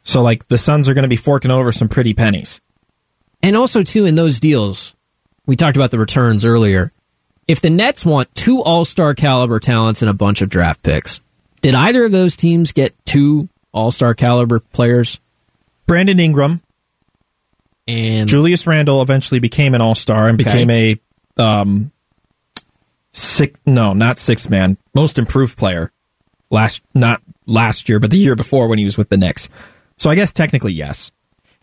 So, 0.04 0.24
like, 0.24 0.48
the 0.48 0.58
Suns 0.58 0.90
are 0.90 0.96
going 0.96 1.04
to 1.04 1.08
be 1.10 1.16
forking 1.16 1.52
over 1.52 1.72
some 1.72 1.88
pretty 1.88 2.16
pennies. 2.16 2.60
And 3.44 3.56
also, 3.56 3.84
too, 3.84 4.06
in 4.06 4.16
those 4.16 4.40
deals, 4.40 4.96
we 5.46 5.56
talked 5.56 5.78
about 5.78 5.92
the 5.92 6.00
returns 6.00 6.44
earlier. 6.44 6.92
If 7.48 7.62
the 7.62 7.70
Nets 7.70 8.04
want 8.04 8.34
two 8.34 8.64
all 8.64 8.84
star 8.84 9.14
caliber 9.14 9.60
talents 9.60 10.02
and 10.02 10.10
a 10.10 10.14
bunch 10.14 10.42
of 10.42 10.50
draft 10.50 10.82
picks, 10.82 11.22
did 11.62 11.76
either 11.76 12.04
of 12.04 12.12
those 12.12 12.36
teams 12.36 12.72
get 12.72 12.96
two 13.06 13.48
all 13.72 13.92
star 13.92 14.16
caliber 14.16 14.60
players? 14.60 15.20
Brandon 15.86 16.20
Ingram, 16.20 16.62
And 17.88 18.30
Julius 18.30 18.68
Randle 18.68 19.02
eventually 19.02 19.40
became 19.40 19.74
an 19.74 19.82
all 19.82 19.96
star 19.96 20.28
and 20.28 20.38
became 20.38 20.70
a 20.70 21.00
um 21.38 21.92
six 23.14 23.60
no, 23.66 23.94
not 23.94 24.20
six 24.20 24.50
man, 24.50 24.78
most 24.94 25.18
improved 25.20 25.58
player. 25.58 25.92
Last 26.50 26.82
not 26.94 27.22
last 27.46 27.90
year, 27.90 28.00
but 28.00 28.12
the 28.12 28.18
year 28.18 28.36
before 28.36 28.68
when 28.68 28.78
he 28.78 28.86
was 28.86 28.98
with 28.98 29.10
the 29.10 29.18
Knicks. 29.18 29.50
So 29.98 30.10
I 30.10 30.16
guess 30.16 30.32
technically 30.32 30.74
yes. 30.74 31.12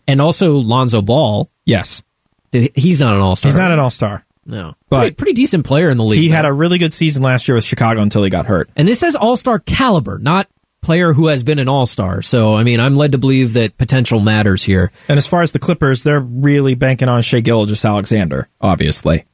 and 0.07 0.21
also 0.21 0.53
Lonzo 0.55 1.01
Ball. 1.01 1.49
Yes. 1.65 2.01
Did, 2.51 2.71
he's 2.75 2.99
not 2.99 3.13
an 3.13 3.21
all 3.21 3.35
star. 3.35 3.49
He's 3.49 3.55
not 3.55 3.71
an 3.71 3.79
all 3.79 3.91
star. 3.91 4.25
No, 4.45 4.73
But- 4.89 4.99
pretty, 4.99 5.15
pretty 5.15 5.33
decent 5.33 5.65
player 5.65 5.91
in 5.91 5.97
the 5.97 6.03
league. 6.03 6.19
He 6.19 6.29
had 6.29 6.45
a 6.45 6.51
really 6.51 6.79
good 6.79 6.93
season 6.93 7.21
last 7.21 7.47
year 7.47 7.53
with 7.53 7.63
Chicago 7.63 8.01
until 8.01 8.23
he 8.23 8.31
got 8.31 8.47
hurt. 8.47 8.69
and 8.75 8.87
this 8.87 8.99
says 8.99 9.15
all 9.15 9.37
star 9.37 9.59
caliber, 9.59 10.17
not 10.17 10.47
player 10.81 11.13
who 11.13 11.27
has 11.27 11.43
been 11.43 11.59
an 11.59 11.67
all 11.69 11.85
star. 11.85 12.21
So 12.21 12.55
I 12.55 12.63
mean, 12.63 12.79
I'm 12.79 12.95
led 12.95 13.11
to 13.13 13.17
believe 13.17 13.53
that 13.53 13.77
potential 13.77 14.19
matters 14.19 14.63
here. 14.63 14.91
And 15.07 15.17
as 15.17 15.27
far 15.27 15.41
as 15.41 15.51
the 15.51 15.59
Clippers, 15.59 16.03
they're 16.03 16.19
really 16.19 16.75
banking 16.75 17.09
on 17.09 17.21
Shai 17.21 17.41
Gilgeous-Alexander, 17.41 18.47
obviously. 18.61 19.25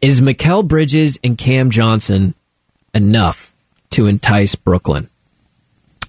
Is 0.00 0.20
Mikal 0.20 0.66
Bridges 0.66 1.18
and 1.24 1.38
Cam 1.38 1.70
Johnson 1.70 2.34
enough 2.94 3.54
to 3.90 4.06
entice 4.06 4.54
Brooklyn? 4.54 5.08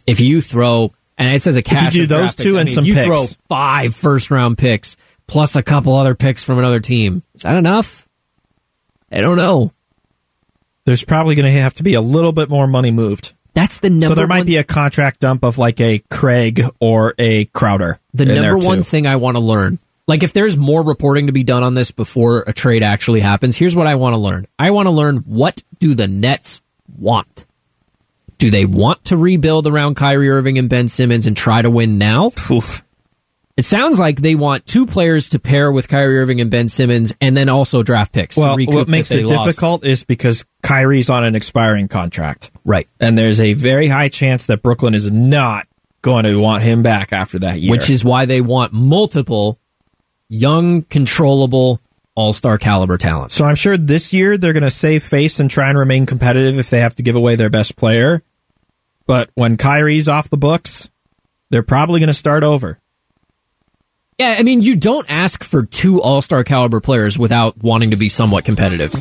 If 0.06 0.20
you 0.20 0.42
throw, 0.42 0.94
and 1.18 1.34
it 1.34 1.42
says 1.42 1.56
a 1.56 1.62
cash 1.62 1.94
do 1.94 2.04
of 2.04 2.10
those 2.10 2.36
two 2.36 2.44
picks, 2.44 2.56
I 2.56 2.60
and 2.60 2.68
mean, 2.68 2.76
some 2.76 2.86
you 2.86 2.94
picks. 2.94 3.06
throw 3.06 3.26
five 3.48 3.96
first 3.96 4.30
round 4.30 4.58
picks 4.58 4.98
plus 5.28 5.56
a 5.56 5.64
couple 5.64 5.96
other 5.96 6.16
picks 6.16 6.44
from 6.44 6.60
another 6.60 6.80
team, 6.80 7.24
is 7.36 7.42
that 7.42 7.56
enough? 7.58 8.08
I 9.12 9.22
don't 9.22 9.38
know. 9.38 9.72
There's 10.86 11.04
probably 11.04 11.36
going 11.36 11.46
to 11.52 11.62
have 11.62 11.74
to 11.76 11.84
be 11.84 11.96
a 11.96 12.02
little 12.02 12.32
bit 12.32 12.50
more 12.50 12.68
money 12.68 12.92
moved. 12.92 13.34
That's 13.58 13.80
the 13.80 13.90
number. 13.90 14.10
so 14.10 14.16
there 14.16 14.28
might 14.28 14.42
one, 14.42 14.46
be 14.46 14.58
a 14.58 14.64
contract 14.64 15.20
dump 15.20 15.44
of 15.44 15.58
like 15.58 15.82
a 15.82 15.98
Craig 16.12 16.62
or 16.80 17.16
a 17.18 17.46
Crowder. 17.46 18.00
the 18.14 18.26
number 18.26 18.58
one 18.58 18.80
too. 18.80 18.84
thing 18.84 19.08
I 19.08 19.16
want 19.16 19.36
to 19.36 19.42
learn. 19.42 19.80
Like 20.08 20.22
if 20.22 20.32
there's 20.32 20.56
more 20.56 20.84
reporting 20.84 21.26
to 21.26 21.32
be 21.34 21.44
done 21.44 21.64
on 21.64 21.74
this 21.74 21.90
before 21.90 22.44
a 22.46 22.54
trade 22.54 22.84
actually 22.84 23.20
happens, 23.20 23.58
here's 23.58 23.76
what 23.76 23.88
I 23.88 23.96
want 23.96 24.14
to 24.14 24.18
learn. 24.18 24.46
I 24.60 24.70
want 24.70 24.86
to 24.86 24.92
learn 24.92 25.18
what 25.18 25.64
do 25.80 25.96
the 25.96 26.06
Nets 26.06 26.62
want? 27.00 27.46
Do 28.38 28.52
they 28.52 28.66
want 28.66 29.04
to 29.06 29.18
rebuild 29.18 29.66
around 29.66 29.96
Kyrie 29.96 30.30
Irving 30.30 30.60
and 30.60 30.70
Ben 30.70 30.88
Simmons 30.88 31.26
and 31.26 31.36
try 31.36 31.64
to 31.64 31.72
win 31.72 31.98
now? 31.98 32.32
Oof. 32.52 32.84
It 33.58 33.66
sounds 33.66 34.00
like 34.00 34.22
they 34.22 34.36
want 34.36 34.68
two 34.68 34.86
players 34.86 35.30
to 35.30 35.40
pair 35.40 35.72
with 35.72 35.88
Kyrie 35.88 36.20
Irving 36.20 36.42
and 36.42 36.52
Ben 36.52 36.68
Simmons 36.70 37.14
and 37.20 37.36
then 37.36 37.50
also 37.50 37.82
draft 37.82 38.14
picks 38.14 38.36
to 38.36 38.42
Well, 38.42 38.58
what 38.68 38.88
makes 38.88 39.10
it 39.10 39.26
lost. 39.26 39.48
difficult 39.48 39.84
is 39.84 40.04
because 40.04 40.46
Kyrie's 40.62 41.10
on 41.10 41.24
an 41.24 41.36
expiring 41.36 41.88
contract. 41.88 42.52
Right. 42.64 42.88
And 43.00 43.18
there's 43.18 43.40
a 43.40 43.54
very 43.54 43.88
high 43.88 44.10
chance 44.10 44.46
that 44.46 44.62
Brooklyn 44.62 44.94
is 44.94 45.10
not 45.10 45.68
going 46.04 46.26
to 46.26 46.40
want 46.40 46.62
him 46.62 46.84
back 46.84 47.12
after 47.12 47.40
that 47.40 47.60
year. 47.60 47.72
Which 47.72 47.90
is 47.90 48.06
why 48.06 48.26
they 48.26 48.42
want 48.42 48.74
multiple 48.74 49.60
young, 50.30 50.84
controllable, 50.84 51.82
all-star 52.14 52.60
caliber 52.60 52.98
talent. 52.98 53.32
so 53.32 53.46
I'm 53.46 53.56
sure 53.56 53.78
this 53.78 54.14
year 54.14 54.38
they're 54.38 54.54
going 54.54 54.64
to 54.64 54.72
save 54.72 55.04
face 55.04 55.40
and 55.40 55.50
try 55.50 55.70
and 55.70 55.78
remain 55.78 56.06
competitive 56.06 56.60
if 56.60 56.70
they 56.70 56.80
have 56.80 56.96
to 56.96 57.04
give 57.04 57.16
away 57.16 57.36
their 57.36 57.50
best 57.50 57.76
player. 57.76 58.22
But 59.08 59.30
when 59.36 59.58
Kyrie's 59.58 60.08
off 60.08 60.30
the 60.30 60.38
books, 60.38 60.90
they're 61.50 61.64
probably 61.64 62.00
going 62.00 62.08
to 62.08 62.14
start 62.14 62.44
over. 62.44 62.80
Yeah, 64.20 64.36
I 64.40 64.42
mean, 64.42 64.64
you 64.64 64.76
don't 64.76 65.06
ask 65.12 65.44
for 65.44 65.64
two 65.68 66.02
all 66.02 66.24
star 66.24 66.44
caliber 66.44 66.80
players 66.82 67.20
without 67.20 67.56
wanting 67.62 67.92
to 67.92 67.98
be 67.98 68.10
somewhat 68.10 68.46
competitive. 68.46 68.92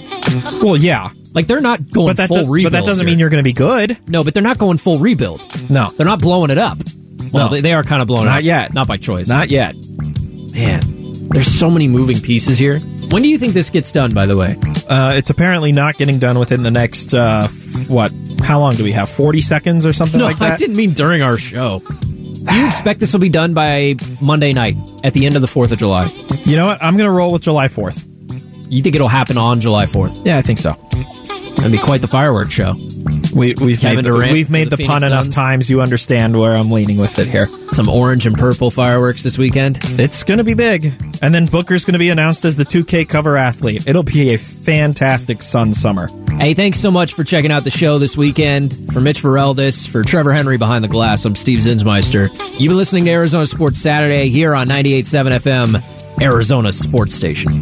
Well, 0.62 0.76
yeah, 0.76 1.08
Like 1.32 1.46
they're 1.46 1.62
not 1.62 1.90
going 1.90 2.08
but 2.08 2.16
that 2.18 2.28
full 2.28 2.36
does, 2.36 2.48
rebuild. 2.50 2.72
but 2.72 2.78
that 2.78 2.84
doesn't 2.84 3.06
here. 3.06 3.12
mean 3.12 3.18
you're 3.18 3.30
going 3.30 3.42
to 3.42 3.48
be 3.48 3.54
good. 3.54 3.96
no, 4.06 4.22
but 4.22 4.34
they're 4.34 4.42
not 4.42 4.58
going 4.58 4.76
full 4.76 4.98
rebuild. 4.98 5.40
No, 5.70 5.88
They're 5.88 6.04
not 6.04 6.20
blowing 6.20 6.50
it 6.50 6.58
up. 6.58 6.76
Well, 7.32 7.46
No. 7.46 7.50
they, 7.54 7.62
they 7.62 7.72
are 7.72 7.82
kind 7.82 8.02
of 8.02 8.08
blowing 8.08 8.26
Not 8.26 8.38
up. 8.40 8.44
yet. 8.44 8.74
Not 8.74 8.86
by 8.88 8.98
choice. 8.98 9.26
not 9.26 9.48
yet. 9.50 9.74
man. 10.52 10.82
There's 11.30 11.46
so 11.58 11.70
many 11.70 11.88
moving 11.88 12.20
pieces 12.20 12.58
here. 12.58 12.78
When 13.10 13.22
do 13.22 13.28
you 13.30 13.38
think 13.38 13.54
this 13.54 13.70
gets 13.70 13.90
done? 13.92 14.12
By 14.12 14.26
the 14.26 14.36
way, 14.36 14.56
Uh, 14.86 15.14
it's 15.16 15.30
apparently 15.30 15.72
not 15.72 15.96
getting 15.96 16.18
done 16.18 16.38
within 16.38 16.62
the 16.62 16.70
next 16.70 17.14
uh, 17.14 17.48
what? 17.88 18.12
How 18.42 18.60
long 18.60 18.74
do 18.74 18.84
we 18.84 18.92
have? 18.92 19.08
Forty 19.08 19.40
seconds 19.40 19.86
or 19.86 19.92
something 19.94 20.18
no, 20.20 20.26
like 20.26 20.38
that. 20.38 20.52
I 20.52 20.56
didn't 20.56 20.76
mean 20.76 20.92
during 20.92 21.22
our 21.22 21.36
show. 21.38 21.82
Do 22.48 22.56
you 22.56 22.66
expect 22.66 23.00
this 23.00 23.12
will 23.12 23.20
be 23.20 23.28
done 23.28 23.54
by 23.54 23.96
Monday 24.20 24.52
night 24.52 24.76
at 25.04 25.14
the 25.14 25.26
end 25.26 25.36
of 25.36 25.42
the 25.42 25.48
Fourth 25.48 25.72
of 25.72 25.78
July? 25.78 26.08
You 26.44 26.56
know 26.56 26.66
what? 26.66 26.82
I'm 26.82 26.96
going 26.96 27.06
to 27.08 27.12
roll 27.12 27.32
with 27.32 27.42
July 27.42 27.68
Fourth. 27.68 28.06
You 28.68 28.82
think 28.82 28.94
it'll 28.94 29.08
happen 29.08 29.36
on 29.38 29.60
July 29.60 29.86
Fourth? 29.86 30.14
Yeah, 30.24 30.38
I 30.38 30.42
think 30.42 30.58
so. 30.58 30.72
That'd 31.66 31.80
be 31.80 31.84
quite 31.84 32.00
the 32.00 32.06
fireworks 32.06 32.54
show. 32.54 32.74
We, 33.34 33.54
we've 33.60 33.80
Kevin 33.80 33.96
made, 33.96 34.04
Durant 34.04 34.32
we've 34.32 34.50
made 34.50 34.70
the 34.70 34.76
the, 34.76 34.84
pun 34.84 35.00
Phoenix 35.00 35.06
enough 35.06 35.24
Suns. 35.24 35.34
times. 35.34 35.70
You 35.70 35.80
understand 35.80 36.38
where 36.38 36.52
I'm 36.52 36.70
leaning 36.70 36.96
with 36.96 37.18
it 37.18 37.26
here. 37.26 37.48
Some 37.68 37.88
orange 37.88 38.24
and 38.24 38.38
purple 38.38 38.70
fireworks 38.70 39.24
this 39.24 39.36
weekend. 39.36 39.80
It's 39.98 40.22
going 40.22 40.38
to 40.38 40.44
be 40.44 40.54
big, 40.54 40.84
and 41.22 41.34
then 41.34 41.46
Booker's 41.46 41.84
going 41.84 41.94
to 41.94 41.98
be 41.98 42.10
announced 42.10 42.44
as 42.44 42.54
the 42.54 42.62
2K 42.64 43.08
cover 43.08 43.36
athlete. 43.36 43.88
It'll 43.88 44.04
be 44.04 44.32
a 44.32 44.38
fantastic 44.38 45.42
Sun 45.42 45.74
summer. 45.74 46.08
Hey, 46.38 46.54
thanks 46.54 46.78
so 46.78 46.92
much 46.92 47.14
for 47.14 47.24
checking 47.24 47.50
out 47.50 47.64
the 47.64 47.70
show 47.70 47.98
this 47.98 48.16
weekend. 48.16 48.92
For 48.92 49.00
Mitch 49.00 49.20
Ferreldis, 49.20 49.88
for 49.88 50.04
Trevor 50.04 50.32
Henry 50.32 50.58
behind 50.58 50.84
the 50.84 50.88
glass, 50.88 51.24
I'm 51.24 51.34
Steve 51.34 51.58
Zinsmeister. 51.58 52.28
You've 52.60 52.70
been 52.70 52.76
listening 52.76 53.06
to 53.06 53.10
Arizona 53.10 53.46
Sports 53.46 53.80
Saturday 53.80 54.28
here 54.28 54.54
on 54.54 54.68
98.7 54.68 55.40
FM, 55.40 56.22
Arizona 56.22 56.72
Sports 56.72 57.14
Station. 57.16 57.60